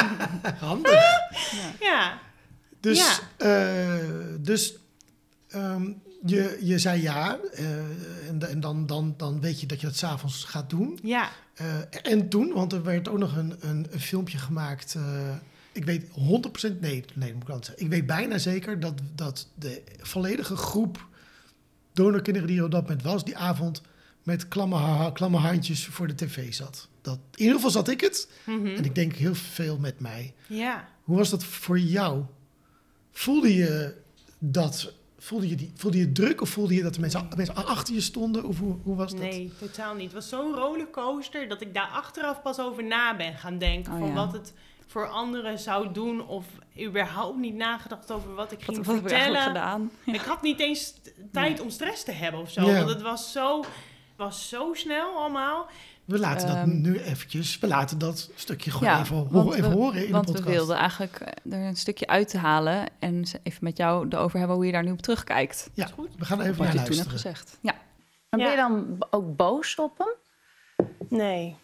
handig. 0.59 0.91
Ja. 0.93 1.71
Ja, 1.79 2.19
Dus, 2.79 3.21
eh, 3.37 3.93
dus 4.39 4.75
ehm, 5.49 5.91
je, 6.25 6.57
je 6.61 6.79
zei 6.79 7.01
ja, 7.01 7.37
eh, 7.53 7.65
en, 8.29 8.49
en 8.49 8.59
dan, 8.59 8.85
dan, 8.85 9.13
dan 9.17 9.41
weet 9.41 9.59
je 9.59 9.65
dat 9.67 9.79
je 9.81 9.87
dat 9.87 9.95
s'avonds 9.95 10.43
gaat 10.43 10.69
doen. 10.69 10.99
ja, 11.03 11.29
Eh, 11.55 11.65
en 12.11 12.29
toen, 12.29 12.53
want 12.53 12.73
er 12.73 12.83
werd 12.83 13.07
ook 13.07 13.17
nog 13.17 13.35
een, 13.37 13.55
een, 13.59 13.87
een 13.91 13.99
filmpje 13.99 14.37
gemaakt. 14.37 14.95
Ik 15.75 15.85
weet 15.85 16.03
100%, 16.09 16.79
nee, 16.79 17.03
nee, 17.13 17.33
moet 17.33 17.43
ik 17.43 17.49
anders 17.49 17.65
zeggen. 17.67 17.85
Ik 17.85 17.89
weet 17.91 18.05
bijna 18.05 18.37
zeker 18.37 18.79
dat, 18.79 18.93
dat 19.15 19.47
de 19.55 19.81
volledige 19.97 20.55
groep 20.55 21.07
donorkinderen 21.93 22.47
die 22.47 22.57
er 22.57 22.63
op 22.65 22.71
dat 22.71 22.81
moment 22.81 23.03
was, 23.03 23.25
die 23.25 23.37
avond 23.37 23.81
met 24.23 24.47
klamme, 24.47 24.75
ha- 24.75 25.11
klamme 25.11 25.37
handjes 25.37 25.85
voor 25.85 26.07
de 26.07 26.15
tv 26.15 26.53
zat. 26.53 26.87
Dat, 27.01 27.19
in 27.33 27.39
ieder 27.39 27.55
geval 27.55 27.69
zat 27.71 27.87
ik 27.87 28.01
het. 28.01 28.29
mhm. 28.45 28.67
En 28.67 28.83
ik 28.85 28.95
denk 28.95 29.13
heel 29.13 29.35
veel 29.35 29.77
met 29.77 29.99
mij. 29.99 30.33
ja. 30.47 30.87
Hoe 31.03 31.17
was 31.17 31.29
dat 31.29 31.43
voor 31.43 31.79
jou? 31.79 32.23
Voelde 33.11 33.53
je 33.55 33.95
dat? 34.39 34.93
Voelde 35.17 35.49
je, 35.49 35.55
die, 35.55 35.71
voelde 35.75 35.97
je 35.97 36.11
druk 36.11 36.41
of 36.41 36.49
voelde 36.49 36.73
je 36.75 36.81
dat 36.83 36.93
de 36.93 36.99
mensen, 36.99 37.27
mensen 37.35 37.55
achter 37.55 37.93
je 37.93 38.01
stonden? 38.01 38.43
Of 38.43 38.59
hoe, 38.59 38.75
hoe 38.83 38.95
was 38.95 39.11
dat? 39.11 39.19
Nee, 39.19 39.51
totaal 39.59 39.93
niet. 39.95 40.03
Het 40.03 40.13
was 40.13 40.29
zo'n 40.29 40.53
rollercoaster 40.55 41.47
dat 41.47 41.61
ik 41.61 41.73
daar 41.73 41.87
achteraf 41.87 42.41
pas 42.41 42.59
over 42.59 42.83
na 42.83 43.15
ben 43.15 43.33
gaan 43.37 43.57
denken. 43.57 43.93
Oh, 43.93 43.99
van 43.99 44.07
ja. 44.07 44.13
wat 44.13 44.33
het 44.33 44.53
voor 44.87 45.07
anderen 45.07 45.59
zou 45.59 45.91
doen. 45.91 46.27
Of 46.27 46.45
überhaupt 46.81 47.37
niet 47.37 47.55
nagedacht 47.55 48.11
over 48.11 48.35
wat 48.35 48.51
ik 48.51 48.57
Wat, 48.65 48.75
ging 48.75 48.85
wat 48.85 48.95
heb 48.95 49.05
ik 49.05 49.11
eigenlijk 49.11 49.43
vertellen. 49.43 49.91
Ik 50.05 50.21
had 50.21 50.41
niet 50.41 50.59
eens 50.59 50.93
tijd 51.31 51.61
om 51.61 51.69
stress 51.69 52.03
te 52.03 52.11
hebben 52.11 52.41
of 52.41 52.51
zo. 52.51 52.61
Ja. 52.65 52.75
Want 52.77 52.89
het 52.89 53.01
was 53.01 53.31
zo, 53.31 53.63
was 54.17 54.49
zo 54.49 54.73
snel 54.73 55.17
allemaal. 55.17 55.67
We 56.05 56.19
laten 56.19 56.47
dat 56.47 56.55
Ehm, 56.55 56.81
nu 56.81 56.99
eventjes, 56.99 57.59
we 57.59 57.67
laten 57.67 57.97
dat 57.97 58.31
stukje 58.35 58.71
gewoon 58.71 58.89
Ja, 58.89 58.99
even, 58.99 59.15
ho- 59.15 59.53
even 59.53 59.69
we- 59.69 59.75
horen 59.75 60.05
in 60.05 60.11
Want 60.11 60.25
de 60.27 60.31
we 60.31 60.37
podcast. 60.37 60.57
wilden 60.57 60.75
eigenlijk 60.77 61.19
eh, 61.19 61.53
er 61.53 61.67
een 61.67 61.75
stukje 61.75 62.07
uit 62.07 62.29
te 62.29 62.37
halen 62.37 62.85
en 62.99 63.23
even 63.43 63.63
met 63.63 63.77
jou 63.77 64.07
erover 64.09 64.37
hebben 64.39 64.55
hoe 64.57 64.65
je 64.65 64.71
daar 64.71 64.83
nu 64.83 64.91
op 64.91 65.01
terugkijkt. 65.01 65.69
Ja, 65.73 65.85
Is 65.85 65.91
goed. 65.91 66.09
we 66.17 66.25
gaan 66.25 66.41
even 66.41 66.55
Wat 66.57 66.65
naar 66.65 66.75
je 66.75 66.83
toen 66.83 66.97
hebt 66.97 67.05
luisteren. 67.11 67.35
gezegd. 67.35 67.57
Ja. 67.61 67.75
Ben 68.29 68.49
je 68.49 68.55
dan 68.55 68.97
ook 69.09 69.35
boos 69.35 69.75
op 69.75 69.97
hem? 69.97 70.13
Nee, 71.09 71.55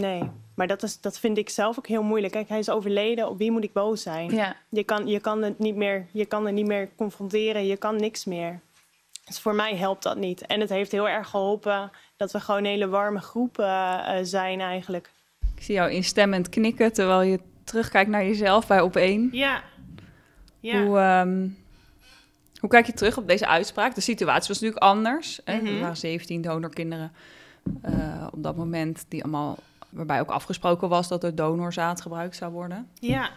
nee. 0.00 0.30
Maar 0.54 0.66
dat, 0.66 0.82
is, 0.82 1.00
dat 1.00 1.18
vind 1.18 1.38
ik 1.38 1.48
zelf 1.48 1.78
ook 1.78 1.86
heel 1.86 2.02
moeilijk. 2.02 2.32
Kijk, 2.32 2.48
hij 2.48 2.58
is 2.58 2.70
overleden. 2.70 3.28
Op 3.28 3.38
wie 3.38 3.50
moet 3.50 3.64
ik 3.64 3.72
boos 3.72 4.02
zijn? 4.02 4.30
Ja. 4.30 4.56
Je, 4.68 4.84
kan, 4.84 5.06
je, 5.06 5.20
kan 5.20 5.42
het 5.42 5.58
niet 5.58 5.76
meer, 5.76 6.06
je 6.10 6.24
kan 6.24 6.46
het 6.46 6.54
niet 6.54 6.66
meer 6.66 6.88
confronteren. 6.96 7.66
Je 7.66 7.76
kan 7.76 7.96
niks 7.96 8.24
meer. 8.24 8.60
Dus 9.24 9.40
voor 9.40 9.54
mij 9.54 9.76
helpt 9.76 10.02
dat 10.02 10.16
niet. 10.16 10.46
En 10.46 10.60
het 10.60 10.68
heeft 10.68 10.92
heel 10.92 11.08
erg 11.08 11.28
geholpen 11.28 11.90
dat 12.16 12.32
we 12.32 12.40
gewoon 12.40 12.60
een 12.60 12.70
hele 12.70 12.88
warme 12.88 13.20
groep 13.20 13.58
eh, 13.58 14.18
zijn 14.22 14.60
eigenlijk. 14.60 15.10
Ik 15.56 15.62
zie 15.62 15.74
jou 15.74 15.90
instemmend 15.90 16.48
knikken 16.48 16.92
terwijl 16.92 17.22
je 17.22 17.40
terugkijkt 17.64 18.10
naar 18.10 18.24
jezelf 18.24 18.66
bij 18.66 18.80
op 18.80 18.96
één. 18.96 19.28
Ja. 19.32 19.62
Ja. 20.60 20.84
Hoe, 20.84 20.98
ehm, 20.98 21.48
hoe 22.60 22.70
kijk 22.70 22.86
je 22.86 22.92
terug 22.92 23.16
op 23.16 23.28
deze 23.28 23.46
uitspraak? 23.46 23.94
De 23.94 24.00
situatie 24.00 24.48
was 24.48 24.60
natuurlijk 24.60 24.82
anders. 24.82 25.40
Mhm. 25.44 25.66
Er 25.66 25.80
waren 25.80 25.96
17 25.96 26.42
donorkinderen 26.42 27.12
eh, 27.82 28.26
op 28.32 28.42
dat 28.42 28.56
moment, 28.56 29.04
die 29.08 29.22
allemaal, 29.22 29.58
waarbij 29.90 30.20
ook 30.20 30.30
afgesproken 30.30 30.88
was 30.88 31.08
dat 31.08 31.24
er 31.24 31.34
donorzaad 31.34 32.00
gebruikt 32.00 32.36
zou 32.36 32.52
worden. 32.52 32.88
Ja. 33.00 33.30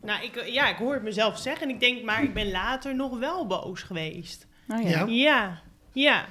Nou, 0.00 0.24
ik, 0.24 0.44
ja, 0.46 0.68
ik 0.68 0.76
hoor 0.76 0.94
het 0.94 1.02
mezelf 1.02 1.38
zeggen 1.38 1.68
en 1.68 1.74
ik 1.74 1.80
denk, 1.80 2.02
maar 2.02 2.22
ik 2.22 2.34
ben 2.34 2.50
later 2.50 2.94
nog 2.94 3.18
wel 3.18 3.46
boos 3.46 3.82
geweest. 3.82 4.46
Nou 4.64 4.82
ja. 4.88 4.88
Ja. 4.98 5.04
Ja, 5.08 5.60
ja. 5.92 6.24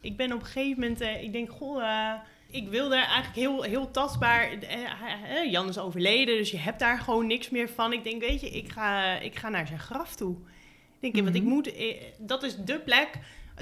Ik 0.00 0.16
ben 0.16 0.32
op 0.32 0.40
een 0.40 0.46
gegeven 0.46 0.80
moment, 0.80 1.00
eh, 1.00 1.22
ik 1.22 1.32
denk, 1.32 1.50
goh, 1.50 1.82
eh, 1.82 2.12
ik 2.50 2.68
wil 2.68 2.88
daar 2.88 3.04
eigenlijk 3.04 3.34
heel, 3.36 3.62
heel 3.62 3.90
tastbaar. 3.90 4.48
eh, 4.52 5.50
Jan 5.50 5.68
is 5.68 5.78
overleden, 5.78 6.36
dus 6.36 6.50
je 6.50 6.58
hebt 6.58 6.78
daar 6.78 6.98
gewoon 6.98 7.26
niks 7.26 7.50
meer 7.50 7.68
van. 7.68 7.92
Ik 7.92 8.04
denk, 8.04 8.20
weet 8.20 8.40
je, 8.40 8.50
ik 8.50 8.72
ga, 8.72 9.14
ik 9.18 9.36
ga 9.36 9.48
naar 9.48 9.66
zijn 9.66 9.78
graf 9.78 10.14
toe. 10.14 10.36
Ik 11.00 11.12
denk, 11.12 11.24
want 11.24 11.36
ik 11.36 11.42
Mhm. 11.42 11.52
moet, 11.52 11.72
dat 12.18 12.42
is 12.42 12.56
de 12.56 12.78
plek. 12.78 13.08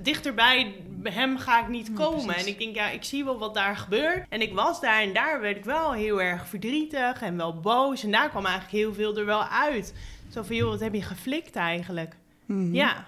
Dichterbij 0.02 0.74
hem 1.02 1.38
ga 1.38 1.62
ik 1.62 1.68
niet 1.68 1.92
komen. 1.92 2.35
en 2.35 2.46
ik 2.46 2.59
denk, 2.59 2.74
ja, 2.74 2.90
ik 2.90 3.04
zie 3.04 3.24
wel 3.24 3.38
wat 3.38 3.54
daar 3.54 3.76
gebeurt. 3.76 4.26
En 4.28 4.40
ik 4.40 4.54
was 4.54 4.80
daar 4.80 5.02
en 5.02 5.14
daar 5.14 5.40
werd 5.40 5.57
ik 5.57 5.64
wel 5.64 5.92
heel 5.92 6.22
erg 6.22 6.48
verdrietig 6.48 7.22
en 7.22 7.37
wel 7.37 7.61
boos. 7.61 8.02
En 8.04 8.11
daar 8.11 8.30
kwam 8.30 8.46
eigenlijk 8.46 8.76
heel 8.76 8.94
veel 8.94 9.18
er 9.18 9.26
wel 9.26 9.44
uit. 9.44 9.94
Zo 10.28 10.42
van, 10.42 10.57
joh, 10.57 10.70
wat 10.70 10.80
heb 10.80 10.94
je 10.94 11.02
geflikt 11.02 11.57
eigenlijk? 11.57 12.16
Mhm. 12.46 12.74
Ja, 12.74 13.07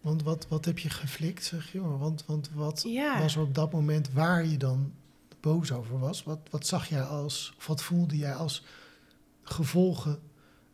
Want 0.00 0.22
wat, 0.22 0.46
wat 0.48 0.64
heb 0.64 0.78
je 0.78 0.90
geflikt, 0.90 1.44
zeg 1.44 1.72
je? 1.72 1.80
Want, 1.80 2.24
want 2.26 2.50
wat 2.54 2.84
ja. 2.86 3.18
was 3.18 3.36
er 3.36 3.42
op 3.42 3.54
dat 3.54 3.72
moment 3.72 4.12
waar 4.12 4.46
je 4.46 4.56
dan 4.56 4.92
boos 5.40 5.72
over 5.72 5.98
was? 5.98 6.24
Wat, 6.24 6.38
wat 6.50 6.66
zag 6.66 6.88
jij 6.88 7.02
als, 7.02 7.54
of 7.58 7.66
wat 7.66 7.82
voelde 7.82 8.16
jij 8.16 8.34
als 8.34 8.64
gevolgen 9.42 10.18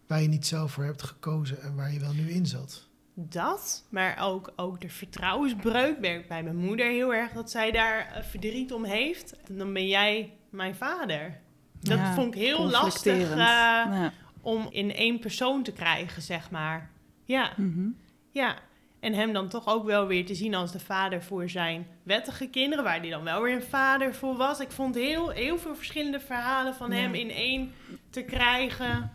waar 0.06 0.22
je 0.22 0.28
niet 0.28 0.46
zelf 0.46 0.72
voor 0.72 0.84
hebt 0.84 1.02
gekozen 1.02 1.62
en 1.62 1.74
waar 1.74 1.92
je 1.92 2.00
wel 2.00 2.12
nu 2.12 2.30
in 2.30 2.46
zat? 2.46 2.88
Dat, 3.14 3.86
maar 3.90 4.18
ook, 4.20 4.52
ook 4.56 4.80
de 4.80 4.88
vertrouwensbreuk 4.88 5.98
merk 6.00 6.28
bij 6.28 6.42
mijn 6.42 6.56
moeder 6.56 6.86
heel 6.86 7.14
erg 7.14 7.32
dat 7.32 7.50
zij 7.50 7.70
daar 7.70 8.12
eh, 8.14 8.22
verdriet 8.22 8.72
om 8.72 8.84
heeft. 8.84 9.36
En 9.48 9.58
dan 9.58 9.72
ben 9.72 9.86
jij 9.88 10.32
mijn 10.50 10.74
vader. 10.74 11.40
Dat 11.80 11.98
Ja, 11.98 12.14
vond 12.14 12.34
ik 12.34 12.40
heel 12.40 12.70
lastig 12.70 13.30
eh, 13.30 13.36
Ja. 13.36 14.12
om 14.40 14.66
in 14.70 14.94
één 14.94 15.18
persoon 15.18 15.62
te 15.62 15.72
krijgen, 15.72 16.22
zeg 16.22 16.50
maar. 16.50 16.90
Ja, 17.24 17.52
Mhm. 17.56 17.88
ja. 18.30 18.54
En 19.00 19.14
hem 19.14 19.32
dan 19.32 19.48
toch 19.48 19.66
ook 19.66 19.84
wel 19.84 20.06
weer 20.06 20.26
te 20.26 20.34
zien 20.34 20.54
als 20.54 20.72
de 20.72 20.80
vader 20.80 21.22
voor 21.22 21.48
zijn 21.48 21.86
wettige 22.02 22.48
kinderen, 22.48 22.84
waar 22.84 23.00
hij 23.00 23.10
dan 23.10 23.24
wel 23.24 23.42
weer 23.42 23.54
een 23.54 23.62
vader 23.62 24.14
voor 24.14 24.36
was. 24.36 24.60
Ik 24.60 24.70
vond 24.70 24.94
heel, 24.94 25.28
heel 25.28 25.58
veel 25.58 25.74
verschillende 25.76 26.20
verhalen 26.20 26.74
van 26.74 26.90
Ja. 26.90 26.96
hem 26.96 27.14
in 27.14 27.30
één 27.30 27.72
te 28.10 28.22
krijgen. 28.22 29.10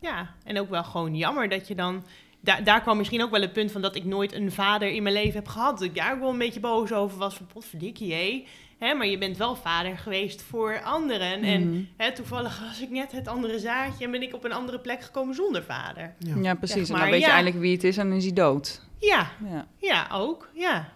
Ja, 0.00 0.34
en 0.44 0.58
ook 0.60 0.68
wel 0.70 0.84
gewoon 0.84 1.16
jammer 1.16 1.48
dat 1.48 1.68
je 1.68 1.74
dan. 1.74 2.04
Daar, 2.44 2.64
daar 2.64 2.82
kwam 2.82 2.96
misschien 2.96 3.22
ook 3.22 3.30
wel 3.30 3.40
het 3.40 3.52
punt 3.52 3.72
van 3.72 3.82
dat 3.82 3.96
ik 3.96 4.04
nooit 4.04 4.32
een 4.32 4.52
vader 4.52 4.88
in 4.88 5.02
mijn 5.02 5.14
leven 5.14 5.34
heb 5.34 5.48
gehad. 5.48 5.78
Dat 5.78 5.88
ik 5.88 5.94
daar 5.94 6.12
ook 6.12 6.20
wel 6.20 6.30
een 6.30 6.38
beetje 6.38 6.60
boos 6.60 6.92
over 6.92 7.18
was. 7.18 7.34
Van 7.34 7.46
potverdikkie, 7.52 8.12
hé. 8.12 8.44
Hè, 8.78 8.94
maar 8.94 9.06
je 9.06 9.18
bent 9.18 9.36
wel 9.36 9.56
vader 9.56 9.98
geweest 9.98 10.42
voor 10.42 10.82
anderen. 10.82 11.42
En 11.42 11.68
Mhm. 11.70 11.82
hè, 11.96 12.12
toevallig 12.12 12.60
was 12.68 12.80
ik 12.80 12.90
net 12.90 13.12
het 13.12 13.28
andere 13.28 13.58
zaadje 13.58 14.04
en 14.04 14.10
ben 14.10 14.22
ik 14.22 14.34
op 14.34 14.44
een 14.44 14.52
andere 14.52 14.78
plek 14.80 15.02
gekomen 15.02 15.34
zonder 15.34 15.62
vader. 15.62 16.14
Ja. 16.18 16.34
Ja, 16.42 16.54
precies. 16.54 16.74
Zeg 16.76 16.86
en 16.86 16.92
dan 16.92 17.00
maar, 17.00 17.10
weet 17.10 17.20
je 17.20 17.26
ja. 17.26 17.32
eindelijk 17.32 17.60
wie 17.62 17.72
het 17.72 17.84
is 17.84 17.96
en 17.96 18.08
dan 18.08 18.16
is 18.16 18.24
hij 18.24 18.32
dood. 18.32 18.80
Ja, 19.00 19.30
Ja. 19.50 19.66
ja, 19.78 20.08
ook. 20.12 20.48
Ja. 20.54 20.88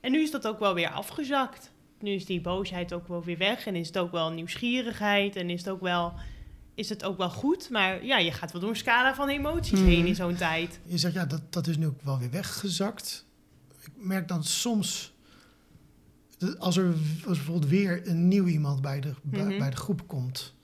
En 0.00 0.12
nu 0.12 0.22
is 0.22 0.30
dat 0.30 0.46
ook 0.46 0.58
wel 0.58 0.74
weer 0.74 0.88
afgezakt. 0.90 1.70
Nu 2.00 2.10
is 2.10 2.24
die 2.26 2.40
boosheid 2.40 2.92
ook 2.92 3.08
wel 3.08 3.22
weer 3.24 3.38
weg. 3.38 3.66
En 3.66 3.76
is 3.76 3.86
het 3.86 3.98
ook 3.98 4.12
wel 4.12 4.30
nieuwsgierigheid. 4.30 5.36
En 5.36 5.50
is 5.50 5.58
het 5.64 5.68
ook 5.68 5.80
wel, 5.80 6.12
is 6.74 6.88
het 6.88 7.04
ook 7.04 7.16
wel 7.16 7.30
goed. 7.30 7.70
Maar 7.70 8.04
ja, 8.04 8.18
je 8.18 8.32
gaat 8.32 8.52
wel 8.52 8.60
door 8.60 8.70
een 8.70 8.76
scala 8.76 9.14
van 9.14 9.28
emoties 9.28 9.78
Mhm. 9.78 9.88
heen 9.88 10.06
in 10.06 10.14
zo'n 10.14 10.34
tijd. 10.36 10.78
Je 10.84 10.98
zegt, 10.98 11.14
ja, 11.14 11.26
dat, 11.26 11.52
dat 11.52 11.66
is 11.66 11.76
nu 11.76 11.86
ook 11.86 12.02
wel 12.02 12.18
weer 12.18 12.30
weggezakt. 12.30 13.24
Ik 13.80 13.90
merk 13.96 14.28
dan 14.28 14.44
soms, 14.44 15.12
als 16.58 16.76
er 16.76 16.86
als 17.26 17.36
bijvoorbeeld 17.36 17.70
weer 17.70 18.08
een 18.08 18.28
nieuw 18.28 18.46
iemand 18.46 18.82
bij 18.82 19.00
de, 19.00 19.14
bij, 19.22 19.44
Mhm. 19.44 19.58
bij 19.58 19.70
de 19.70 19.76
groep 19.76 20.06
komt. 20.08 20.54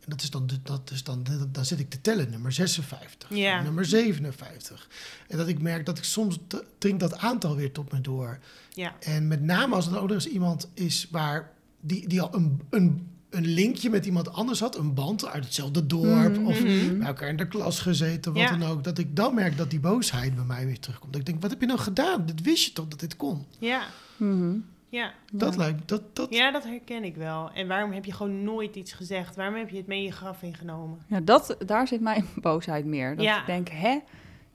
En 0.00 0.06
dat 0.10 0.22
is 0.22 0.30
dan, 0.30 0.46
de- 0.46 0.62
dat 0.62 0.90
is 0.90 1.04
dan, 1.04 1.22
de- 1.22 1.50
dan 1.50 1.64
zit 1.64 1.78
ik 1.78 1.90
te 1.90 2.00
tellen, 2.00 2.30
nummer 2.30 2.52
56, 2.52 3.28
Ja. 3.34 3.62
nummer 3.62 3.84
57. 3.84 4.88
En 5.28 5.36
dat 5.38 5.48
ik 5.48 5.60
merk 5.62 5.86
dat 5.86 5.98
ik 5.98 6.04
soms 6.04 6.38
d- 6.46 6.62
dringt 6.78 7.00
dat 7.00 7.16
aantal 7.18 7.56
weer 7.56 7.72
tot 7.72 7.92
me 7.92 8.00
door. 8.00 8.38
Ja. 8.74 8.94
En 9.00 9.28
met 9.28 9.42
name 9.42 9.74
als 9.74 9.86
er 9.86 9.94
ook 9.98 10.02
nog 10.08 10.10
eens 10.10 10.26
iemand 10.28 10.70
is 10.74 11.08
waar 11.10 11.52
die, 11.80 12.08
die 12.08 12.20
al 12.20 12.34
een, 12.34 12.60
een, 12.70 13.08
een 13.30 13.46
linkje 13.46 13.90
met 13.90 14.06
iemand 14.06 14.32
anders 14.32 14.60
had, 14.60 14.76
een 14.78 14.94
band 14.94 15.26
uit 15.26 15.44
hetzelfde 15.44 15.86
dorp 15.86 16.36
Mhm. 16.36 16.46
of 16.46 16.62
Mhm. 16.64 16.98
bij 16.98 17.06
elkaar 17.06 17.28
in 17.28 17.36
de 17.36 17.48
klas 17.48 17.80
gezeten, 17.80 18.32
wat 18.32 18.42
Ja. 18.42 18.56
dan 18.56 18.68
ook. 18.68 18.84
Dat 18.84 18.98
ik 18.98 19.16
dan 19.16 19.34
merk 19.34 19.56
dat 19.56 19.70
die 19.70 19.80
boosheid 19.80 20.34
bij 20.34 20.44
mij 20.44 20.66
weer 20.66 20.78
terugkomt. 20.80 21.12
Dat 21.12 21.20
ik 21.20 21.26
denk, 21.26 21.42
wat 21.42 21.50
heb 21.50 21.60
je 21.60 21.66
nou 21.66 21.78
gedaan? 21.78 22.26
Dit 22.26 22.42
wist 22.42 22.64
je 22.64 22.72
toch 22.72 22.88
dat 22.88 23.00
dit 23.00 23.16
kon? 23.16 23.46
Ja. 23.58 23.82
Mhm. 24.16 24.56
Ja. 24.88 25.12
Dat 25.32 25.52
Ja. 25.54 25.58
lijkt 25.60 25.88
dat, 25.88 26.16
dat 26.16 26.34
ja, 26.34 26.50
dat 26.50 26.64
herken 26.64 27.04
ik 27.04 27.16
wel. 27.16 27.50
En 27.54 27.68
waarom 27.68 27.92
heb 27.92 28.04
je 28.04 28.12
gewoon 28.12 28.44
nooit 28.44 28.76
iets 28.76 28.92
gezegd? 28.92 29.36
Waarom 29.36 29.54
heb 29.54 29.68
je 29.70 29.76
het 29.76 29.86
mee 29.86 30.02
je 30.02 30.12
graf 30.12 30.42
ingenomen? 30.42 30.98
Ja, 31.06 31.20
dat, 31.20 31.56
daar 31.66 31.88
zit 31.88 32.00
mijn 32.00 32.26
boosheid 32.40 32.84
meer. 32.84 33.16
Dat 33.16 33.24
Ja. 33.24 33.40
ik 33.40 33.46
denk, 33.46 33.68
hè, 33.68 33.98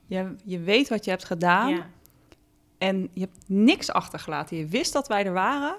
je, 0.06 0.34
je 0.44 0.58
weet 0.60 0.88
wat 0.88 1.04
je 1.04 1.10
hebt 1.10 1.24
gedaan 1.24 1.68
Ja. 1.70 1.86
en 2.78 3.08
je 3.12 3.20
hebt 3.20 3.38
niks 3.46 3.90
achtergelaten. 3.90 4.56
Je 4.56 4.66
wist 4.66 4.92
dat 4.92 5.08
wij 5.08 5.24
er 5.26 5.32
waren 5.32 5.76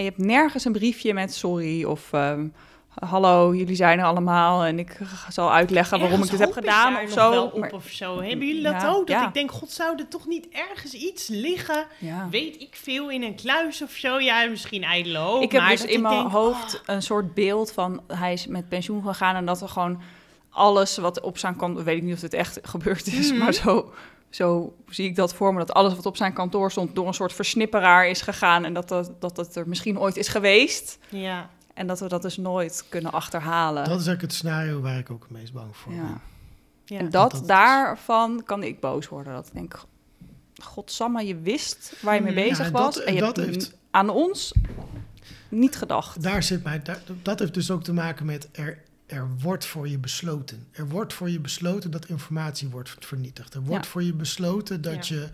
en 0.00 0.06
je 0.06 0.12
hebt 0.12 0.22
nergens 0.26 0.64
een 0.64 0.72
briefje 0.72 1.14
met 1.14 1.34
sorry 1.34 1.84
of 1.84 2.12
ehm, 2.12 2.46
hallo, 2.94 3.54
jullie 3.54 3.74
zijn 3.74 3.98
er 3.98 4.04
allemaal 4.04 4.64
en 4.64 4.78
ik 4.78 4.98
zal 5.28 5.52
uitleggen 5.52 6.00
waarom 6.00 6.22
ik 6.22 6.30
dit 6.30 6.38
heb 6.40 6.52
gedaan 6.52 7.02
of 7.04 7.10
zo. 7.10 7.30
wel 7.30 7.44
op 7.46 7.58
Maar- 7.58 7.72
of 7.72 7.86
zo. 7.88 8.20
Hebben 8.22 8.46
jullie 8.46 8.62
dat 8.62 8.72
Ja, 8.80 8.88
ook? 8.88 9.06
Dat 9.06 9.16
ja. 9.16 9.26
ik 9.26 9.34
denk, 9.34 9.50
god, 9.52 9.70
zou 9.70 9.98
er 9.98 10.08
toch 10.08 10.26
niet 10.26 10.48
ergens 10.48 10.92
iets 10.92 11.28
liggen? 11.28 11.86
ja. 11.98 12.28
Weet 12.30 12.60
ik 12.60 12.68
veel 12.72 13.10
in 13.10 13.22
een 13.22 13.34
kluis 13.34 13.82
of 13.82 13.90
zo? 13.90 14.18
Ja, 14.20 14.44
misschien 14.48 14.82
ijdele 14.82 15.18
hoop. 15.18 15.42
ik 15.42 15.52
heb 15.52 15.60
maar 15.60 15.70
dus 15.70 15.84
in 15.84 16.02
mijn 16.02 16.14
denk, 16.14 16.26
oh, 16.26 16.32
hoofd 16.32 16.82
een 16.86 17.02
soort 17.02 17.34
beeld 17.34 17.72
van 17.72 18.00
hij 18.06 18.32
is 18.32 18.46
met 18.46 18.68
pensioen 18.68 19.02
gegaan 19.02 19.34
en 19.36 19.44
dat 19.46 19.60
er 19.60 19.68
gewoon 19.68 20.00
alles 20.50 20.96
wat 20.96 21.20
op 21.20 21.38
zijn 21.38 21.56
kant, 21.56 21.82
weet 21.82 21.96
ik 21.96 22.02
niet 22.02 22.14
of 22.14 22.20
het 22.20 22.34
echt 22.34 22.58
gebeurd 22.62 23.06
is, 23.06 23.30
Mhm. 23.30 23.38
maar 23.38 23.52
zo 23.52 23.92
Zo 24.30 24.74
zie 24.88 25.04
ik 25.08 25.16
dat 25.16 25.34
voor 25.34 25.52
me, 25.52 25.58
dat 25.58 25.72
alles 25.72 25.94
wat 25.94 26.06
op 26.06 26.16
zijn 26.16 26.32
kantoor 26.32 26.70
stond 26.70 26.94
door 26.94 27.06
een 27.06 27.14
soort 27.14 27.32
versnipperaar 27.32 28.08
is 28.08 28.20
gegaan 28.20 28.64
en 28.64 28.72
dat 28.74 28.88
dat, 28.88 29.10
dat, 29.18 29.36
dat 29.36 29.56
er 29.56 29.68
misschien 29.68 29.98
ooit 29.98 30.16
is 30.16 30.28
geweest. 30.28 30.98
Ja. 31.08 31.50
En 31.74 31.86
dat 31.86 32.00
we 32.00 32.08
dat 32.08 32.22
dus 32.22 32.36
nooit 32.36 32.84
kunnen 32.88 33.12
achterhalen. 33.12 33.74
Dat 33.84 34.00
is 34.00 34.06
eigenlijk 34.06 34.20
het 34.22 34.32
scenario 34.32 34.80
waar 34.80 34.98
ik 34.98 35.10
ook 35.10 35.22
het 35.22 35.30
meest 35.30 35.52
bang 35.52 35.76
voor 35.76 35.92
ben. 35.92 36.00
ja. 36.02 36.20
ja. 36.84 36.98
En 36.98 37.10
dat, 37.10 37.30
dat 37.30 37.40
is- 37.40 37.46
daarvan 37.46 38.42
kan 38.44 38.62
ik 38.62 38.80
boos 38.80 39.08
worden. 39.08 39.32
Dat 39.32 39.46
ik 39.46 39.52
denk, 39.52 39.80
godsamme, 40.62 41.26
je 41.26 41.36
wist 41.40 41.94
waar 42.02 42.14
je 42.14 42.20
mee 42.20 42.32
Mhm. 42.34 42.48
bezig 42.48 42.64
Ja, 42.66 42.70
was. 42.72 42.94
dat- 42.94 43.04
en 43.04 43.14
je 43.14 43.20
dat 43.20 43.36
hebt 43.36 43.48
heeft- 43.48 43.76
aan 43.90 44.08
ons 44.08 44.54
niet 45.48 45.76
gedacht. 45.76 46.22
Daar 46.22 46.42
zit 46.42 46.62
mij, 46.64 46.82
daar, 46.82 47.00
dat 47.22 47.38
heeft 47.38 47.54
dus 47.54 47.70
ook 47.70 47.82
te 47.82 47.92
maken 47.92 48.26
met 48.26 48.48
er, 48.52 48.82
er 49.10 49.28
wordt 49.38 49.66
voor 49.66 49.88
je 49.88 49.98
besloten. 49.98 50.66
Er 50.70 50.88
wordt 50.88 51.12
voor 51.12 51.30
je 51.30 51.40
besloten 51.40 51.90
dat 51.90 52.06
informatie 52.08 52.68
wordt 52.68 52.96
vernietigd. 53.00 53.54
Er 53.54 53.62
wordt 53.62 53.84
Ja. 53.84 53.90
voor 53.90 54.02
je 54.02 54.14
besloten 54.14 54.82
dat, 54.82 55.06
Ja. 55.08 55.16
je, 55.16 55.28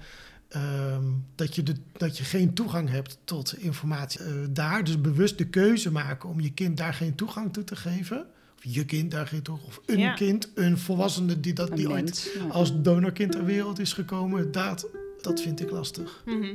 ehm, 0.48 1.04
dat, 1.34 1.54
je 1.54 1.62
de, 1.62 1.74
dat 1.92 2.18
je 2.18 2.24
geen 2.24 2.54
toegang 2.54 2.88
hebt 2.88 3.18
tot 3.24 3.56
informatie. 3.58 4.20
Eh, 4.20 4.32
daar 4.50 4.84
dus 4.84 5.00
bewust 5.00 5.38
de 5.38 5.46
keuze 5.46 5.92
maken 5.92 6.28
om 6.28 6.40
je 6.40 6.52
kind 6.52 6.76
daar 6.76 6.94
geen 6.94 7.14
toegang 7.14 7.52
toe 7.52 7.64
te 7.64 7.76
geven. 7.76 8.26
Of 8.56 8.64
je 8.74 8.84
kind 8.84 9.10
daar 9.10 9.26
geen 9.26 9.42
toegang 9.42 9.66
of 9.68 9.80
een 9.86 9.98
Ja. 9.98 10.12
kind, 10.14 10.48
een 10.54 10.78
volwassene 10.78 11.40
die, 11.40 11.52
dat, 11.52 11.70
Een 11.70 11.76
die 11.76 11.90
ooit 11.90 12.36
als 12.50 12.82
donorkind 12.82 13.32
ter 13.32 13.44
wereld 13.44 13.78
is 13.78 13.92
gekomen. 13.92 14.52
Dat, 14.52 14.86
dat 15.20 15.40
vind 15.40 15.60
ik 15.60 15.70
lastig. 15.70 16.22
Mhm. 16.24 16.54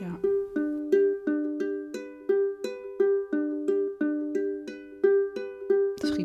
Ja. 0.00 0.18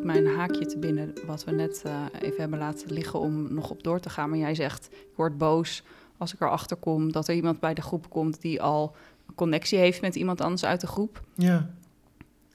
Mij 0.09 0.17
een 0.17 0.37
haakje 0.37 0.65
te 0.65 0.77
binnen 0.77 1.13
wat 1.25 1.43
we 1.43 1.51
net 1.51 1.81
eh, 1.85 2.05
even 2.19 2.39
hebben 2.39 2.59
laten 2.59 2.91
liggen 2.91 3.19
om 3.19 3.53
nog 3.53 3.69
op 3.69 3.83
door 3.83 3.99
te 3.99 4.09
gaan. 4.09 4.29
Maar 4.29 4.39
jij 4.39 4.55
zegt, 4.55 4.89
ik 4.91 5.15
word 5.15 5.37
boos 5.37 5.83
als 6.17 6.33
ik 6.33 6.41
erachter 6.41 6.77
kom 6.77 7.11
dat 7.11 7.27
er 7.27 7.35
iemand 7.35 7.59
bij 7.59 7.73
de 7.73 7.81
groep 7.81 8.09
komt 8.09 8.41
die 8.41 8.61
al 8.61 8.95
een 9.27 9.35
connectie 9.35 9.77
heeft 9.77 10.01
met 10.01 10.15
iemand 10.15 10.41
anders 10.41 10.65
uit 10.65 10.81
de 10.81 10.87
groep. 10.87 11.21
Ja, 11.35 11.69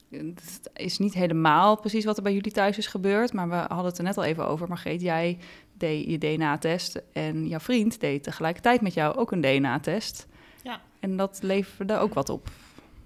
Het 0.09 0.71
is 0.75 0.99
niet 0.99 1.15
helemaal 1.15 1.81
precies 1.81 2.05
wat 2.05 2.17
er 2.17 2.23
bij 2.23 2.35
jullie 2.35 2.53
thuis 2.53 2.79
is 2.79 2.87
gebeurd, 2.87 3.33
maar 3.33 3.49
we 3.49 3.55
hadden 3.55 3.85
het 3.85 3.99
er 3.99 4.05
net 4.05 4.17
al 4.17 4.25
even 4.25 4.49
over. 4.49 4.69
Margreet, 4.69 5.01
jij 5.01 5.39
deed 5.73 6.11
je 6.11 6.19
DNA-test 6.19 7.03
en 7.13 7.49
jouw 7.49 7.59
vriend 7.59 8.01
deed 8.01 8.23
tegelijkertijd 8.23 8.81
met 8.81 8.95
jou 8.95 9.17
ook 9.17 9.33
een 9.33 9.41
DNA-test. 9.41 10.27
Ja. 10.63 10.81
En 11.01 11.17
dat 11.17 11.39
leverde 11.43 11.97
ook 11.97 12.15
wat 12.15 12.29
op. 12.29 12.49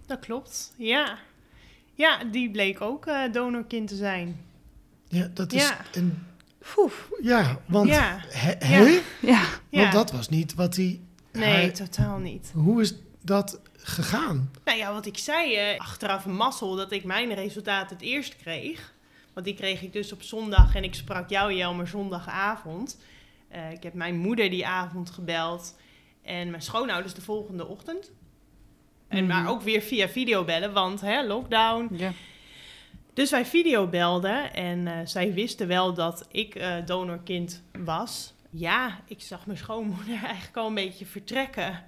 Dat 0.07 0.19
klopt, 0.19 0.75
ja. 0.77 1.19
Ja, 1.99 2.25
die 2.25 2.51
bleek 2.51 2.81
ook 2.81 3.07
eh, 3.07 3.33
donorkind 3.33 3.89
te 3.89 3.97
zijn. 3.97 4.41
ja 5.09 5.31
dat 5.35 5.53
is... 5.53 5.63
Ja. 5.63 5.79
Een, 5.93 6.27
Foef. 6.61 7.09
ja, 7.21 7.61
want... 7.67 7.89
Ja. 7.89 8.19
Hè? 8.29 8.77
Ja. 8.77 9.01
Ja, 9.21 9.43
Ja. 9.69 9.81
Want 9.81 9.93
dat 9.93 10.11
was 10.13 10.29
niet 10.29 10.55
wat 10.55 10.77
hij... 10.77 11.01
Nee, 11.33 11.51
hij- 11.51 11.71
totaal 11.71 12.19
niet. 12.19 12.51
hoe 12.55 12.81
is 12.81 12.95
dat 13.23 13.61
gegaan? 13.77 14.51
Nou 14.65 14.79
ja, 14.79 14.93
wat 14.93 15.07
ik 15.07 15.19
zei, 15.19 15.55
eh, 15.55 15.79
achteraf 15.81 16.25
een 16.25 16.35
mazzel 16.37 16.77
dat 16.77 16.93
ik 16.93 17.05
mijn 17.05 17.35
resultaat 17.35 17.91
het 17.91 18.01
eerst 18.01 18.37
kreeg. 18.37 18.93
Want 19.33 19.47
die 19.47 19.55
kreeg 19.55 19.83
ik 19.83 19.93
dus 19.93 20.13
op 20.13 20.23
zondag 20.23 20.75
en 20.75 20.85
ik 20.85 20.95
sprak 20.95 21.31
jou, 21.31 21.53
Jelmer, 21.55 21.89
zondagavond. 21.89 22.99
Eh, 23.49 23.73
ik 23.73 23.83
heb 23.83 23.95
mijn 23.95 24.17
moeder 24.19 24.51
die 24.51 24.67
avond 24.67 25.11
gebeld 25.11 25.77
en 26.23 26.51
mijn 26.51 26.63
schoonouders 26.63 27.15
de 27.15 27.21
volgende 27.23 27.67
ochtend. 27.67 28.11
En 29.09 29.25
Mhm. 29.25 29.27
maar 29.27 29.49
ook 29.51 29.63
weer 29.63 29.81
via 29.81 30.09
videobellen, 30.09 30.73
want 30.73 31.01
hè, 31.01 31.27
lockdown. 31.27 31.89
ja. 31.97 32.13
Dus 33.15 33.31
wij 33.31 33.47
videobelden 33.47 34.55
en 34.55 34.87
eh, 34.87 34.95
zij 35.05 35.33
wisten 35.33 35.67
wel 35.69 35.95
dat 35.95 36.27
ik 36.31 36.55
eh, 36.55 36.75
donorkind 36.85 37.63
was. 37.85 38.33
Ja, 38.51 39.01
ik 39.07 39.21
zag 39.23 39.47
mijn 39.47 39.59
schoonmoeder 39.59 40.19
eigenlijk 40.25 40.57
al 40.57 40.67
een 40.67 40.75
beetje 40.75 41.07
vertrekken. 41.07 41.85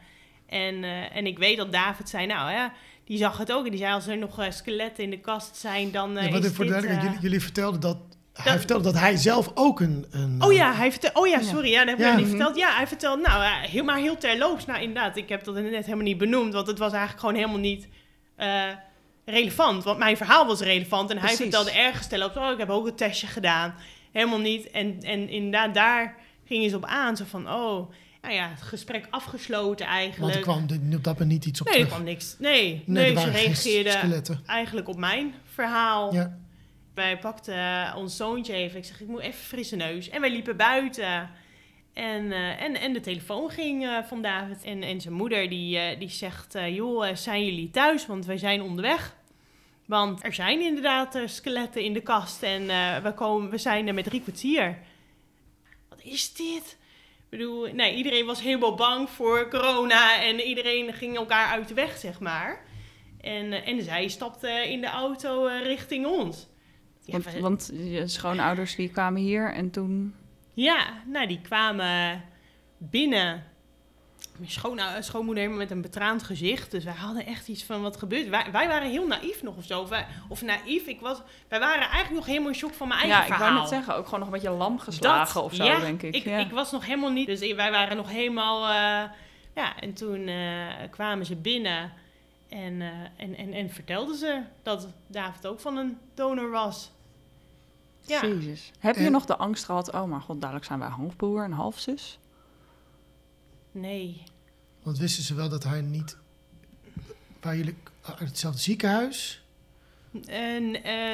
En, 0.46 0.84
eh, 0.84 1.16
en 1.16 1.26
ik 1.26 1.38
weet 1.38 1.56
dat 1.56 1.72
David 1.72 2.08
zei, 2.08 2.26
nou 2.26 2.50
ja, 2.52 2.72
die 3.04 3.18
zag 3.18 3.38
het 3.38 3.52
ook. 3.52 3.64
En 3.64 3.70
die 3.70 3.78
zei, 3.80 3.92
als 3.92 4.06
er 4.06 4.18
nog 4.18 4.38
eh, 4.38 4.50
skeletten 4.50 5.04
in 5.04 5.10
de 5.10 5.20
kast 5.20 5.56
zijn, 5.56 5.90
dan 5.90 6.16
eh 6.18 6.24
Ja, 6.26 6.30
wat 6.32 6.44
is 6.44 6.48
ik 6.50 6.54
voor 6.54 6.64
dit... 6.64 6.72
duidelijkheid, 6.72 7.12
jullie, 7.12 7.26
jullie 7.28 7.44
vertelden 7.44 7.80
dat, 7.80 7.98
hij 8.32 8.44
dat- 8.44 8.56
vertelde 8.58 8.84
dat 8.84 8.98
hij 9.00 9.16
zelf 9.16 9.50
ook 9.54 9.80
een... 9.80 10.06
een 10.10 10.42
Oh 10.44 10.52
ja, 10.52 10.74
hij 10.74 10.90
vertelde, 10.90 11.20
oh 11.20 11.26
ja, 11.28 11.38
Ja. 11.38 11.44
sorry, 11.44 11.70
ja, 11.70 11.78
dat 11.84 11.88
heb 11.88 11.98
ik 11.98 12.04
Ja. 12.04 12.10
niet 12.16 12.26
Mhm. 12.26 12.36
verteld. 12.36 12.56
Ja, 12.56 12.76
hij 12.76 12.86
vertelde, 12.86 13.22
nou, 13.22 13.42
ja, 13.42 13.58
heel, 13.60 13.84
maar 13.84 13.98
heel 13.98 14.18
terloops. 14.18 14.66
Nou, 14.66 14.80
inderdaad, 14.80 15.16
ik 15.16 15.28
heb 15.28 15.44
dat 15.44 15.54
net 15.54 15.84
helemaal 15.84 16.04
niet 16.04 16.18
benoemd, 16.18 16.52
want 16.52 16.66
het 16.66 16.78
was 16.78 16.90
eigenlijk 16.90 17.20
gewoon 17.20 17.34
helemaal 17.34 17.58
niet 17.58 17.88
eh, 18.36 18.62
relevant. 19.24 19.84
Want 19.84 19.98
mijn 19.98 20.16
verhaal 20.16 20.46
was 20.46 20.60
relevant 20.60 21.10
en 21.10 21.18
hij 21.18 21.34
vertelde 21.36 21.70
ergens 21.72 22.06
terloops, 22.06 22.36
oh, 22.36 22.50
ik 22.50 22.58
heb 22.58 22.70
ook 22.70 22.86
een 22.86 22.94
testje 22.94 23.26
gedaan. 23.26 23.74
Helemaal 24.12 24.38
niet. 24.38 24.70
En, 24.70 24.98
en 25.02 25.28
inderdaad, 25.28 25.74
daar 25.74 26.16
ging 26.46 26.70
ze 26.70 26.76
op 26.76 26.84
aan, 26.84 27.16
zo 27.16 27.24
van, 27.28 27.46
oh, 27.52 27.90
nou 28.22 28.34
ja, 28.34 28.48
het 28.48 28.62
gesprek 28.62 29.06
afgesloten 29.10 29.86
eigenlijk. 29.86 30.20
Want 30.20 30.34
er 30.34 30.40
kwam 30.40 30.90
er 30.90 30.96
op 30.96 31.04
dat 31.04 31.12
moment 31.12 31.30
niet 31.30 31.44
iets 31.44 31.60
op 31.60 31.68
nee, 31.68 31.80
er 31.80 31.86
kwam 31.86 32.02
niks. 32.04 32.36
Nee, 32.38 32.82
Nee, 32.86 33.12
nee, 33.12 33.14
er 33.14 33.20
ze 33.20 33.30
reageerde 33.30 34.20
eigenlijk 34.46 34.88
op 34.88 34.96
mijn 34.98 35.34
verhaal. 35.54 36.14
Ja, 36.14 36.38
Wij 36.94 37.18
pakten 37.18 37.54
eh, 37.54 37.96
ons 37.96 38.16
zoontje 38.16 38.52
even. 38.52 38.78
Ik 38.78 38.84
zeg, 38.84 39.00
ik 39.00 39.06
moet 39.06 39.20
even 39.20 39.44
frisse 39.44 39.76
neus. 39.76 40.08
En 40.08 40.20
wij 40.20 40.30
liepen 40.30 40.56
buiten. 40.56 41.30
En, 41.92 42.32
eh, 42.32 42.62
en, 42.62 42.80
en 42.80 42.92
de 42.92 43.00
telefoon 43.00 43.50
ging 43.50 43.86
eh, 43.86 43.98
van 44.02 44.22
David. 44.22 44.64
En, 44.64 44.82
en 44.82 45.00
zijn 45.00 45.14
moeder 45.14 45.48
die, 45.48 45.98
die 45.98 46.08
zegt, 46.08 46.58
joh, 46.68 47.14
zijn 47.14 47.44
jullie 47.44 47.70
thuis? 47.70 48.06
Want 48.06 48.26
wij 48.26 48.38
zijn 48.38 48.62
onderweg. 48.62 49.16
Want 49.86 50.24
er 50.24 50.34
zijn 50.34 50.60
inderdaad 50.60 51.18
skeletten 51.24 51.82
in 51.82 51.92
de 51.92 52.00
kast. 52.00 52.42
En 52.42 52.66
we, 53.02 53.12
komen, 53.14 53.50
we 53.50 53.58
zijn 53.58 53.88
er 53.88 53.94
met 53.94 54.04
drie 54.04 54.20
kwartier. 54.20 54.78
Wat 55.88 56.00
is 56.02 56.34
dit? 56.34 56.78
Ik 57.30 57.38
bedoel, 57.38 57.72
nee, 57.72 57.94
iedereen 57.94 58.26
was 58.26 58.42
helemaal 58.42 58.74
bang 58.74 59.10
voor 59.10 59.48
corona. 59.48 60.22
En 60.22 60.40
iedereen 60.40 60.92
ging 60.92 61.16
elkaar 61.16 61.46
uit 61.46 61.68
de 61.68 61.74
weg, 61.74 61.98
zeg 61.98 62.20
maar. 62.20 62.64
En, 63.20 63.52
en 63.52 63.82
zij 63.82 64.08
stapte 64.08 64.48
in 64.48 64.80
de 64.80 64.86
auto 64.86 65.46
richting 65.62 66.06
ons. 66.06 66.49
Ja, 67.12 67.40
Want, 67.40 67.70
je 67.74 68.08
schoonouders 68.08 68.74
die 68.76 68.88
kwamen 68.88 69.20
hier 69.22 69.52
en 69.52 69.70
toen... 69.70 70.14
ja, 70.54 70.86
nou, 71.06 71.26
die 71.26 71.40
kwamen 71.40 72.22
binnen. 72.78 73.44
Mijn 74.38 74.50
schoon, 74.52 74.80
schoonmoeder 75.00 75.42
helemaal 75.42 75.62
met 75.64 75.70
een 75.70 75.80
betraand 75.82 76.22
gezicht. 76.22 76.70
Dus 76.70 76.84
wij 76.84 76.92
hadden 76.92 77.26
echt 77.26 77.48
iets 77.48 77.64
van, 77.64 77.82
wat 77.82 77.96
gebeurt? 77.96 78.28
Wij, 78.28 78.46
wij 78.52 78.68
waren 78.68 78.90
heel 78.90 79.06
naïef 79.06 79.42
nog 79.42 79.56
of 79.56 79.64
zo. 79.64 79.80
Of, 79.80 79.88
wij- 79.88 80.06
of 80.28 80.42
naïef, 80.42 80.86
ik 80.86 81.00
was... 81.00 81.22
Wij 81.48 81.58
waren 81.60 81.80
eigenlijk 81.82 82.14
nog 82.14 82.26
helemaal 82.26 82.48
in 82.48 82.54
shock 82.54 82.74
van 82.74 82.88
mijn 82.88 83.00
eigen 83.00 83.18
Ja, 83.18 83.24
ik 83.26 83.32
verhaal. 83.32 83.48
wou 83.48 83.60
net 83.60 83.68
zeggen, 83.68 83.96
ook 83.96 84.04
gewoon 84.04 84.18
nog 84.20 84.28
een 84.28 84.34
beetje 84.34 84.50
lam 84.50 84.78
geslagen 84.78 85.34
Dat, 85.34 85.42
of 85.42 85.54
zo, 85.54 85.64
ja, 85.64 85.78
denk 85.80 86.02
ik. 86.02 86.14
Ik, 86.14 86.24
ja. 86.24 86.38
ik 86.38 86.50
was 86.50 86.70
nog 86.72 86.86
helemaal 86.86 87.10
niet... 87.10 87.26
Dus 87.26 87.52
wij 87.54 87.70
waren 87.70 87.96
nog 87.96 88.10
helemaal... 88.10 88.62
eh, 88.62 89.10
ja, 89.54 89.80
en 89.80 89.94
toen 89.94 90.26
eh, 90.26 90.66
kwamen 90.90 91.26
ze 91.26 91.36
binnen. 91.36 91.92
En, 92.48 92.80
eh, 92.80 92.88
en, 93.16 93.36
en, 93.36 93.52
en 93.52 93.70
vertelden 93.70 94.16
ze 94.16 94.40
dat 94.62 94.88
David 95.06 95.46
ook 95.46 95.60
van 95.60 95.76
een 95.76 95.98
donor 96.14 96.50
was. 96.50 96.90
Ja. 98.10 98.26
Jezus. 98.26 98.70
Heb 98.78 98.96
je 98.96 99.10
nog 99.10 99.24
de 99.24 99.36
angst 99.36 99.64
gehad, 99.64 99.92
oh 99.92 100.04
maar 100.04 100.20
god, 100.20 100.40
dadelijk 100.40 100.64
zijn 100.64 100.78
wij 100.78 100.88
halfbroer 100.88 101.44
en 101.44 101.52
halfzus? 101.52 102.18
Nee. 103.72 104.22
want 104.82 104.98
wisten 104.98 105.22
ze 105.24 105.34
wel 105.34 105.48
dat 105.48 105.64
hij 105.64 105.80
niet... 105.80 106.16
Waar 107.40 107.56
jullie 107.56 107.76
uit 108.02 108.18
hetzelfde 108.18 108.60
ziekenhuis... 108.60 109.44
Eh, 110.26 110.56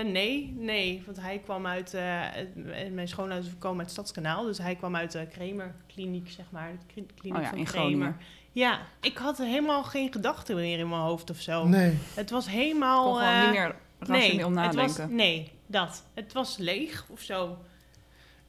eh, 0.00 0.06
nee, 0.06 0.54
nee, 0.58 1.02
want 1.06 1.20
hij 1.20 1.38
kwam 1.38 1.66
uit, 1.66 1.94
eh, 1.94 2.02
het- 2.20 2.92
mijn 2.94 3.08
schoonouders 3.08 3.54
komen 3.58 3.80
uit 3.80 3.90
Stadskanaal, 3.90 4.44
dus 4.44 4.58
hij 4.58 4.74
kwam 4.76 4.96
uit 4.96 5.12
de 5.12 5.26
Kremer-kliniek, 5.26 6.30
zeg 6.30 6.44
maar, 6.50 6.72
de 6.72 6.78
kli- 6.92 7.06
kliniek 7.14 7.36
Oh 7.38 7.42
ja, 7.44 7.48
van 7.48 7.58
in 7.58 7.64
Kremer. 7.64 7.88
Groningen. 7.90 8.16
Ja, 8.52 8.80
ik 9.00 9.16
had 9.18 9.38
helemaal 9.38 9.84
geen 9.84 10.12
gedachten 10.12 10.56
meer 10.56 10.78
in 10.78 10.88
mijn 10.88 11.00
hoofd 11.00 11.30
of 11.30 11.40
zo. 11.40 11.66
Nee. 11.68 11.98
Het 12.14 12.30
was 12.30 12.46
Ik 12.46 12.52
helemaal... 12.52 13.04
kon 13.04 13.14
gewoon 13.18 13.32
eh, 13.34 13.40
niet 13.42 13.50
meer 13.50 13.76
rationeel 13.98 14.50
nee, 14.50 14.64
het 14.64 14.74
nadenken. 14.74 15.02
was, 15.02 15.10
nee, 15.16 15.52
dat. 15.66 16.04
Het 16.14 16.32
was 16.32 16.56
leeg 16.56 17.04
of 17.08 17.20
zo. 17.20 17.64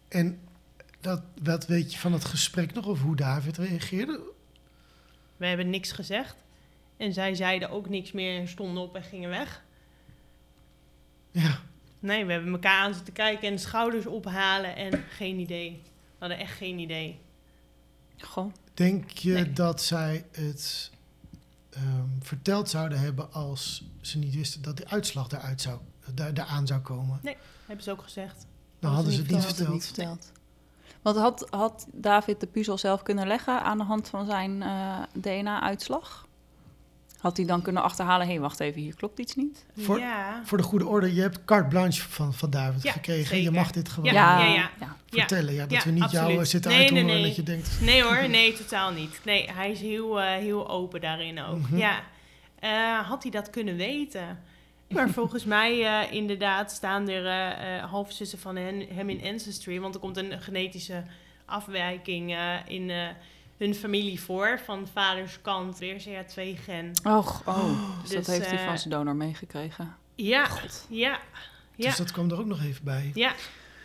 En 0.08 0.40
dat, 1.00 1.22
wat 1.44 1.66
weet 1.68 1.94
je 1.94 2.00
van 2.00 2.14
het 2.14 2.26
gesprek 2.26 2.74
nog 2.74 2.86
of 2.86 3.02
hoe 3.02 3.16
David 3.16 3.58
reageerde? 3.58 4.20
We 5.38 5.46
hebben 5.46 5.70
niks 5.70 5.92
gezegd. 5.92 6.36
En 6.98 7.14
zij 7.14 7.36
zeiden 7.36 7.70
ook 7.70 7.90
niks 7.90 8.12
meer 8.12 8.40
en 8.40 8.48
stonden 8.48 8.84
op 8.84 8.96
en 8.96 9.04
gingen 9.04 9.30
weg. 9.30 9.64
Ja, 11.32 11.60
Nee, 12.00 12.26
we 12.26 12.32
hebben 12.32 12.52
elkaar 12.52 12.82
aan 12.82 12.94
zitten 12.94 13.14
kijken 13.14 13.48
en 13.48 13.54
de 13.56 13.62
schouders 13.62 14.06
ophalen 14.06 14.76
en 14.76 15.04
geen 15.10 15.40
idee. 15.40 15.82
We 15.84 16.16
hadden 16.20 16.38
echt 16.38 16.58
geen 16.58 16.80
idee. 16.80 17.20
Goh. 18.20 18.54
denk 18.74 19.10
je 19.10 19.34
Nee. 19.34 19.54
dat 19.54 19.82
zij 19.84 20.26
het 20.32 20.92
ehm, 21.70 22.08
verteld 22.20 22.70
zouden 22.70 23.00
hebben 23.00 23.34
als 23.34 23.84
ze 24.02 24.18
niet 24.18 24.36
wisten 24.36 24.62
dat 24.62 24.78
de 24.78 24.88
uitslag 24.88 25.32
eruit 25.32 25.62
zou, 25.62 25.80
daar, 26.14 26.34
daaraan 26.34 26.68
zou 26.68 26.80
komen? 26.80 27.20
Hebben 27.66 27.84
ze 27.86 27.92
ook 27.92 28.02
gezegd. 28.04 28.46
Dan 28.80 28.94
hadden 28.94 29.14
ze 29.14 29.22
het 29.22 29.30
niet 29.32 29.46
verteld. 29.46 29.70
niet 29.70 29.86
verteld. 29.86 30.32
Want 31.02 31.18
had, 31.18 31.48
had 31.50 31.88
David 31.92 32.40
de 32.40 32.48
puzzel 32.48 32.78
zelf 32.78 33.04
kunnen 33.04 33.28
leggen 33.28 33.62
aan 33.64 33.78
de 33.78 33.84
hand 33.84 34.10
van 34.10 34.26
zijn 34.26 34.62
eh, 34.62 34.98
DNA-uitslag? 35.14 36.26
Had 37.18 37.38
hij 37.38 37.46
dan 37.46 37.62
kunnen 37.62 37.84
achterhalen, 37.84 38.26
hé, 38.26 38.32
hey, 38.32 38.42
wacht 38.42 38.60
even, 38.60 38.82
hier 38.82 38.96
klopt 38.96 39.20
iets 39.20 39.36
niet? 39.36 39.66
Voor- 39.78 40.00
ja. 40.00 40.42
Voor 40.46 40.58
de 40.58 40.64
goede 40.64 40.86
orde, 40.88 41.14
je 41.14 41.22
hebt 41.22 41.46
carte 41.46 41.68
blanche 41.68 42.02
van, 42.10 42.34
van 42.34 42.50
David 42.50 42.82
Ja, 42.84 42.92
gekregen. 42.92 43.28
zeker. 43.28 43.44
Je 43.44 43.52
mag 43.52 43.72
dit 43.72 43.90
gewoon 43.90 44.14
Ja, 44.14 44.40
ja, 44.46 44.70
ja. 44.80 44.96
vertellen. 45.10 45.54
Ja, 45.54 45.62
dat 45.66 45.72
Ja, 45.72 45.84
we 45.84 45.92
niet 45.92 46.12
jou 46.12 46.24
absoluut. 46.24 46.40
eh, 46.40 46.46
zitten 46.46 46.72
Nee, 46.72 46.80
uithoren 46.80 47.06
nee, 47.06 47.16
nee. 47.16 47.26
dat 47.26 47.36
je 47.36 47.44
denkt... 47.44 47.70
Nee 47.82 48.04
hoor, 48.04 48.30
nee, 48.30 48.54
totaal 48.54 48.92
niet. 48.92 49.20
Nee, 49.26 49.52
hij 49.52 49.72
is 49.72 49.80
heel, 49.80 50.22
eh, 50.22 50.28
heel 50.28 50.70
open 50.70 51.02
daarin 51.02 51.42
ook. 51.42 51.60
Mhm. 51.60 51.78
Ja. 51.78 52.00
Eh, 52.60 53.00
had 53.08 53.22
hij 53.24 53.32
dat 53.32 53.50
kunnen 53.50 53.76
weten? 53.76 54.40
Maar 54.88 55.10
volgens 55.10 55.46
mij 55.46 55.86
eh, 55.86 56.12
inderdaad 56.14 56.72
staan 56.72 57.10
er 57.10 57.26
eh, 57.26 57.78
eh, 57.78 57.84
halfzussen 57.90 58.40
van 58.40 58.56
hen, 58.56 58.88
hem 58.94 59.10
in 59.10 59.32
Ancestry. 59.32 59.80
Want 59.80 59.94
er 59.94 60.00
komt 60.00 60.18
een 60.18 60.42
genetische 60.42 61.04
afwijking 61.48 62.34
eh, 62.34 62.56
in 62.68 62.90
eh, 62.90 63.08
hun 63.58 63.76
familie 63.76 64.20
voor. 64.22 64.60
Van 64.66 64.88
vaders 64.94 65.42
kant, 65.42 65.78
weer 65.78 66.02
CA2-gen. 66.02 66.92
Och, 67.04 67.42
oh, 67.46 68.02
dus, 68.02 68.12
dat 68.12 68.26
Dus, 68.26 68.38
heeft 68.38 68.50
hij 68.50 68.66
van 68.66 68.78
zijn 68.78 68.94
donor 68.94 69.16
meegekregen. 69.16 69.96
Ja, 70.16 70.48
ja, 70.90 71.20
ja. 71.76 71.88
Dus 71.88 71.98
dat 71.98 72.12
kwam 72.12 72.32
er 72.32 72.40
ook 72.40 72.46
nog 72.46 72.64
even 72.64 72.84
bij. 72.84 73.12
Ja, 73.14 73.34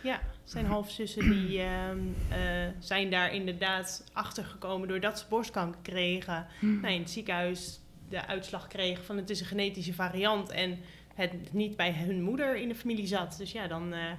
ja. 0.03 0.19
Zijn 0.43 0.65
halfzussen 0.65 1.29
die 1.29 1.59
ehm, 1.61 1.99
eh, 2.29 2.39
zijn 2.79 3.11
daar 3.11 3.33
inderdaad 3.33 4.03
achter 4.13 4.43
gekomen 4.43 4.87
doordat 4.87 5.19
ze 5.19 5.25
borstkanker 5.29 5.79
kregen. 5.81 6.47
Hm. 6.59 6.79
Nou, 6.79 6.93
in 6.93 7.01
het 7.01 7.09
ziekenhuis 7.09 7.79
de 8.13 8.27
uitslag 8.27 8.67
kregen 8.67 9.03
van 9.05 9.17
het 9.17 9.29
is 9.29 9.39
een 9.39 9.45
genetische 9.45 9.93
variant 9.93 10.49
en 10.49 10.79
het 11.15 11.53
niet 11.53 11.75
bij 11.75 11.93
hun 11.93 12.21
moeder 12.21 12.55
in 12.57 12.67
de 12.67 12.75
familie 12.75 13.07
zat. 13.07 13.35
Dus 13.37 13.51
ja, 13.51 13.67
dan 13.67 13.93
eh, 13.93 14.11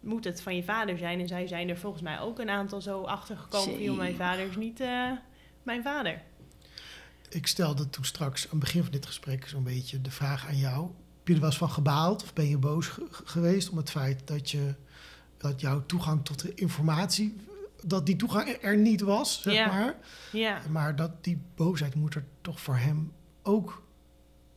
moet 0.00 0.24
het 0.24 0.42
van 0.42 0.56
je 0.56 0.62
vader 0.64 0.98
zijn. 0.98 1.20
En 1.20 1.28
zij 1.28 1.46
zijn 1.46 1.68
er 1.68 1.76
volgens 1.78 2.02
mij 2.02 2.20
ook 2.20 2.38
een 2.38 2.50
aantal 2.50 2.80
zo 2.80 3.02
achter 3.02 3.36
gekomen. 3.36 3.86
van, 3.86 3.96
mijn 3.96 4.14
vader 4.14 4.46
is 4.48 4.56
niet 4.56 4.80
eh, 4.80 5.10
mijn 5.62 5.82
vader. 5.82 6.22
Ik 7.28 7.46
stelde 7.46 7.90
toen 7.90 8.04
straks 8.04 8.44
aan 8.44 8.50
het 8.50 8.60
begin 8.60 8.82
van 8.82 8.92
dit 8.92 9.06
gesprek 9.06 9.48
zo'n 9.48 9.62
beetje 9.64 10.00
de 10.00 10.10
vraag 10.10 10.46
aan 10.46 10.56
jou. 10.58 10.80
Heb 11.18 11.28
je 11.28 11.34
er 11.34 11.40
wel 11.40 11.48
eens 11.48 11.58
van 11.58 11.70
gebaald 11.70 12.22
of 12.22 12.32
ben 12.32 12.48
je 12.48 12.58
boos 12.58 12.86
ge- 12.86 13.06
geweest 13.10 13.70
om 13.70 13.76
het 13.76 13.90
feit 13.90 14.26
dat, 14.26 14.50
je, 14.50 14.74
dat 15.36 15.60
jouw 15.60 15.86
toegang 15.86 16.24
tot 16.24 16.40
de 16.42 16.54
informatie, 16.54 17.36
dat 17.86 18.06
die 18.06 18.16
toegang 18.16 18.48
er- 18.48 18.76
niet 18.76 19.00
was, 19.00 19.42
zeg 19.42 19.66
maar. 19.66 19.94
Ja, 20.32 20.60
Maar 20.70 20.96
dat 20.96 21.24
die 21.24 21.40
boosheid 21.54 21.94
moet 21.94 22.14
er 22.14 22.24
toch 22.40 22.60
voor 22.60 22.76
hem 22.76 23.12
ook 23.42 23.82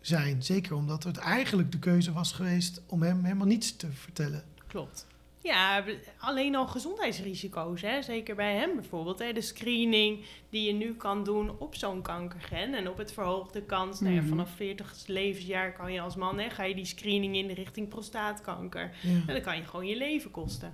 zijn. 0.01 0.43
Zeker 0.43 0.75
omdat 0.75 1.03
het 1.03 1.17
eigenlijk 1.17 1.71
de 1.71 1.79
keuze 1.79 2.13
was 2.13 2.31
geweest 2.31 2.81
om 2.87 3.01
hem 3.01 3.23
helemaal 3.23 3.47
niets 3.47 3.75
te 3.75 3.91
vertellen. 3.91 4.43
Klopt. 4.67 5.07
Ja, 5.41 5.83
alleen 6.17 6.55
al 6.55 6.67
gezondheidsrisico's, 6.67 7.81
hè? 7.81 8.01
zeker 8.01 8.35
bij 8.35 8.55
hem 8.55 8.75
bijvoorbeeld. 8.75 9.19
Hè? 9.19 9.33
De 9.33 9.41
screening 9.41 10.25
die 10.49 10.67
je 10.67 10.73
nu 10.73 10.93
kan 10.95 11.23
doen 11.23 11.59
op 11.59 11.75
zo'n 11.75 12.01
kankergen 12.01 12.73
en 12.73 12.89
op 12.89 12.97
het 12.97 13.11
verhoogde 13.13 13.61
kans. 13.61 13.99
Nou 13.99 14.13
ja, 14.13 14.19
Mhm. 14.19 14.29
vanaf 14.29 14.49
40 14.55 15.03
levensjaar 15.07 15.73
kan 15.73 15.93
je 15.93 16.01
als 16.01 16.15
man, 16.15 16.39
hè, 16.39 16.49
ga 16.49 16.63
je 16.63 16.75
die 16.75 16.85
screening 16.85 17.35
in 17.35 17.47
de 17.47 17.53
richting 17.53 17.87
prostaatkanker. 17.87 18.91
Ja. 19.01 19.09
En 19.09 19.33
dan 19.33 19.41
kan 19.41 19.57
je 19.57 19.63
gewoon 19.63 19.87
je 19.87 19.97
leven 19.97 20.31
kosten, 20.31 20.73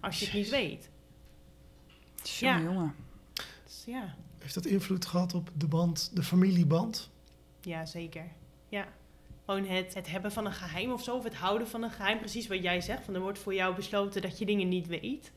als 0.00 0.18
je 0.18 0.24
het 0.24 0.34
niet 0.34 0.48
weet. 0.50 0.90
Ja. 2.22 2.60
jongen. 2.60 2.94
Dus 3.64 3.82
ja, 3.86 4.14
Heeft 4.38 4.54
dat 4.54 4.66
invloed 4.66 5.06
gehad 5.06 5.34
op 5.34 5.50
de 5.54 5.66
band, 5.66 6.10
de 6.14 6.22
familieband? 6.22 7.10
ja 7.60 7.86
zeker. 7.86 8.24
Ja. 8.68 8.86
Gewoon 9.44 9.66
het, 9.66 9.94
het 9.94 10.10
hebben 10.10 10.32
van 10.32 10.46
een 10.46 10.52
geheim 10.52 10.92
of 10.92 11.02
zo, 11.02 11.16
of 11.16 11.24
het 11.24 11.34
houden 11.34 11.68
van 11.68 11.82
een 11.82 11.90
geheim. 11.90 12.18
Precies 12.18 12.46
wat 12.46 12.62
jij 12.62 12.80
zegt, 12.80 13.04
van 13.04 13.14
er 13.14 13.20
wordt 13.20 13.38
voor 13.38 13.54
jou 13.54 13.74
besloten 13.74 14.22
dat 14.22 14.38
je 14.38 14.46
dingen 14.46 14.68
niet 14.68 14.86
weet. 14.86 15.32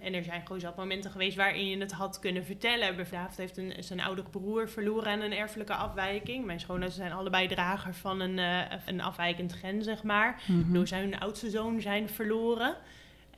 En 0.00 0.14
er 0.14 0.24
zijn 0.24 0.42
gewoon 0.42 0.60
zat 0.60 0.76
momenten 0.76 1.10
geweest 1.10 1.36
waarin 1.36 1.66
je 1.66 1.78
het 1.78 1.92
had 1.92 2.18
kunnen 2.18 2.44
vertellen. 2.44 2.96
David 2.96 3.36
heeft 3.36 3.56
een, 3.56 3.74
zijn 3.78 4.00
oudere 4.00 4.28
broer 4.30 4.68
verloren 4.68 5.12
aan 5.12 5.20
een 5.20 5.32
erfelijke 5.32 5.74
afwijking. 5.74 6.44
Mijn 6.44 6.60
schoonouders 6.60 6.96
zijn 6.96 7.12
allebei 7.12 7.48
drager 7.48 7.94
van 7.94 8.20
een, 8.20 8.38
eh, 8.38 8.78
een 8.86 9.00
afwijkend 9.00 9.52
gen, 9.52 9.82
zeg 9.82 10.02
maar. 10.02 10.42
Mhm. 10.46 10.72
Door 10.72 10.86
zijn 10.86 11.18
oudste 11.18 11.50
zoon 11.50 11.80
zijn 11.80 12.08
verloren. 12.08 12.76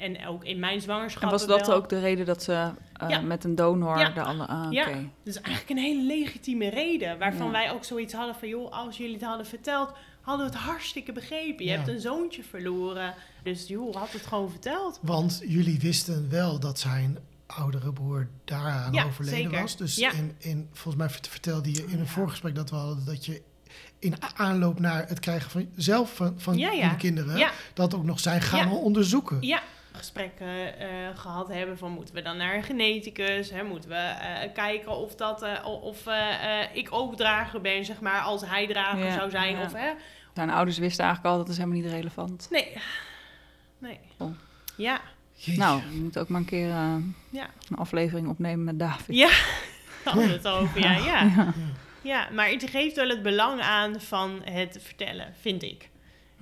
En 0.02 0.26
ook 0.26 0.44
in 0.44 0.58
mijn 0.58 0.80
zwangerschap. 0.80 1.22
En 1.22 1.28
was 1.30 1.46
dat 1.46 1.70
ook 1.70 1.88
de 1.88 2.00
reden 2.00 2.26
dat 2.26 2.42
ze 2.42 2.52
eh, 2.52 3.08
Ja. 3.08 3.20
met 3.20 3.44
een 3.44 3.54
donor 3.54 3.98
Ja. 3.98 4.08
de 4.10 4.22
alle... 4.22 4.46
Ah. 4.46 4.70
Dat 4.86 4.96
is 5.24 5.40
eigenlijk 5.40 5.70
een 5.70 5.84
hele 5.84 6.02
legitieme 6.02 6.68
reden. 6.68 7.18
Waarvan 7.18 7.46
Ja. 7.46 7.52
wij 7.52 7.72
ook 7.72 7.84
zoiets 7.84 8.12
hadden 8.14 8.34
van... 8.34 8.48
joh, 8.48 8.72
als 8.72 8.96
jullie 8.96 9.14
het 9.14 9.24
hadden 9.24 9.46
verteld... 9.46 9.90
hadden 10.20 10.46
we 10.46 10.52
het 10.52 10.60
hartstikke 10.62 11.12
begrepen. 11.12 11.64
Je 11.64 11.70
Ja. 11.70 11.76
hebt 11.76 11.88
een 11.88 12.00
zoontje 12.00 12.42
verloren. 12.42 13.14
Dus 13.42 13.68
joh, 13.68 13.94
had 13.96 14.12
het 14.12 14.26
gewoon 14.26 14.50
verteld. 14.50 14.98
Want 15.02 15.42
jullie 15.46 15.78
wisten 15.80 16.30
wel 16.30 16.60
dat 16.60 16.78
zijn 16.78 17.18
oudere 17.46 17.92
broer 17.92 18.28
daaraan 18.44 18.92
Ja, 18.92 19.04
overleden 19.04 19.38
zeker. 19.42 19.60
was. 19.60 19.76
Dus 19.76 19.96
Ja. 19.96 20.12
in, 20.12 20.34
in, 20.38 20.68
volgens 20.72 20.96
mij 20.96 21.10
vert- 21.10 21.28
vertelde 21.28 21.70
je 21.72 21.84
in 21.88 21.98
een 21.98 22.06
voorgesprek 22.06 22.54
dat 22.54 22.70
we 22.70 22.76
hadden... 22.76 23.04
dat 23.04 23.24
je 23.26 23.42
in 23.98 24.14
aanloop 24.36 24.78
naar 24.80 25.08
het 25.08 25.20
krijgen 25.20 25.50
van 25.50 25.68
zelf 25.76 26.14
van, 26.16 26.34
van 26.36 26.58
Ja, 26.58 26.88
kinderen... 26.94 27.38
Ja. 27.38 27.50
dat 27.74 27.94
ook 27.94 28.04
nog 28.04 28.20
zijn 28.20 28.40
gaan 28.40 28.68
Ja. 28.68 28.74
onderzoeken. 28.74 29.38
Ja, 29.40 29.62
gesprekken 29.92 30.78
eh, 30.78 30.88
gehad 31.14 31.48
hebben 31.48 31.78
van... 31.78 31.90
moeten 31.92 32.14
we 32.14 32.22
dan 32.22 32.36
naar 32.36 32.54
een 32.54 32.62
geneticus? 32.62 33.50
Hè? 33.50 33.62
Moeten 33.62 33.90
we 33.90 33.94
eh, 33.96 34.52
kijken 34.54 34.96
of, 34.96 35.14
dat, 35.14 35.42
eh, 35.42 35.66
of 35.82 36.06
eh, 36.06 36.60
eh, 36.62 36.68
ik 36.76 36.88
ook 36.90 37.16
drager 37.16 37.60
ben, 37.60 37.84
zeg 37.84 38.00
maar... 38.00 38.20
als 38.20 38.46
hij 38.46 38.66
drager 38.66 39.04
Ja, 39.04 39.12
zou 39.14 39.30
zijn. 39.30 39.56
ja. 39.56 39.62
Of, 39.64 39.72
hè? 39.72 39.90
Zijn 40.34 40.50
ouders 40.50 40.78
wisten 40.78 41.04
eigenlijk 41.04 41.34
al, 41.34 41.40
dat 41.40 41.48
is 41.50 41.56
helemaal 41.58 41.80
niet 41.80 41.90
relevant. 41.90 42.46
Nee. 42.50 42.72
Nee. 43.78 43.98
Oh. 44.18 44.34
Ja. 44.76 45.00
Jeetje. 45.34 45.60
Nou, 45.60 45.82
we 45.90 45.96
moeten 45.96 46.20
ook 46.20 46.28
maar 46.28 46.40
een 46.40 46.46
keer 46.46 46.70
eh, 46.70 46.94
Ja. 47.30 47.46
een 47.70 47.76
aflevering 47.76 48.28
opnemen 48.28 48.64
met 48.64 48.78
David. 48.78 49.16
Ja, 49.16 49.28
daar 50.04 50.14
hadden 50.14 50.26
we 50.26 50.32
het 50.32 50.48
over, 50.48 50.80
ja. 50.80 50.92
ja. 50.92 51.22
Ja. 51.22 51.52
Ja, 52.02 52.28
maar 52.32 52.48
het 52.48 52.70
geeft 52.70 52.96
wel 52.96 53.08
het 53.08 53.22
belang 53.22 53.60
aan 53.60 54.00
van 54.00 54.40
het 54.44 54.78
vertellen, 54.82 55.34
vind 55.40 55.62
ik. 55.62 55.88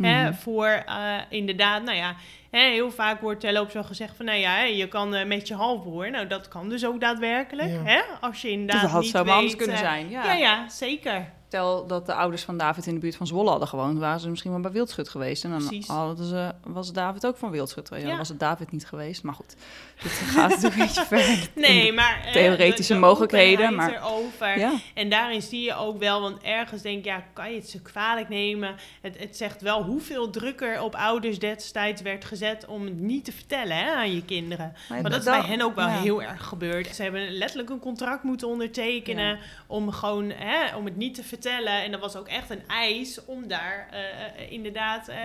Hè, 0.03 0.23
Mhm. 0.25 0.35
voor 0.35 0.67
eh, 0.67 1.17
inderdaad, 1.29 1.83
nou 1.83 1.97
ja, 1.97 2.15
heel 2.51 2.91
vaak 2.91 3.21
wordt 3.21 3.45
er 3.45 3.61
ook 3.61 3.71
zo 3.71 3.83
gezegd 3.83 4.17
van, 4.17 4.25
nou 4.25 4.39
ja, 4.39 4.55
hè, 4.55 4.65
je 4.65 4.89
kan 4.89 5.15
eh, 5.15 5.27
met 5.27 5.49
je 5.49 5.55
halfbroer. 5.55 6.11
Nou, 6.11 6.27
dat 6.27 6.49
kan 6.49 6.69
dus 6.69 6.87
ook 6.87 7.01
daadwerkelijk. 7.01 7.71
Ja. 7.71 7.83
Hè? 7.85 8.01
Als 8.21 8.43
je 8.43 8.51
inderdaad 8.51 8.83
dat 8.83 8.91
had 8.91 9.03
niet 9.03 9.11
zo 9.11 9.25
weet... 9.25 9.33
anders 9.33 9.57
kunnen 9.57 9.77
eh, 9.77 9.83
zijn, 9.83 10.11
ja. 10.11 10.25
Ja, 10.25 10.35
ja, 10.35 10.69
zeker. 10.69 11.33
Stel 11.51 11.87
dat 11.87 12.07
de 12.07 12.15
ouders 12.15 12.43
van 12.43 12.57
David 12.57 12.87
in 12.87 12.95
de 12.95 13.01
buurt 13.01 13.17
van 13.17 13.27
Zwolle 13.27 13.51
hadden 13.51 13.69
gewoond, 13.69 13.99
waren 13.99 14.21
ze 14.21 14.29
misschien 14.31 14.51
wel 14.51 14.61
bij 14.61 14.71
Wildschut 14.71 15.09
geweest. 15.09 15.45
En 15.45 15.51
dan 15.51 15.59
Precies. 15.67 15.87
hadden 15.87 16.27
ze, 16.27 16.53
was 16.65 16.93
David 16.93 17.27
ook 17.27 17.37
van 17.37 17.51
Wildschut 17.51 17.87
geweest. 17.89 18.03
Ja, 18.05 18.09
dan 18.11 18.19
was 18.19 18.29
het 18.29 18.41
David 18.41 18.73
niet 18.73 18.87
geweest. 18.87 19.23
Maar 19.23 19.35
goed, 19.35 19.55
dit 20.03 20.13
gaat 20.35 20.49
natuurlijk 20.49 20.75
een 20.75 20.87
beetje 20.87 21.05
ver. 21.07 21.49
Nee, 21.55 21.93
maar... 21.93 22.23
eh, 22.27 22.33
theoretische 22.33 22.93
de- 22.93 23.01
de 23.01 23.07
mogelijkheden, 23.07 23.75
maar- 23.75 23.93
Erover. 23.95 24.59
Ja, 24.59 24.73
En 24.95 25.09
daarin 25.11 25.43
zie 25.43 25.63
je 25.63 25.75
ook 25.75 25.99
wel, 25.99 26.21
want 26.21 26.43
ergens 26.43 26.83
denk 26.83 26.99
ik, 26.99 27.05
ja, 27.05 27.25
kan 27.33 27.51
je 27.51 27.57
het 27.57 27.71
ze 27.71 27.83
kwalijk 27.83 28.29
nemen? 28.29 28.75
Het, 29.01 29.19
het 29.19 29.37
zegt 29.37 29.61
wel 29.63 29.83
hoeveel 29.83 30.31
drukker 30.31 30.83
op 30.83 30.95
ouders 30.95 31.39
destijds 31.39 32.03
werd 32.03 32.25
gezet 32.25 32.67
om 32.67 32.85
het 32.85 32.99
niet 33.01 33.25
te 33.25 33.33
vertellen 33.33 33.77
hè, 33.77 33.91
aan 33.93 34.15
je 34.15 34.25
kinderen. 34.25 34.73
Maar 34.89 35.03
dat 35.03 35.13
is 35.19 35.25
bij 35.25 35.41
hen 35.41 35.61
ook 35.63 35.75
wel 35.75 35.87
ja. 35.89 36.01
heel 36.01 36.23
erg 36.23 36.45
gebeurd. 36.47 36.95
Ze 36.95 37.03
hebben 37.03 37.31
letterlijk 37.31 37.71
een 37.71 37.81
contract 37.81 38.23
moeten 38.23 38.49
ondertekenen 38.49 39.39
om 39.67 39.91
gewoon, 39.93 40.31
hè, 40.31 40.77
om 40.77 40.85
het 40.85 40.97
niet 40.97 41.15
te 41.15 41.21
vertellen. 41.21 41.39
En 41.45 41.91
dat 41.91 42.01
was 42.01 42.17
ook 42.17 42.29
echt 42.29 42.51
een 42.51 42.67
eis 42.67 43.25
om 43.25 43.49
daar 43.49 43.89
eh, 43.91 44.01
eh, 44.01 44.53
inderdaad 44.53 45.09
eh, 45.09 45.25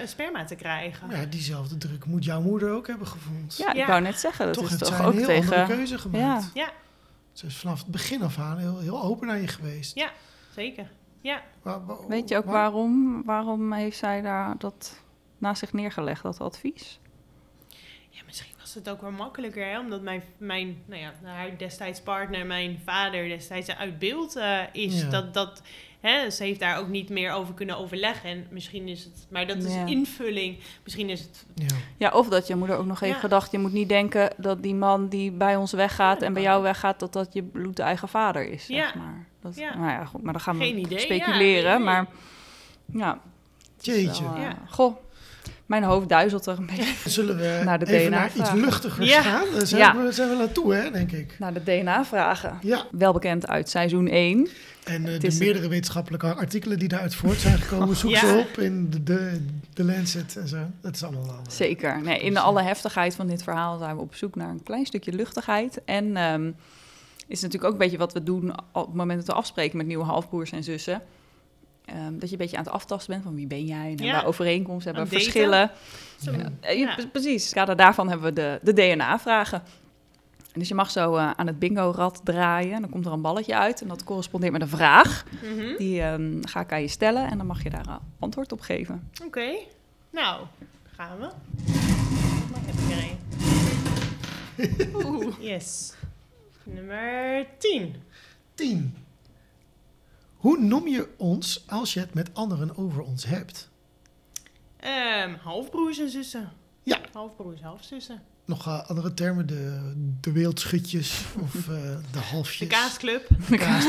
Ja. 0.00 0.06
sperma 0.06 0.44
te 0.44 0.54
krijgen. 0.54 1.10
Ja, 1.10 1.24
diezelfde 1.24 1.76
druk 1.78 2.04
moet 2.04 2.24
jouw 2.24 2.40
moeder 2.40 2.70
ook 2.72 2.86
hebben 2.86 3.06
gevoeld. 3.06 3.56
Ja, 3.56 3.72
ik 3.72 3.86
wou 3.86 4.00
net 4.00 4.18
zeggen, 4.20 4.46
dat 4.46 4.54
toch 4.54 4.70
is 4.70 4.78
toch 4.78 5.00
ook 5.00 5.12
een 5.12 5.16
heel 5.18 5.26
tegen... 5.26 5.56
andere 5.56 5.76
keuze 5.76 5.98
gemaakt. 5.98 6.50
Ja. 6.54 6.62
Ja, 6.64 6.70
Ze 7.32 7.46
is 7.46 7.56
vanaf 7.56 7.78
het 7.78 7.86
begin 7.88 8.22
af 8.22 8.38
aan 8.38 8.58
heel, 8.58 8.78
heel 8.78 9.02
open 9.02 9.26
naar 9.26 9.38
je 9.40 9.48
geweest. 9.48 9.94
Ja. 9.94 10.10
zeker. 10.54 10.90
Ja. 11.20 11.42
Waar- 11.62 11.86
waar- 11.86 12.06
Weet 12.08 12.28
je 12.28 12.36
ook 12.36 12.44
waar- 12.44 12.52
waarom, 12.54 13.22
waarom 13.24 13.72
heeft 13.72 13.98
zij 13.98 14.20
daar 14.20 14.54
dat 14.58 15.00
naast 15.38 15.58
zich 15.58 15.72
neergelegd, 15.72 16.22
dat 16.22 16.40
advies? 16.40 17.00
Het 18.78 18.88
ook 18.88 19.00
wel 19.00 19.10
makkelijker, 19.10 19.64
hè? 19.70 19.78
omdat 19.78 20.02
mijn, 20.02 20.22
mijn 20.38 20.82
nou 20.86 21.00
ja, 21.00 21.12
haar 21.24 21.58
destijds 21.58 22.00
partner, 22.00 22.46
mijn 22.46 22.80
vader 22.84 23.28
destijds 23.28 23.76
uit 23.76 23.98
beeld 23.98 24.36
eh, 24.36 24.60
is. 24.72 25.00
Ja. 25.00 25.08
Dat, 25.10 25.34
dat, 25.34 25.62
hè, 26.00 26.30
ze 26.30 26.42
heeft 26.44 26.60
daar 26.60 26.78
ook 26.78 26.88
niet 26.88 27.08
meer 27.08 27.32
over 27.32 27.54
kunnen 27.54 27.76
overleggen. 27.78 28.30
En 28.30 28.46
misschien 28.50 28.88
is 28.88 29.04
het, 29.04 29.26
maar 29.30 29.46
dat 29.46 29.56
is 29.56 29.74
Ja. 29.74 29.86
invulling. 29.86 30.58
Misschien 30.84 31.08
is 31.10 31.20
het, 31.20 31.46
Ja. 31.54 31.76
Ja, 31.96 32.10
of 32.10 32.28
dat 32.28 32.46
je 32.46 32.54
moeder 32.56 32.76
ook 32.76 32.86
nog 32.86 33.00
heeft 33.00 33.14
Ja. 33.14 33.20
gedacht... 33.20 33.50
je 33.52 33.58
moet 33.58 33.72
niet 33.72 33.88
denken 33.88 34.30
dat 34.36 34.62
die 34.62 34.74
man 34.74 35.08
die 35.08 35.30
bij 35.32 35.56
ons 35.56 35.72
weggaat... 35.72 36.22
En 36.22 36.32
bij 36.32 36.42
jou 36.42 36.62
weggaat, 36.62 37.00
dat 37.00 37.12
dat 37.12 37.32
je 37.32 37.42
bloedeigen 37.42 38.08
vader 38.08 38.50
is, 38.50 38.66
zeg 38.66 38.76
Ja. 38.94 39.00
maar. 39.00 39.26
Dat, 39.40 39.56
Ja. 39.56 39.76
Nou 39.76 39.90
ja, 39.90 40.04
goed, 40.04 40.22
maar 40.22 40.32
dan 40.32 40.42
gaan 40.42 40.58
we 40.58 40.64
Geen 40.64 40.78
idee, 40.78 40.98
speculeren. 40.98 41.82
maar 41.84 42.06
ja, 42.92 43.20
Jeetje. 43.80 44.24
wel, 44.24 44.34
eh, 44.34 44.42
Ja. 44.42 44.56
Goh, 44.68 44.96
mijn 45.68 45.82
hoofd 45.82 46.08
duizelt 46.08 46.46
er 46.46 46.58
een 46.58 46.66
beetje 46.66 46.94
Zullen 47.10 47.36
we 47.36 47.60
Naar 47.64 47.78
de 47.78 47.86
even 47.86 48.10
naar 48.10 48.28
DNA-vraag. 48.30 48.52
iets 48.54 48.64
luchtigers 48.64 49.08
Ja. 49.08 49.22
gaan? 49.22 49.44
Daar 49.54 49.66
zijn, 49.66 49.80
Ja. 49.80 50.02
we, 50.04 50.12
zijn 50.12 50.28
we 50.28 50.36
naartoe, 50.36 50.74
hè, 50.74 50.90
denk 50.90 51.12
ik. 51.12 51.34
naar 51.38 51.52
de 51.54 51.62
DNA-vragen. 51.64 52.58
Ja, 52.62 52.86
Wel 52.90 53.12
bekend 53.12 53.48
uit 53.48 53.68
seizoen 53.68 54.08
1. 54.08 54.48
en 54.84 55.06
eh, 55.06 55.20
de 55.20 55.26
is- 55.26 55.38
meerdere 55.38 55.68
wetenschappelijke 55.68 56.34
artikelen 56.34 56.78
die 56.78 56.88
daaruit 56.88 57.14
voort 57.14 57.38
zijn 57.38 57.58
gekomen, 57.58 57.96
zoek 57.96 58.10
Ja. 58.16 58.18
ze 58.18 58.46
op 58.50 58.58
in 58.58 58.90
de, 58.90 59.02
de, 59.02 59.44
de 59.74 59.84
Lancet 59.84 60.36
en 60.36 60.48
zo. 60.48 60.58
Dat 60.80 60.94
is 60.94 61.02
allemaal 61.02 61.24
wel. 61.26 61.34
eh, 61.34 61.50
Zeker. 61.50 62.02
Nee, 62.02 62.20
in 62.20 62.34
de 62.34 62.40
alle 62.40 62.62
heftigheid 62.62 63.14
van 63.14 63.26
dit 63.26 63.42
verhaal 63.42 63.78
zijn 63.78 63.96
we 63.96 64.02
op 64.02 64.14
zoek 64.14 64.34
naar 64.34 64.48
een 64.48 64.62
klein 64.62 64.86
stukje 64.86 65.12
luchtigheid. 65.12 65.80
En 65.84 66.16
ehm, 66.16 66.50
is 67.26 67.40
natuurlijk 67.40 67.64
ook 67.64 67.72
een 67.72 67.84
beetje 67.84 67.98
wat 67.98 68.12
we 68.12 68.22
doen 68.22 68.50
op 68.72 68.86
het 68.86 68.94
moment 68.94 69.18
dat 69.18 69.26
we 69.26 69.32
afspreken 69.40 69.76
met 69.76 69.86
nieuwe 69.86 70.04
halfbroers 70.04 70.52
en 70.52 70.64
zussen. 70.64 71.02
Ehm, 71.88 72.12
dat 72.18 72.22
je 72.28 72.32
een 72.32 72.38
beetje 72.38 72.56
aan 72.56 72.64
het 72.64 72.72
aftasten 72.72 73.12
bent 73.12 73.24
van 73.24 73.34
wie 73.34 73.46
ben 73.46 73.64
jij? 73.64 73.94
En 73.98 74.04
Ja. 74.04 74.12
waar 74.12 74.26
overeenkomsten 74.26 74.94
hebben 74.94 75.12
verschillen. 75.12 75.70
Zo, 76.22 76.32
Eh, 76.60 76.78
ja. 76.78 76.94
pre- 76.94 77.06
Precies. 77.08 77.30
In 77.42 77.46
het 77.46 77.54
kader 77.54 77.76
daarvan 77.76 78.08
hebben 78.08 78.26
we 78.26 78.32
de, 78.32 78.58
de 78.62 78.72
DNA-vragen. 78.72 79.62
Dus 80.52 80.68
je 80.68 80.74
mag 80.74 80.90
zo 80.90 81.14
eh, 81.16 81.30
aan 81.36 81.46
het 81.46 81.58
bingo-rad 81.58 82.20
draaien. 82.24 82.72
En 82.74 82.80
dan 82.80 82.90
komt 82.90 83.06
er 83.06 83.12
een 83.12 83.20
balletje 83.22 83.56
uit. 83.56 83.80
En 83.82 83.88
dat 83.88 84.04
correspondeert 84.04 84.52
met 84.52 84.62
een 84.62 84.68
vraag. 84.68 85.24
Mhm. 85.42 85.76
Die 85.76 86.00
ehm, 86.02 86.38
ga 86.42 86.60
ik 86.60 86.72
aan 86.72 86.80
je 86.80 86.88
stellen. 86.88 87.30
En 87.30 87.36
dan 87.36 87.46
mag 87.46 87.62
je 87.62 87.70
daar 87.70 87.86
eh, 87.86 87.94
antwoord 88.18 88.52
op 88.52 88.60
geven. 88.60 89.10
Oké, 89.24 89.50
nou, 90.10 90.46
gaan 90.96 91.18
we. 91.18 91.28
Heb 92.66 92.74
ik 92.74 92.96
er. 92.96 93.06
Oeh. 95.06 95.34
Yes. 95.40 95.92
Nummer 96.62 97.46
10. 97.58 97.94
10. 98.54 98.94
Hoe 100.48 100.58
noem 100.58 100.88
je 100.88 101.08
ons 101.16 101.64
als 101.66 101.94
je 101.94 102.00
het 102.00 102.14
met 102.14 102.30
anderen 102.34 102.76
over 102.76 103.02
ons 103.02 103.24
hebt? 103.26 103.68
Ehm, 104.76 105.34
halfbroers 105.42 105.98
en 105.98 106.10
zussen. 106.10 106.48
Ja. 106.82 106.98
Halfbroers, 107.12 107.60
halfzussen. 107.60 108.22
Nog 108.44 108.66
eh, 108.66 108.88
andere 108.88 109.14
termen, 109.14 109.46
de, 109.46 109.92
de 110.20 110.32
wereldschutjes 110.32 111.24
of 111.40 111.54
eh, 111.68 111.96
de 112.12 112.18
halfjes. 112.18 112.58
De 112.58 112.66
kaasclub. 112.66 113.28
Kaas- 113.50 113.86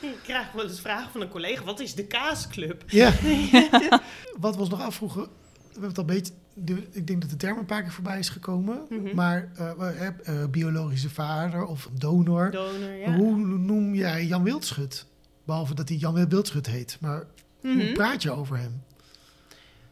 Ik 0.00 0.18
krijg 0.22 0.52
wel 0.52 0.64
eens 0.68 0.80
vragen 0.80 1.10
van 1.10 1.20
een 1.20 1.28
collega. 1.28 1.64
Wat 1.64 1.80
is 1.80 1.94
de 1.94 2.04
kaasclub? 2.06 2.84
Ja. 2.86 3.12
Wat 4.40 4.54
we 4.54 4.60
ons 4.60 4.70
nog 4.70 4.80
afvroegen, 4.80 5.22
we 5.22 5.28
hebben 5.70 5.88
het 5.88 5.98
al 5.98 6.04
een 6.08 6.14
beetje, 6.14 6.32
de- 6.54 6.86
ik 6.90 7.06
denk 7.06 7.20
dat 7.20 7.30
de 7.30 7.36
term 7.36 7.58
een 7.58 7.64
paar 7.66 7.82
keer 7.82 7.92
voorbij 7.92 8.18
is 8.18 8.28
gekomen. 8.28 8.80
Maar 9.14 9.50
eh, 9.56 9.72
we 9.72 9.84
hebben, 9.84 10.24
eh, 10.26 10.46
biologische 10.48 11.10
vader 11.10 11.64
of 11.64 11.88
donor. 11.92 12.50
Donor, 12.50 12.92
ja. 12.92 13.14
Hoe 13.16 13.36
noem 13.58 13.94
jij 13.94 14.26
Jan 14.26 14.42
Wildschut? 14.42 15.06
Behalve 15.44 15.74
dat 15.74 15.88
hij 15.88 15.98
Jan 15.98 16.28
Wildschut 16.28 16.66
heet. 16.66 16.98
Maar 17.00 17.26
hoe 17.60 17.74
Mhm. 17.74 17.92
praat 17.92 18.22
je 18.22 18.30
over 18.30 18.56
hem? 18.58 18.82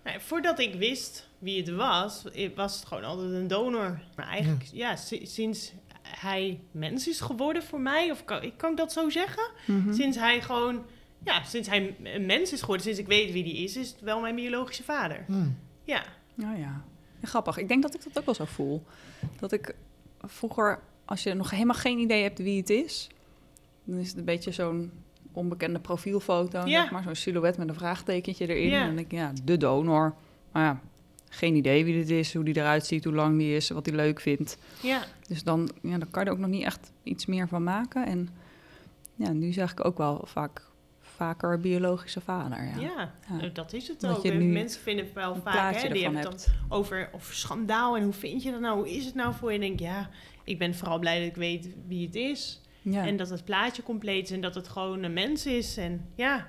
Nou, 0.04 0.20
voordat 0.20 0.58
ik 0.58 0.74
wist 0.74 1.28
wie 1.38 1.56
het 1.62 1.70
was, 1.70 2.22
was 2.54 2.76
het 2.76 2.84
gewoon 2.86 3.04
altijd 3.04 3.30
een 3.32 3.46
donor. 3.48 4.00
Maar 4.16 4.26
eigenlijk, 4.26 4.64
ja, 4.72 4.96
si- 4.96 5.26
sinds 5.26 5.72
hij 6.02 6.60
mens 6.70 7.08
is 7.08 7.20
geworden 7.20 7.62
voor 7.62 7.80
mij, 7.80 8.10
of 8.10 8.24
kan, 8.24 8.52
kan 8.56 8.70
ik 8.70 8.76
dat 8.76 8.92
zo 8.92 9.08
zeggen? 9.10 9.50
Mhm. 9.66 9.92
Sinds 9.94 10.16
hij 10.16 10.42
gewoon, 10.42 10.84
ja, 11.24 11.42
sinds 11.44 11.68
hij 11.68 11.96
een 12.02 12.26
mens 12.26 12.52
is 12.52 12.60
geworden, 12.60 12.84
sinds 12.84 12.98
ik 13.00 13.06
weet 13.06 13.32
wie 13.32 13.44
die 13.44 13.56
is, 13.56 13.76
is 13.76 13.88
het 13.90 14.00
wel 14.00 14.20
mijn 14.20 14.34
biologische 14.34 14.82
vader. 14.82 15.24
Hmm. 15.26 15.58
Ja. 15.84 16.04
Nou 16.34 16.58
ja. 16.58 16.84
Ja, 17.20 17.28
grappig. 17.28 17.56
Ik 17.56 17.68
denk 17.68 17.82
dat 17.82 17.94
ik 17.94 18.04
dat 18.04 18.18
ook 18.18 18.24
wel 18.24 18.34
zo 18.34 18.44
voel. 18.44 18.84
Dat 19.40 19.52
ik 19.52 19.74
vroeger, 20.22 20.80
als 21.04 21.22
je 21.22 21.34
nog 21.34 21.50
helemaal 21.50 21.76
geen 21.76 21.98
idee 21.98 22.22
hebt 22.22 22.38
wie 22.38 22.56
het 22.58 22.70
is, 22.70 23.08
dan 23.84 23.98
is 23.98 24.08
het 24.08 24.16
een 24.18 24.24
beetje 24.24 24.52
zo'n 24.52 24.92
onbekende 25.32 25.78
profielfoto, 25.78 26.58
Ja. 26.66 26.82
zeg 26.82 26.90
maar, 26.90 27.02
zo'n 27.02 27.14
silhouet 27.14 27.56
met 27.56 27.68
een 27.68 27.74
vraagtekentje 27.74 28.46
erin. 28.54 28.70
Ja. 28.70 28.80
En 28.80 28.86
dan 28.86 28.94
denk 28.96 29.12
ik, 29.12 29.18
ja, 29.18 29.32
de 29.44 29.56
donor. 29.56 30.14
Maar 30.52 30.62
ja, 30.64 30.80
geen 31.28 31.54
idee 31.54 31.84
wie 31.84 31.94
dit 31.94 32.10
is, 32.10 32.34
hoe 32.34 32.44
die 32.44 32.56
eruit 32.56 32.86
ziet, 32.86 33.04
hoe 33.04 33.14
lang 33.14 33.38
die 33.38 33.56
is, 33.56 33.70
wat 33.70 33.86
hij 33.86 33.94
leuk 33.94 34.20
vindt. 34.20 34.58
Ja. 34.82 35.02
Dus 35.28 35.42
dan, 35.44 35.70
ja, 35.82 35.98
dan 35.98 36.10
kan 36.10 36.22
je 36.22 36.28
er 36.28 36.34
ook 36.34 36.40
nog 36.40 36.50
niet 36.50 36.64
echt 36.64 36.92
iets 37.02 37.26
meer 37.26 37.48
van 37.48 37.62
maken. 37.62 38.06
En 38.06 38.28
ja, 39.14 39.32
nu 39.32 39.52
zeg 39.52 39.70
ik 39.72 39.84
ook 39.84 39.98
wel 39.98 40.20
vaak 40.26 40.68
vaker 41.00 41.60
biologische 41.60 42.20
vader. 42.20 42.64
Ja. 42.64 42.80
Ja, 42.80 43.12
Ja. 43.28 43.40
eh, 43.40 43.54
dat 43.54 43.72
is 43.72 43.88
het 43.88 44.00
Dat 44.00 44.16
ook. 44.16 44.24
nu 44.24 44.44
Mensen 44.44 44.80
vinden 44.82 45.04
het 45.04 45.14
wel 45.14 45.34
vaak, 45.44 45.74
hè, 45.74 45.88
die 45.92 46.02
hebben 46.02 46.20
het 46.20 46.30
dan 46.46 46.54
over, 46.78 47.08
over 47.12 47.34
schandaal 47.34 47.96
en 47.96 48.02
hoe 48.02 48.12
vind 48.12 48.42
je 48.42 48.50
dat 48.50 48.60
nou? 48.60 48.76
Hoe 48.76 48.90
is 48.90 49.04
het 49.04 49.14
nou 49.14 49.34
voor 49.34 49.52
je? 49.52 49.58
En 49.58 49.62
ik 49.64 49.78
denk, 49.78 49.90
ja, 49.92 50.10
ik 50.44 50.58
ben 50.58 50.74
vooral 50.74 50.98
blij 50.98 51.18
dat 51.18 51.28
ik 51.28 51.34
weet 51.36 51.68
wie 51.86 52.06
het 52.06 52.14
is. 52.14 52.60
Ja. 52.82 53.06
En 53.06 53.16
dat 53.16 53.28
het 53.30 53.44
plaatje 53.44 53.82
compleet 53.82 54.24
is 54.24 54.30
en 54.30 54.40
dat 54.40 54.54
het 54.54 54.68
gewoon 54.68 55.02
een 55.02 55.12
mens 55.12 55.46
is. 55.46 55.76
En 55.76 56.06
ja, 56.14 56.48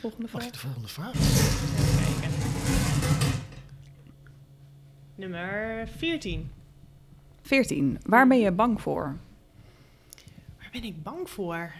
volgende 0.00 0.22
Mag 0.22 0.30
vraag. 0.30 0.44
je 0.44 0.50
de 0.52 0.58
volgende 0.58 0.88
vraag? 0.88 1.14
even 1.14 2.20
kijken. 2.20 2.34
Nummer 5.14 5.88
14. 5.96 6.50
14. 7.42 7.98
Waar 8.04 8.26
ben 8.28 8.38
je 8.38 8.52
bang 8.52 8.80
voor? 8.80 9.16
Waar 10.58 10.68
ben 10.72 10.84
ik 10.84 11.02
bang 11.02 11.30
voor? 11.30 11.72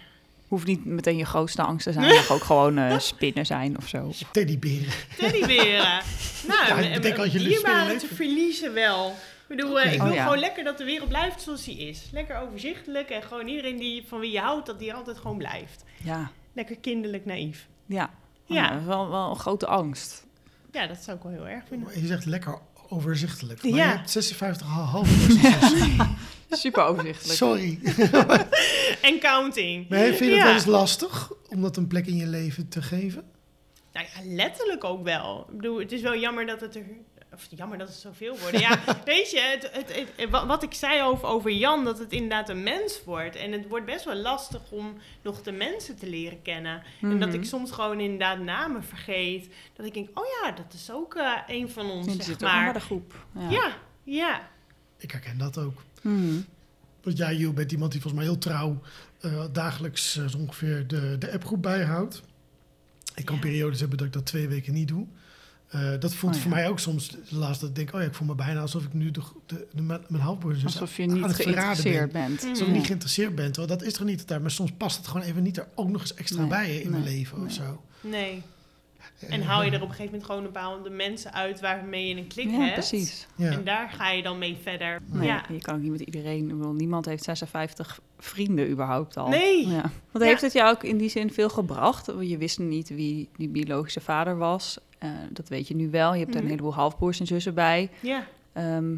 Hoeft 0.48 0.66
niet 0.66 0.84
meteen 0.84 1.16
je 1.16 1.24
grootste 1.24 1.62
angst 1.62 1.86
te 1.86 1.92
zijn. 1.92 2.06
mag 2.14 2.30
ook 2.30 2.42
gewoon 2.44 2.78
eh, 2.78 2.98
spinnen 3.10 3.46
zijn 3.46 3.76
of 3.76 3.88
zo. 3.88 4.10
Teddyberen. 4.32 4.92
Teddyberen. 5.16 6.02
nou, 6.48 6.66
Ja, 6.68 6.76
ik 6.78 6.92
bedenk 6.94 7.16
een 7.16 7.22
als 7.22 7.32
je 7.32 7.38
dierbare 7.38 7.86
leuk 7.86 7.98
te 7.98 8.06
verliezen 8.14 8.72
wel. 8.72 9.14
Ik 9.48 9.56
bedoel, 9.56 9.80
eh, 9.80 9.92
ik 9.92 10.00
Oh, 10.00 10.06
wil 10.06 10.14
ja. 10.14 10.22
gewoon 10.22 10.38
lekker 10.38 10.64
dat 10.64 10.78
de 10.78 10.84
wereld 10.84 11.08
blijft 11.08 11.42
zoals 11.42 11.64
die 11.64 11.78
is. 11.78 12.08
Lekker 12.12 12.36
overzichtelijk 12.40 13.08
en 13.10 13.22
gewoon 13.22 13.46
iedereen 13.48 13.76
die, 13.76 14.04
van 14.06 14.20
wie 14.20 14.30
je 14.32 14.40
houdt, 14.40 14.66
dat 14.66 14.78
die 14.78 14.94
altijd 14.94 15.18
gewoon 15.18 15.36
blijft. 15.38 15.84
Ja, 16.04 16.30
Lekker 16.52 16.76
kinderlijk 16.78 17.24
naïef. 17.24 17.68
ja. 17.86 18.04
Oh, 18.48 18.56
Ja. 18.56 18.68
dat 18.70 18.80
is 18.80 18.86
wel, 18.86 19.10
wel 19.10 19.30
een 19.30 19.36
grote 19.38 19.66
angst. 19.66 20.26
Ja, 20.72 20.86
dat 20.86 20.98
zou 20.98 21.16
ik 21.16 21.22
wel 21.22 21.32
heel 21.32 21.48
erg 21.48 21.64
vinden. 21.68 22.00
Je 22.00 22.06
zegt 22.06 22.24
lekker 22.24 22.58
overzichtelijk. 22.88 23.62
Maar 23.62 23.72
Ja. 23.72 23.90
je 23.90 23.96
hebt 23.96 24.10
56,5 24.10 25.08
Super 26.50 26.82
overzichtelijk. 26.84 27.36
Sorry. 27.38 27.78
En 29.02 29.18
counting. 29.20 29.88
Nee, 29.88 30.06
vind 30.12 30.18
je 30.18 30.24
het 30.26 30.34
Ja. 30.36 30.44
wel 30.44 30.52
eens 30.54 30.64
lastig 30.64 31.30
om 31.48 31.62
dat 31.62 31.76
een 31.76 31.86
plek 31.86 32.06
in 32.06 32.16
je 32.16 32.26
leven 32.26 32.68
te 32.68 32.82
geven? 32.82 33.24
Nou 33.92 34.06
ja, 34.14 34.34
letterlijk 34.34 34.84
ook 34.84 35.04
wel. 35.04 35.46
Ik 35.50 35.56
bedoel, 35.56 35.78
het 35.78 35.92
is 35.92 36.00
wel 36.00 36.16
jammer 36.16 36.46
dat 36.46 36.60
het 36.60 36.76
er... 36.76 36.82
Of 37.36 37.46
jammer 37.50 37.78
dat 37.78 37.88
het 37.88 37.96
zoveel 37.96 38.38
worden. 38.38 38.60
Ja, 38.60 38.78
weet 39.04 39.30
je, 39.30 39.40
het, 39.40 39.70
het, 39.72 39.94
het- 40.16 40.30
wa- 40.30 40.46
wat 40.46 40.62
ik 40.62 40.74
zei 40.74 41.02
over, 41.02 41.28
over 41.28 41.50
Jan, 41.50 41.84
dat 41.84 41.98
het 41.98 42.12
inderdaad 42.12 42.48
een 42.48 42.62
mens 42.62 43.04
wordt. 43.04 43.36
En 43.36 43.52
het 43.52 43.68
wordt 43.68 43.86
best 43.86 44.04
wel 44.04 44.14
lastig 44.16 44.60
om 44.70 44.94
nog 45.22 45.42
de 45.42 45.52
mensen 45.52 45.96
te 45.96 46.08
leren 46.08 46.42
kennen. 46.42 46.82
En 47.00 47.18
dat 47.18 47.28
Mhm. 47.28 47.38
ik 47.38 47.44
soms 47.44 47.70
gewoon 47.70 48.00
inderdaad 48.00 48.38
namen 48.38 48.84
vergeet. 48.84 49.48
Dat 49.74 49.86
ik 49.86 49.94
denk, 49.94 50.18
oh 50.18 50.24
ja, 50.42 50.50
dat 50.52 50.72
is 50.72 50.90
ook 50.90 51.14
eh, 51.14 51.32
een 51.46 51.70
van 51.70 51.90
ons, 51.90 52.06
zeg 52.14 52.22
zit 52.24 52.40
maar. 52.40 52.72
de 52.72 52.80
groep. 52.80 53.26
Ja. 53.38 53.50
Ja, 53.50 53.76
ja. 54.04 54.48
Ik 54.98 55.10
herken 55.10 55.38
dat 55.38 55.58
ook. 55.58 55.82
Mhm. 56.02 56.40
Want 57.02 57.18
jij, 57.18 57.36
Joe, 57.36 57.52
bent 57.52 57.72
iemand 57.72 57.92
die 57.92 58.00
volgens 58.00 58.22
mij 58.22 58.32
heel 58.32 58.40
trouw 58.40 58.80
eh, 59.20 59.44
dagelijks 59.52 60.12
zo 60.12 60.38
ongeveer 60.38 60.86
de, 60.86 61.16
de 61.18 61.32
appgroep 61.32 61.62
bijhoudt. 61.62 62.22
Ik 63.14 63.24
kan 63.24 63.34
Ja. 63.34 63.40
periodes 63.40 63.80
hebben 63.80 63.98
dat 63.98 64.06
ik 64.06 64.12
dat 64.12 64.26
twee 64.26 64.48
weken 64.48 64.72
niet 64.72 64.88
doe. 64.88 65.06
Eh, 65.76 66.00
dat 66.00 66.14
voelt 66.14 66.32
Oh 66.32 66.38
ja. 66.38 66.44
voor 66.46 66.56
mij 66.56 66.68
ook 66.68 66.78
soms 66.78 67.16
laatst 67.28 67.60
dat 67.60 67.70
ik 67.70 67.76
denk, 67.76 67.94
oh 67.94 68.00
ja, 68.00 68.06
ik 68.06 68.14
voel 68.14 68.26
me 68.26 68.34
bijna 68.34 68.60
alsof 68.60 68.84
ik 68.84 68.92
nu 68.92 69.10
de, 69.10 69.20
de, 69.46 69.66
de- 69.72 69.82
mijn 69.82 70.00
mijn 70.08 70.22
halfbroer 70.22 70.52
en 70.52 70.58
zus 70.60 70.72
Alsof 70.80 70.96
je 70.96 71.02
aan 71.02 71.12
niet 71.12 71.24
het 71.24 71.36
verraden 71.36 71.62
geïnteresseerd 71.62 72.12
ben. 72.12 72.26
bent. 72.28 72.44
Alsof 72.48 72.66
ik 72.66 72.72
niet 72.74 72.86
geïnteresseerd 72.86 73.34
ben. 73.34 73.52
Terwijl 73.52 73.78
dat 73.78 73.86
is 73.86 73.92
toch 73.92 74.06
niet 74.06 74.28
daar. 74.28 74.40
Maar 74.40 74.50
soms 74.50 74.72
past 74.76 74.96
het 74.96 75.06
gewoon 75.06 75.26
even 75.26 75.42
niet 75.42 75.56
er 75.56 75.68
ook 75.74 75.88
nog 75.88 76.00
eens 76.00 76.14
extra 76.14 76.40
Nee, 76.40 76.48
bij 76.48 76.72
je 76.74 76.82
in 76.82 76.90
mijn 76.90 77.02
nee, 77.02 77.14
leven 77.18 77.42
of 77.44 77.52
zo. 77.52 77.82
Nee. 78.00 78.42
En 79.20 79.40
Eh, 79.40 79.46
haal 79.46 79.62
je 79.62 79.70
er 79.70 79.76
op 79.76 79.82
een 79.82 79.88
gegeven 79.94 80.04
moment 80.04 80.24
gewoon 80.24 80.42
bepaalde 80.42 80.90
mensen 80.90 81.32
uit 81.32 81.60
waarmee 81.60 82.08
je 82.08 82.16
een 82.16 82.26
klik 82.26 82.50
Ja, 82.50 82.58
hebt. 82.58 82.72
precies. 82.72 83.26
Ja. 83.36 83.50
En 83.50 83.64
daar 83.64 83.88
ga 83.90 84.10
je 84.10 84.22
dan 84.22 84.38
mee 84.38 84.58
verder. 84.62 85.00
Nee, 85.06 85.26
Ja. 85.26 85.44
Je 85.52 85.58
kan 85.60 85.74
ook 85.74 85.80
niet 85.80 85.90
met 85.90 86.00
iedereen. 86.00 86.48
ik 86.50 86.56
bedoel, 86.56 86.72
niemand 86.72 87.04
heeft 87.06 87.24
56 87.24 88.00
vrienden 88.18 88.70
überhaupt 88.70 89.16
al. 89.16 89.28
Nee. 89.28 89.68
Ja. 89.68 89.90
Ja. 90.12 90.20
heeft 90.20 90.40
het 90.42 90.52
jou 90.52 90.74
ook 90.74 90.82
in 90.84 90.96
die 90.96 91.08
zin 91.08 91.32
veel 91.32 91.48
gebracht? 91.48 92.06
Want 92.06 92.28
Je 92.28 92.38
wist 92.38 92.58
niet 92.58 92.88
wie 92.88 93.28
die 93.36 93.48
biologische 93.48 94.00
vader 94.00 94.36
was. 94.36 94.78
Eh, 94.98 95.10
dat 95.30 95.48
weet 95.48 95.68
je 95.68 95.74
nu 95.74 95.90
wel. 95.90 96.12
Je 96.12 96.18
hebt 96.18 96.28
er 96.30 96.34
Mhm. 96.34 96.44
een 96.44 96.50
heleboel 96.50 96.74
halfbroers 96.74 97.20
en 97.20 97.26
zussen 97.26 97.54
bij. 97.54 97.90
Ja, 98.00 98.26
Ehm, 98.52 98.94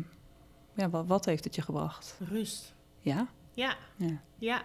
ja, 0.74 0.90
wat, 0.90 1.06
wat 1.06 1.24
heeft 1.24 1.44
het 1.44 1.54
je 1.54 1.62
gebracht? 1.62 2.18
rust. 2.30 2.74
Ja? 3.00 3.26
Ja. 3.52 3.76
Ja. 3.96 4.20
Ja. 4.38 4.62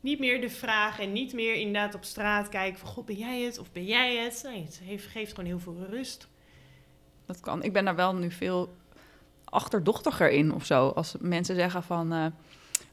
Niet 0.00 0.18
meer 0.18 0.40
de 0.40 0.50
vraag 0.50 1.00
en 1.00 1.12
niet 1.12 1.32
meer 1.32 1.54
inderdaad 1.54 1.94
op 1.94 2.04
straat 2.04 2.48
kijken 2.48 2.78
van... 2.78 2.88
God, 2.88 3.06
ben 3.06 3.16
jij 3.16 3.40
het 3.42 3.58
of 3.58 3.72
ben 3.72 3.84
jij 3.84 4.16
het? 4.16 4.42
Nee, 4.46 4.64
het 4.64 4.80
heeft, 4.84 5.06
geeft 5.06 5.30
gewoon 5.34 5.46
heel 5.46 5.58
veel 5.60 5.86
rust. 5.90 6.28
Dat 7.26 7.40
kan. 7.40 7.62
Ik 7.62 7.72
ben 7.72 7.84
daar 7.84 7.96
wel 7.96 8.14
nu 8.14 8.30
veel 8.30 8.74
achterdochtiger 9.44 10.30
in 10.30 10.52
of 10.54 10.64
zo. 10.64 10.88
Als 10.88 11.14
mensen 11.20 11.54
zeggen 11.54 11.82
van... 11.82 12.12
eh, 12.12 12.26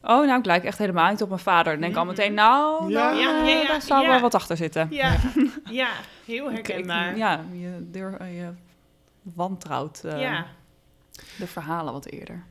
oh, 0.02 0.26
nou, 0.26 0.38
ik 0.38 0.44
lijk 0.44 0.64
echt 0.64 0.78
helemaal 0.78 1.10
niet 1.10 1.22
op 1.22 1.28
mijn 1.28 1.40
vader. 1.40 1.72
Dan 1.72 1.80
denk 1.80 1.92
ik 1.92 1.98
al 1.98 2.04
Mhm. 2.04 2.14
meteen, 2.16 2.34
nou, 2.34 2.90
Ja. 2.90 3.08
dan, 3.10 3.18
Ja, 3.18 3.40
eh, 3.42 3.46
ja, 3.54 3.60
ja, 3.60 3.66
daar 3.68 3.82
zou 3.82 4.02
ja. 4.02 4.08
wel 4.08 4.20
wat 4.20 4.34
achter 4.34 4.56
zitten. 4.56 4.86
Ja, 4.90 5.16
ja 5.70 5.88
heel 6.26 6.46
ik- 6.50 6.52
herkenbaar. 6.52 7.16
ja, 7.16 7.44
je, 7.52 7.90
deur, 7.90 8.16
eh, 8.20 8.36
je 8.38 8.48
wantrouwt 9.22 10.04
eh, 10.04 10.20
ja. 10.20 10.46
de 11.38 11.46
verhalen 11.46 11.92
wat 11.92 12.06
eerder. 12.06 12.44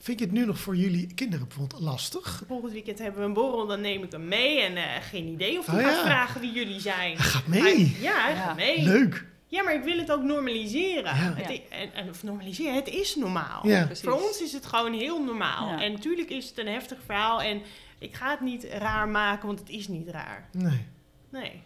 Vind 0.00 0.18
je 0.18 0.24
het 0.24 0.34
nu 0.34 0.46
nog 0.46 0.58
voor 0.58 0.76
jullie 0.76 1.14
kinderen 1.14 1.46
bijvoorbeeld 1.48 1.80
lastig? 1.80 2.42
Volgend 2.46 2.72
weekend 2.72 2.98
hebben 2.98 3.20
we 3.20 3.26
een 3.26 3.32
borrel, 3.32 3.66
dan 3.66 3.80
neem 3.80 4.02
ik 4.02 4.12
hem 4.12 4.28
mee. 4.28 4.60
En 4.60 4.76
eh, 4.76 4.84
geen 5.10 5.26
idee 5.26 5.58
of 5.58 5.66
hij 5.66 5.78
Oh, 5.78 5.84
gaat 5.86 5.96
ja. 5.96 6.04
vragen 6.04 6.40
wie 6.40 6.52
jullie 6.52 6.80
zijn. 6.80 7.16
Hij 7.16 7.24
gaat 7.24 7.46
mee. 7.46 7.60
Hij- 7.62 7.96
ja, 8.00 8.12
hij 8.22 8.32
Ja. 8.34 8.40
gaat 8.40 8.56
mee. 8.56 8.82
Leuk. 8.82 9.26
Ja, 9.50 9.62
maar 9.62 9.74
ik 9.74 9.82
wil 9.82 9.98
het 9.98 10.12
ook 10.12 10.22
normaliseren. 10.22 11.16
Ja. 11.16 11.34
Het 11.34 11.50
i- 11.50 11.62
en, 11.70 11.94
en, 11.94 12.08
of 12.08 12.22
normaliseren, 12.22 12.74
het 12.74 12.88
is 12.88 13.16
normaal. 13.16 13.66
Ja. 13.68 13.88
Voor 13.94 14.12
ons 14.22 14.42
is 14.42 14.52
het 14.52 14.66
gewoon 14.66 14.92
heel 14.92 15.24
normaal. 15.24 15.68
Ja. 15.68 15.82
En 15.82 15.92
natuurlijk 15.92 16.30
is 16.30 16.48
het 16.48 16.58
een 16.58 16.66
heftig 16.66 16.98
verhaal. 17.04 17.42
En 17.42 17.62
ik 17.98 18.14
ga 18.14 18.30
het 18.30 18.40
niet 18.40 18.64
raar 18.64 19.08
maken, 19.08 19.46
want 19.46 19.58
het 19.58 19.68
is 19.68 19.88
niet 19.88 20.08
raar. 20.08 20.48
Nee, 20.52 20.86
Nee. 21.30 21.62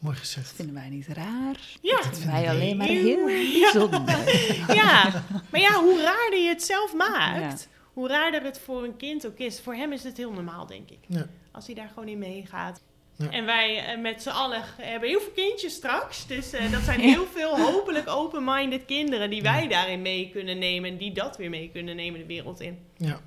mooi 0.00 0.16
gezegd. 0.16 0.52
Vinden 0.54 0.74
wij 0.74 0.88
niet 0.88 1.06
raar? 1.06 1.56
Ja, 1.82 2.02
vinden 2.02 2.30
Wij 2.32 2.48
alleen 2.50 2.76
maar 2.76 2.86
heel- 2.86 3.28
Ja. 3.28 3.72
bijzonder. 3.72 4.18
ja. 4.82 5.22
Maar 5.50 5.60
ja, 5.60 5.80
hoe 5.82 6.00
raarder 6.02 6.38
je 6.38 6.48
het 6.48 6.62
zelf 6.62 6.94
maakt, 6.94 7.68
hoe 7.92 8.08
raarder 8.08 8.42
het 8.42 8.60
voor 8.64 8.84
een 8.84 8.96
kind 8.96 9.26
ook 9.26 9.38
is, 9.38 9.60
voor 9.60 9.74
hem 9.74 9.92
is 9.92 10.04
het 10.04 10.16
heel 10.16 10.32
normaal, 10.32 10.66
denk 10.66 10.90
ik. 10.90 10.98
Ja. 11.06 11.26
Als 11.52 11.66
hij 11.66 11.74
daar 11.74 11.88
gewoon 11.88 12.08
in 12.08 12.18
meegaat. 12.18 12.80
Ja. 13.16 13.30
En 13.30 13.44
wij 13.44 13.84
eh, 13.84 14.00
met 14.00 14.22
z'n 14.22 14.28
allen 14.28 14.62
hebben 14.76 15.08
heel 15.08 15.20
veel 15.20 15.32
kindjes 15.32 15.74
straks. 15.74 16.26
Dus 16.26 16.52
eh, 16.52 16.72
dat 16.72 16.82
zijn 16.82 17.00
heel 17.00 17.26
veel 17.26 17.58
hopelijk 17.60 18.08
open-minded 18.08 18.84
kinderen 18.84 19.30
die 19.30 19.42
wij 19.42 19.68
daarin 19.68 20.02
mee 20.02 20.30
kunnen 20.32 20.58
nemen. 20.58 20.90
En 20.90 20.96
die 20.96 21.12
dat 21.12 21.36
weer 21.36 21.50
mee 21.50 21.70
kunnen 21.72 21.96
nemen 21.96 22.20
de 22.20 22.26
wereld 22.26 22.60
in. 22.60 22.78
Ja. 22.96 23.20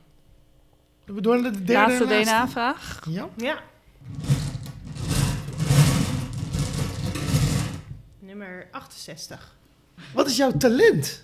We 1.05 1.21
naar 1.21 1.51
de 1.51 1.63
derde 1.63 2.05
laatste. 2.05 2.05
DNA-vraag. 2.05 3.01
Ja. 3.09 3.29
Ja. 3.37 3.61
Nummer 8.19 8.67
68. 8.71 9.57
Wat 10.13 10.27
is 10.27 10.37
jouw 10.37 10.51
talent? 10.57 11.23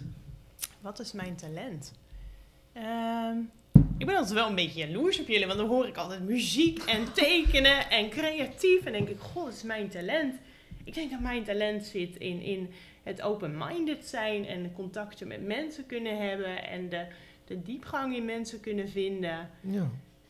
Wat 0.82 1.00
is 1.00 1.12
mijn 1.12 1.36
talent? 1.36 1.94
Ehm, 2.74 3.38
ik 3.98 4.06
ben 4.06 4.16
altijd 4.16 4.34
wel 4.34 4.48
een 4.50 4.56
beetje 4.56 4.88
jaloers 4.88 5.20
op 5.20 5.28
jullie, 5.28 5.46
want 5.48 5.60
dan 5.60 5.68
hoor 5.68 5.88
ik 5.88 5.98
altijd 5.98 6.22
muziek 6.22 6.80
en 6.84 7.14
tekenen 7.14 7.90
en 7.90 8.10
creatief. 8.10 8.86
En 8.86 8.92
denk 8.92 9.08
ik, 9.10 9.20
god, 9.20 9.46
dat 9.46 9.54
is 9.54 9.64
mijn 9.64 9.90
talent. 9.90 10.36
Ik 10.84 10.94
denk 10.94 11.12
dat 11.12 11.20
mijn 11.20 11.44
talent 11.44 11.86
zit 11.86 12.16
in, 12.16 12.42
in 12.42 12.70
het 13.04 13.22
open-minded 13.22 14.06
zijn 14.06 14.46
en 14.48 14.72
contacten 14.74 15.28
met 15.28 15.46
mensen 15.46 15.86
kunnen 15.86 16.28
hebben 16.30 16.68
en 16.68 16.90
de, 16.90 17.06
de 17.46 17.62
diepgang 17.62 18.16
in 18.16 18.26
mensen 18.26 18.60
kunnen 18.60 18.90
vinden. 18.90 19.50
Ja. 19.62 19.90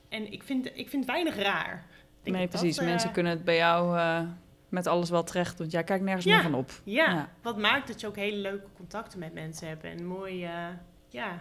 En 0.09 0.31
ik 0.31 0.43
vind, 0.43 0.69
ik 0.73 0.89
vind 0.89 1.05
weinig 1.05 1.35
raar. 1.35 1.85
Denk 2.23 2.35
Nee, 2.37 2.47
dat, 2.47 2.59
precies. 2.59 2.77
eh, 2.77 2.85
Mensen 2.85 3.11
kunnen 3.11 3.31
het 3.31 3.43
bij 3.43 3.55
jou 3.55 3.97
eh, 3.97 4.21
met 4.69 4.87
alles 4.87 5.09
wel 5.09 5.23
terecht, 5.23 5.57
want 5.57 5.71
jij 5.71 5.83
kijkt 5.83 6.03
nergens 6.03 6.25
Ja. 6.25 6.33
meer 6.33 6.43
van 6.43 6.53
op. 6.55 6.71
Ja, 6.83 7.05
Ja. 7.11 7.29
wat 7.41 7.57
maakt 7.57 7.87
dat 7.87 8.01
je 8.01 8.07
ook 8.07 8.15
hele 8.15 8.37
leuke 8.37 8.65
contacten 8.77 9.19
met 9.19 9.33
mensen 9.33 9.67
hebt 9.67 9.83
en 9.83 10.05
mooi, 10.05 10.43
eh, 10.43 10.67
ja. 11.15 11.37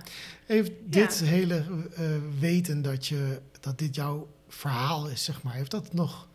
Heeft 0.46 0.72
dit 0.84 1.20
hele 1.20 1.64
eh, 1.94 2.04
weten 2.38 2.82
dat, 2.82 3.06
je, 3.06 3.40
dat 3.60 3.78
dit 3.78 3.94
jouw 3.94 4.28
verhaal 4.48 5.08
is, 5.08 5.24
zeg 5.24 5.42
maar, 5.42 5.54
heeft 5.54 5.70
dat 5.70 5.92
nog 5.92 6.28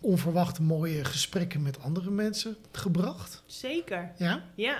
onverwachte 0.00 0.62
mooie 0.62 1.04
gesprekken 1.04 1.62
met 1.62 1.82
andere 1.82 2.10
mensen 2.10 2.56
gebracht? 2.72 3.42
Zeker. 3.46 4.12
Ja? 4.16 4.44
Ja. 4.54 4.78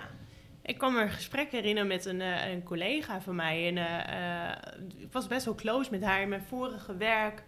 Ik 0.63 0.79
kan 0.79 0.93
me 0.93 1.03
een 1.03 1.11
gesprek 1.11 1.51
herinneren 1.51 1.89
met 1.89 2.05
een, 2.05 2.21
eh, 2.21 2.51
een 2.51 2.63
collega 2.63 3.21
van 3.21 3.35
mij. 3.35 3.69
En, 3.69 3.77
eh, 3.79 4.49
eh, 4.51 4.57
ik 4.99 5.13
was 5.13 5.27
best 5.27 5.45
wel 5.45 5.55
close 5.55 5.91
met 5.91 6.03
haar 6.03 6.23
in 6.23 6.29
mijn 6.29 6.43
vorige 6.49 6.97
werk. 6.97 7.43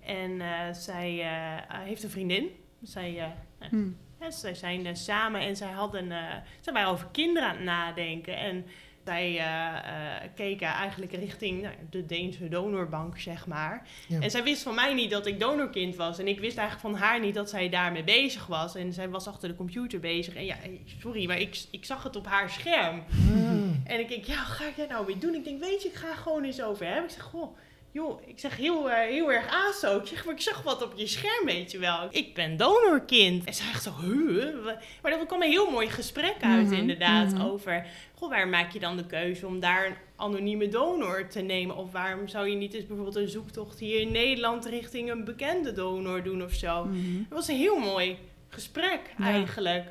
En 0.00 0.40
eh, 0.40 0.72
zij 0.72 1.20
eh, 1.20 1.78
heeft 1.80 2.02
een 2.02 2.10
vriendin. 2.10 2.48
Zij, 2.82 3.18
eh, 3.18 3.68
Hm. 3.70 3.88
ja, 4.20 4.30
zij 4.30 4.54
zijn 4.54 4.96
samen 4.96 5.40
en 5.40 5.56
zij, 5.56 5.70
hadden, 5.70 6.12
eh, 6.12 6.34
zij 6.60 6.72
waren 6.72 6.90
over 6.90 7.06
kinderen 7.12 7.48
aan 7.48 7.54
het 7.56 7.64
nadenken. 7.64 8.36
En 8.36 8.64
zij 9.06 9.38
eh, 9.38 9.76
eh, 9.76 10.30
keken 10.34 10.68
eigenlijk 10.68 11.12
richting 11.12 11.62
nou, 11.62 11.74
de 11.90 12.06
Deense 12.06 12.48
donorbank, 12.48 13.18
zeg 13.18 13.46
maar. 13.46 13.86
Ja. 14.08 14.20
En 14.20 14.30
zij 14.30 14.42
wist 14.42 14.62
van 14.62 14.74
mij 14.74 14.94
niet 14.94 15.10
dat 15.10 15.26
ik 15.26 15.40
donorkind 15.40 15.96
was. 15.96 16.18
En 16.18 16.28
ik 16.28 16.40
wist 16.40 16.58
eigenlijk 16.58 16.94
van 16.94 17.06
haar 17.06 17.20
niet 17.20 17.34
dat 17.34 17.50
zij 17.50 17.68
daarmee 17.68 18.04
bezig 18.04 18.46
was. 18.46 18.74
En 18.74 18.92
zij 18.92 19.08
was 19.08 19.26
achter 19.26 19.48
de 19.48 19.56
computer 19.56 20.00
bezig. 20.00 20.34
En 20.34 20.44
ja, 20.44 20.56
sorry, 21.00 21.26
maar 21.26 21.40
ik, 21.40 21.64
ik 21.70 21.84
zag 21.84 22.02
het 22.02 22.16
op 22.16 22.26
haar 22.26 22.50
scherm. 22.50 23.02
Hmm. 23.10 23.82
En 23.84 24.00
ik 24.00 24.08
denk, 24.08 24.24
ja, 24.24 24.36
wat 24.36 24.46
ga 24.46 24.66
ik 24.66 24.76
daar 24.76 24.88
nou 24.88 25.06
weer 25.06 25.18
doen? 25.18 25.34
Ik 25.34 25.44
denk, 25.44 25.60
weet 25.60 25.82
je, 25.82 25.88
ik 25.88 25.94
ga 25.94 26.14
gewoon 26.14 26.44
eens 26.44 26.62
over 26.62 26.86
hebben. 26.86 27.04
Ik 27.04 27.10
zeg, 27.10 27.22
goh, 27.22 27.56
joh, 27.96 28.22
ik 28.26 28.38
zeg 28.38 28.56
heel, 28.56 28.90
eh, 28.90 29.08
heel 29.08 29.32
erg 29.32 29.46
aso. 29.68 29.98
Ik 29.98 30.06
zeg, 30.06 30.24
maar 30.24 30.34
ik 30.34 30.40
zag 30.40 30.62
wat 30.62 30.82
op 30.82 30.92
je 30.96 31.06
scherm, 31.06 31.44
weet 31.44 31.70
je 31.70 31.78
wel. 31.78 32.08
Ik 32.10 32.34
ben 32.34 32.56
donorkind. 32.56 33.44
En 33.44 33.54
zij 33.54 33.66
echt 33.68 33.82
zo, 33.82 33.92
huh? 34.00 34.64
Maar 35.02 35.12
er 35.12 35.26
kwam 35.26 35.42
een 35.42 35.50
heel 35.50 35.70
mooi 35.70 35.88
gesprek 35.88 36.36
uit, 36.40 36.66
Mhm, 36.66 36.74
inderdaad, 36.74 37.32
mhm. 37.32 37.42
over... 37.42 37.86
Goh, 38.18 38.28
waar 38.30 38.48
maak 38.48 38.70
je 38.70 38.78
dan 38.80 38.96
de 38.96 39.06
keuze 39.06 39.46
om 39.46 39.60
daar 39.60 39.86
een 39.86 39.94
anonieme 40.16 40.68
donor 40.68 41.26
te 41.28 41.40
nemen? 41.40 41.76
Of 41.76 41.92
waarom 41.92 42.28
zou 42.28 42.48
je 42.48 42.56
niet 42.56 42.74
eens 42.74 42.86
bijvoorbeeld 42.86 43.16
een 43.16 43.28
zoektocht 43.28 43.78
hier 43.78 44.00
in 44.00 44.12
Nederland 44.12 44.64
richting 44.66 45.10
een 45.10 45.24
bekende 45.24 45.72
donor 45.72 46.22
doen 46.22 46.42
of 46.42 46.52
zo? 46.52 46.84
Mhm. 46.84 46.96
Het 47.18 47.32
was 47.32 47.48
een 47.48 47.56
heel 47.56 47.78
mooi 47.78 48.18
gesprek, 48.48 49.00
Ja. 49.18 49.24
eigenlijk. 49.24 49.84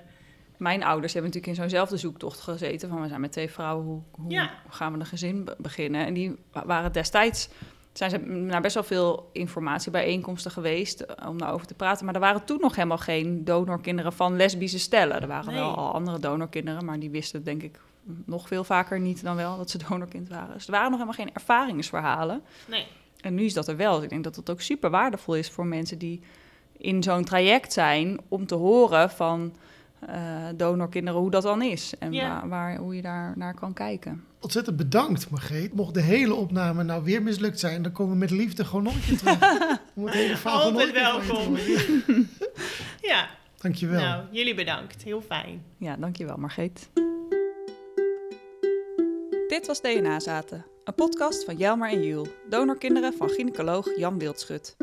Mijn 0.57 0.83
ouders 0.83 1.13
hebben 1.13 1.31
natuurlijk 1.31 1.57
in 1.57 1.63
zo'nzelfde 1.63 1.97
zoektocht 1.97 2.39
gezeten. 2.41 2.89
Van 2.89 3.01
we 3.01 3.07
zijn 3.07 3.21
met 3.21 3.31
twee 3.31 3.49
vrouwen, 3.49 3.85
hoe, 3.85 4.01
hoe 4.11 4.31
Ja. 4.31 4.51
gaan 4.69 4.93
we 4.93 4.99
een 4.99 5.05
gezin 5.05 5.43
be- 5.45 5.55
beginnen? 5.57 6.05
En 6.05 6.13
die 6.13 6.35
wa- 6.51 6.65
waren 6.65 6.91
destijds, 6.91 7.49
zijn 7.93 8.09
ze 8.09 8.17
naar 8.17 8.61
best 8.61 8.73
wel 8.73 8.83
veel 8.83 9.29
informatiebijeenkomsten 9.33 10.51
geweest 10.51 10.99
eh, 11.01 11.29
om 11.29 11.37
daarover 11.37 11.67
te 11.67 11.73
praten. 11.73 12.05
Maar 12.05 12.13
er 12.13 12.19
waren 12.19 12.45
toen 12.45 12.59
nog 12.61 12.75
helemaal 12.75 12.97
geen 12.97 13.43
donorkinderen 13.45 14.13
van 14.13 14.35
lesbische 14.35 14.79
stellen. 14.79 15.21
Er 15.21 15.27
waren 15.27 15.53
Nee. 15.53 15.61
wel 15.61 15.75
al 15.75 15.93
andere 15.93 16.19
donorkinderen, 16.19 16.85
maar 16.85 16.99
die 16.99 17.09
wisten 17.09 17.43
denk 17.43 17.63
ik 17.63 17.79
nog 18.25 18.47
veel 18.47 18.63
vaker 18.63 18.99
niet 18.99 19.23
dan 19.23 19.35
wel 19.35 19.57
dat 19.57 19.69
ze 19.69 19.77
donorkind 19.89 20.29
waren. 20.29 20.53
Dus 20.53 20.65
er 20.65 20.71
waren 20.71 20.89
nog 20.91 20.99
helemaal 20.99 21.25
geen 21.25 21.33
ervaringsverhalen. 21.33 22.41
Nee. 22.67 22.85
En 23.21 23.35
nu 23.35 23.43
is 23.43 23.53
dat 23.53 23.67
er 23.67 23.77
wel. 23.77 23.93
Dus 23.95 24.03
ik 24.03 24.09
denk 24.09 24.23
dat 24.23 24.35
het 24.35 24.49
ook 24.49 24.61
super 24.61 24.89
waardevol 24.89 25.35
is 25.35 25.49
voor 25.49 25.65
mensen 25.65 25.97
die 25.97 26.21
in 26.77 27.03
zo'n 27.03 27.23
traject 27.23 27.73
zijn 27.73 28.19
om 28.27 28.45
te 28.45 28.55
horen 28.55 29.09
van 29.09 29.55
eh, 29.99 30.17
donorkinderen 30.55 31.19
hoe 31.19 31.31
dat 31.31 31.43
dan 31.43 31.61
is 31.61 31.93
en 31.99 32.13
Ja. 32.13 32.29
waar, 32.29 32.49
waar, 32.49 32.77
hoe 32.77 32.95
je 32.95 33.01
daar 33.01 33.33
naar 33.35 33.53
kan 33.53 33.73
kijken. 33.73 34.23
Ontzettend 34.39 34.77
bedankt, 34.77 35.29
Margreet. 35.29 35.73
Mocht 35.73 35.93
de 35.93 36.01
hele 36.01 36.33
opname 36.33 36.83
nou 36.83 37.03
weer 37.03 37.21
mislukt 37.23 37.59
zijn, 37.59 37.81
dan 37.81 37.91
komen 37.91 38.13
we 38.13 38.19
met 38.19 38.29
liefde 38.31 38.65
gewoon 38.65 38.83
nog 38.83 38.93
een 38.95 39.01
keer 39.01 39.17
terug. 39.17 39.39
Om 39.95 40.05
het 40.05 40.13
hele 40.13 40.37
verhaal 40.37 40.59
gewoon 40.59 40.73
nog 40.73 40.81
een 40.95 41.03
Altijd 41.05 41.27
welkom. 41.27 41.57
Ja, 43.01 43.27
Dankjewel. 43.61 44.01
nou, 44.01 44.23
jullie 44.31 44.55
bedankt. 44.55 45.03
Heel 45.03 45.21
fijn. 45.21 45.63
Ja, 45.77 45.95
dankjewel 45.95 46.37
Margreet. 46.37 46.89
Dit 49.55 49.67
was 49.67 49.81
DNA 49.81 50.19
Zaten, 50.19 50.65
een 50.83 50.93
podcast 50.93 51.43
van 51.43 51.55
Jelmer 51.55 51.89
en 51.89 52.03
Jules, 52.03 52.29
donorkinderen 52.49 53.13
van 53.13 53.29
gynaecoloog 53.29 53.97
Jan 53.97 54.19
Wildschut. 54.19 54.75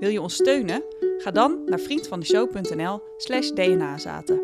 Wil 0.00 0.08
je 0.08 0.20
ons 0.20 0.34
steunen? 0.34 0.82
Ga 1.18 1.30
dan 1.30 1.62
naar 1.66 1.78
vriendvandeshow.nl 1.78 3.00
slash 3.16 3.50
dnazaten. 3.50 4.40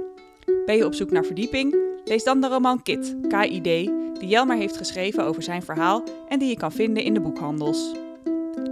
Ben 0.67 0.77
je 0.77 0.85
op 0.85 0.95
zoek 0.95 1.11
naar 1.11 1.25
verdieping? 1.25 1.77
Lees 2.05 2.25
dan 2.25 2.41
de 2.41 2.49
roman 2.49 2.83
Kit, 2.83 3.17
KID, 3.29 3.65
die 3.65 4.29
Jelmer 4.29 4.57
heeft 4.57 4.77
geschreven 4.77 5.25
over 5.25 5.43
zijn 5.43 5.63
verhaal 5.63 6.05
en 6.29 6.39
die 6.39 6.49
je 6.49 6.57
kan 6.57 6.73
vinden 6.73 7.03
in 7.03 7.15
de 7.15 7.21
boekhandels. 7.21 7.93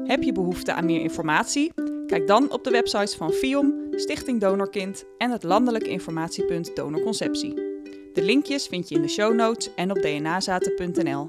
Heb 0.05 0.23
je 0.23 0.33
behoefte 0.33 0.73
aan 0.73 0.85
meer 0.85 1.01
informatie? 1.01 1.73
Kijk 2.07 2.27
dan 2.27 2.53
op 2.53 2.65
de 2.65 2.71
websites 2.71 3.15
van 3.15 3.33
FIOM, 3.33 3.75
Stichting 3.91 4.41
Donorkind 4.41 5.05
en 5.19 5.31
het 5.31 5.43
landelijk 5.43 5.87
informatiepunt 5.87 6.77
Donorconceptie. 6.77 7.70
De 8.13 8.23
linkjes 8.23 8.67
vind 8.67 8.89
je 8.89 8.95
in 8.95 9.03
de 9.03 9.09
show 9.09 9.35
notes 9.35 9.75
en 9.75 9.91
op 9.91 9.97
dnazaten.nl. 9.97 11.27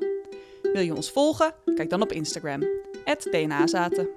Wil 0.61 0.81
je 0.81 0.95
ons 0.95 1.11
volgen? 1.11 1.53
Kijk 1.75 1.89
dan 1.89 2.01
op 2.01 2.11
Instagram, 2.11 2.63
dnazaten. 3.19 4.09